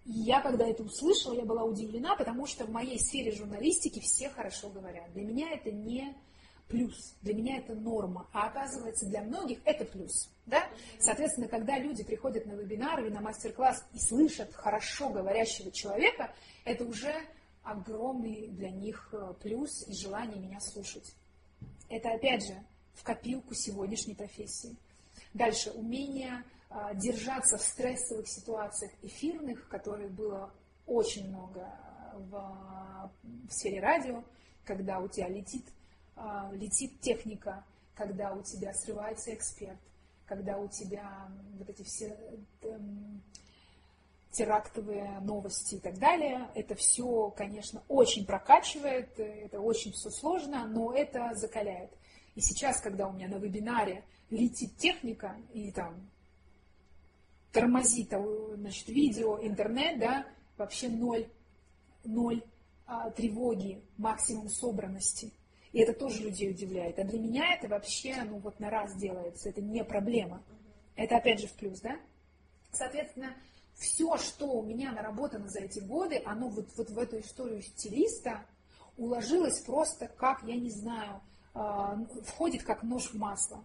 И 0.05 0.11
я, 0.11 0.41
когда 0.41 0.67
это 0.67 0.83
услышала, 0.83 1.33
я 1.33 1.45
была 1.45 1.63
удивлена, 1.63 2.15
потому 2.15 2.45
что 2.47 2.65
в 2.65 2.71
моей 2.71 2.99
сфере 2.99 3.31
журналистики 3.31 3.99
все 3.99 4.29
хорошо 4.29 4.69
говорят. 4.69 5.11
Для 5.13 5.23
меня 5.23 5.51
это 5.51 5.71
не 5.71 6.15
плюс, 6.67 7.15
для 7.21 7.33
меня 7.33 7.57
это 7.57 7.73
норма, 7.73 8.27
а 8.31 8.47
оказывается 8.47 9.05
для 9.07 9.21
многих 9.23 9.59
это 9.65 9.85
плюс. 9.85 10.29
Да? 10.45 10.63
Соответственно, 10.99 11.47
когда 11.47 11.77
люди 11.77 12.03
приходят 12.03 12.45
на 12.45 12.53
вебинар 12.53 13.01
или 13.01 13.09
на 13.09 13.21
мастер-класс 13.21 13.85
и 13.93 13.99
слышат 13.99 14.53
хорошо 14.53 15.09
говорящего 15.09 15.71
человека, 15.71 16.33
это 16.63 16.85
уже 16.85 17.13
огромный 17.63 18.47
для 18.47 18.69
них 18.69 19.09
э, 19.11 19.33
плюс 19.41 19.87
и 19.87 19.93
желание 19.93 20.39
меня 20.39 20.59
слушать. 20.59 21.15
Это, 21.89 22.11
опять 22.11 22.45
же, 22.45 22.63
в 22.93 23.03
копилку 23.03 23.53
сегодняшней 23.53 24.15
профессии. 24.15 24.77
Дальше, 25.33 25.71
умение 25.71 26.43
а, 26.69 26.93
держаться 26.93 27.57
в 27.57 27.61
стрессовых 27.61 28.27
ситуациях 28.27 28.91
эфирных, 29.01 29.67
которых 29.67 30.11
было 30.11 30.53
очень 30.85 31.27
много 31.29 31.67
в, 32.13 33.11
в 33.49 33.51
сфере 33.51 33.79
радио, 33.79 34.23
когда 34.65 34.99
у 34.99 35.07
тебя 35.07 35.29
летит, 35.29 35.65
а, 36.15 36.51
летит 36.53 36.99
техника, 37.01 37.65
когда 37.95 38.33
у 38.33 38.43
тебя 38.43 38.73
срывается 38.73 39.33
эксперт, 39.33 39.79
когда 40.25 40.57
у 40.57 40.67
тебя 40.67 41.27
вот 41.57 41.69
эти 41.69 41.83
все 41.83 42.15
терактовые 44.31 45.19
новости 45.21 45.75
и 45.75 45.79
так 45.79 45.97
далее. 45.97 46.49
Это 46.55 46.75
все, 46.75 47.31
конечно, 47.31 47.83
очень 47.87 48.25
прокачивает, 48.25 49.19
это 49.19 49.59
очень 49.59 49.91
все 49.91 50.09
сложно, 50.09 50.67
но 50.67 50.93
это 50.93 51.33
закаляет. 51.33 51.91
И 52.35 52.41
сейчас, 52.41 52.79
когда 52.79 53.07
у 53.07 53.13
меня 53.13 53.27
на 53.27 53.35
вебинаре 53.35 54.03
летит 54.29 54.77
техника 54.77 55.35
и 55.53 55.71
там 55.71 56.09
тормозит 57.51 58.13
значит, 58.55 58.87
видео, 58.87 59.39
интернет, 59.41 59.99
да, 59.99 60.27
вообще 60.57 60.89
ноль, 60.89 61.27
ноль 62.03 62.43
а, 62.85 63.09
тревоги, 63.09 63.81
максимум 63.97 64.49
собранности. 64.49 65.33
И 65.71 65.79
это 65.79 65.93
тоже 65.93 66.23
людей 66.23 66.51
удивляет. 66.51 66.97
А 66.99 67.03
для 67.03 67.19
меня 67.19 67.53
это 67.55 67.67
вообще, 67.67 68.23
ну 68.23 68.37
вот 68.39 68.59
на 68.59 68.69
раз 68.69 68.95
делается, 68.95 69.49
это 69.49 69.61
не 69.61 69.83
проблема. 69.83 70.43
Это 70.95 71.17
опять 71.17 71.39
же 71.39 71.47
в 71.47 71.53
плюс, 71.53 71.79
да? 71.81 71.99
Соответственно, 72.71 73.35
все, 73.79 74.17
что 74.17 74.45
у 74.45 74.63
меня 74.63 74.91
наработано 74.91 75.47
за 75.47 75.61
эти 75.61 75.79
годы, 75.79 76.21
оно 76.25 76.49
вот, 76.49 76.67
вот 76.75 76.89
в 76.89 76.99
эту 76.99 77.19
историю 77.19 77.61
стилиста 77.61 78.45
уложилось 78.97 79.61
просто 79.61 80.07
как, 80.07 80.43
я 80.43 80.55
не 80.55 80.69
знаю, 80.69 81.21
э, 81.55 81.59
входит 82.25 82.63
как 82.63 82.83
нож 82.83 83.11
в 83.11 83.13
масло. 83.15 83.63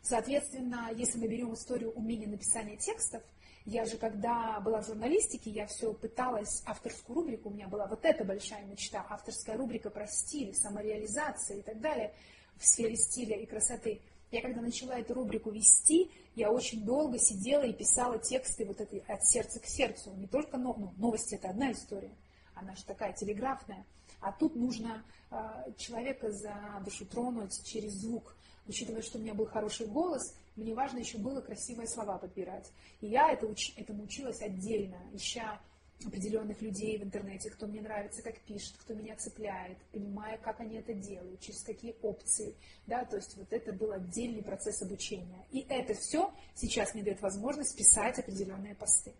Соответственно, 0.00 0.90
если 0.94 1.18
мы 1.18 1.26
берем 1.26 1.52
историю 1.54 1.90
умения 1.92 2.28
написания 2.28 2.76
текстов, 2.76 3.22
я 3.64 3.84
же, 3.84 3.98
когда 3.98 4.60
была 4.60 4.80
в 4.80 4.86
журналистике, 4.86 5.50
я 5.50 5.66
все 5.66 5.92
пыталась, 5.92 6.62
авторскую 6.64 7.16
рубрику, 7.16 7.50
у 7.50 7.52
меня 7.52 7.68
была 7.68 7.86
вот 7.86 8.04
эта 8.04 8.24
большая 8.24 8.64
мечта, 8.64 9.04
авторская 9.10 9.56
рубрика 9.56 9.90
про 9.90 10.06
стиль, 10.06 10.54
самореализация 10.54 11.58
и 11.58 11.62
так 11.62 11.80
далее 11.80 12.14
в 12.56 12.64
сфере 12.64 12.96
стиля 12.96 13.36
и 13.36 13.44
красоты. 13.44 14.00
Я 14.30 14.42
когда 14.42 14.60
начала 14.60 14.98
эту 14.98 15.14
рубрику 15.14 15.50
вести, 15.50 16.10
я 16.34 16.50
очень 16.50 16.84
долго 16.84 17.18
сидела 17.18 17.62
и 17.62 17.72
писала 17.72 18.18
тексты 18.18 18.64
вот 18.66 18.80
этой 18.80 19.00
от 19.08 19.24
сердца 19.24 19.58
к 19.58 19.66
сердцу. 19.66 20.12
Не 20.16 20.26
только 20.26 20.58
ну, 20.58 20.92
новости, 20.98 21.34
это 21.34 21.48
одна 21.48 21.72
история, 21.72 22.14
она 22.54 22.74
же 22.74 22.84
такая 22.84 23.12
телеграфная. 23.14 23.84
А 24.20 24.32
тут 24.32 24.54
нужно 24.54 25.02
э, 25.30 25.72
человека 25.76 26.30
за 26.30 26.54
душу 26.84 27.06
тронуть 27.06 27.64
через 27.64 27.92
звук. 27.94 28.36
Учитывая, 28.66 29.00
что 29.00 29.18
у 29.18 29.20
меня 29.22 29.32
был 29.32 29.46
хороший 29.46 29.86
голос, 29.86 30.34
мне 30.56 30.74
важно 30.74 30.98
еще 30.98 31.16
было 31.18 31.40
красивые 31.40 31.88
слова 31.88 32.18
подбирать. 32.18 32.70
И 33.00 33.06
я 33.06 33.32
это 33.32 33.46
уч, 33.46 33.72
этому 33.76 34.02
училась 34.02 34.42
отдельно, 34.42 34.98
ища 35.14 35.58
определенных 36.04 36.62
людей 36.62 36.98
в 36.98 37.02
интернете, 37.02 37.50
кто 37.50 37.66
мне 37.66 37.80
нравится, 37.80 38.22
как 38.22 38.38
пишет, 38.40 38.76
кто 38.78 38.94
меня 38.94 39.16
цепляет, 39.16 39.78
понимая, 39.92 40.38
как 40.38 40.60
они 40.60 40.76
это 40.76 40.94
делают, 40.94 41.40
через 41.40 41.62
какие 41.62 41.96
опции. 42.02 42.54
Да, 42.86 43.04
то 43.04 43.16
есть 43.16 43.36
вот 43.36 43.52
это 43.52 43.72
был 43.72 43.92
отдельный 43.92 44.42
процесс 44.42 44.80
обучения. 44.82 45.44
И 45.50 45.66
это 45.68 45.94
все 45.94 46.32
сейчас 46.54 46.94
мне 46.94 47.02
дает 47.02 47.20
возможность 47.20 47.76
писать 47.76 48.18
определенные 48.18 48.74
посты. 48.74 49.12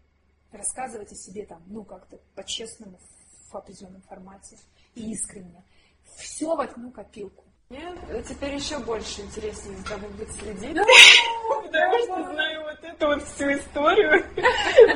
Рассказывать 0.53 1.13
о 1.13 1.17
себе 1.17 1.47
там, 1.47 1.63
ну, 1.67 1.85
как-то 1.85 2.19
по-честному, 2.35 2.99
в 3.51 3.57
определенном 3.57 4.03
формате 4.03 4.57
и 4.95 5.13
искренне. 5.13 5.65
Все 6.17 6.55
в 6.55 6.61
одну 6.61 6.91
копилку. 6.91 7.45
Мне 7.71 8.23
теперь 8.27 8.55
еще 8.55 8.79
больше 8.79 9.21
интереснее 9.21 9.77
за 9.77 9.85
тобой 9.85 10.09
будет 10.09 10.33
следить. 10.37 10.75
Потому 11.63 11.99
что 11.99 12.33
знаю 12.33 12.63
вот 12.63 12.83
эту 12.83 13.07
вот 13.09 13.23
всю 13.25 13.53
историю. 13.53 14.25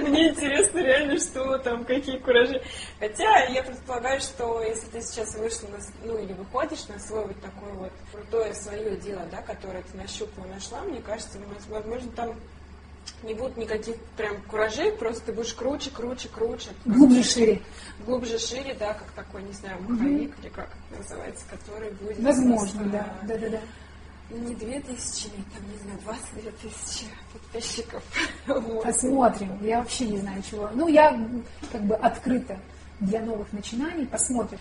Мне 0.00 0.30
интересно 0.30 0.78
реально, 0.78 1.18
что 1.18 1.58
там, 1.58 1.84
какие 1.84 2.16
куражи. 2.16 2.62
Хотя 2.98 3.44
я 3.44 3.62
предполагаю, 3.62 4.18
что 4.22 4.62
если 4.62 4.86
ты 4.86 5.02
сейчас 5.02 5.34
вышла, 5.34 5.68
на, 5.68 5.78
ну 6.02 6.16
или 6.16 6.32
выходишь 6.32 6.88
на 6.88 6.98
свой 6.98 7.26
вот 7.26 7.38
такое 7.42 7.72
вот 7.74 7.92
крутое 8.10 8.54
свое 8.54 8.96
дело, 8.96 9.26
да, 9.30 9.42
которое 9.42 9.82
ты 9.82 9.94
нащупала, 9.98 10.46
нашла, 10.46 10.80
мне 10.80 11.02
кажется, 11.02 11.38
возможно, 11.68 12.10
там 12.12 12.40
не 13.22 13.34
будет 13.34 13.56
никаких 13.56 13.96
прям 14.16 14.40
куражей, 14.42 14.92
просто 14.92 15.26
ты 15.26 15.32
будешь 15.32 15.54
круче, 15.54 15.90
круче, 15.90 16.28
круче. 16.28 16.70
Глубже, 16.84 17.22
шире. 17.22 17.62
Глубже, 18.04 18.38
шире, 18.38 18.74
да, 18.78 18.94
как 18.94 19.10
такой, 19.12 19.42
не 19.42 19.52
знаю, 19.52 19.80
маховик 19.82 20.32
угу. 20.32 20.42
или 20.42 20.48
как 20.48 20.68
это 20.90 20.98
называется, 21.00 21.44
который 21.50 21.90
будет... 21.92 22.18
Возможно, 22.20 22.84
да, 22.84 23.16
да, 23.22 23.38
да, 23.38 23.48
да. 23.50 23.60
Не 24.30 24.54
две 24.54 24.80
тысячи, 24.80 25.28
там, 25.28 25.70
не 25.70 25.78
знаю, 25.82 25.98
двадцать 26.04 26.34
две 26.34 26.50
тысячи 26.52 27.04
подписчиков. 27.32 28.02
Посмотрим. 28.82 29.58
Я 29.60 29.80
вообще 29.80 30.06
не 30.06 30.18
знаю 30.18 30.42
чего. 30.42 30.70
Ну, 30.72 30.88
я 30.88 31.18
как 31.70 31.82
бы 31.82 31.94
открыта 31.96 32.58
для 33.00 33.20
новых 33.20 33.52
начинаний. 33.52 34.06
Посмотрим. 34.06 34.58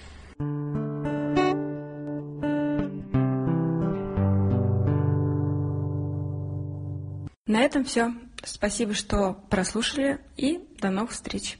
На 7.48 7.64
этом 7.64 7.84
все. 7.86 8.14
Спасибо, 8.43 8.93
что 8.93 9.34
прослушали, 9.49 10.19
и 10.38 10.59
до 10.80 10.89
новых 10.89 11.11
встреч. 11.11 11.57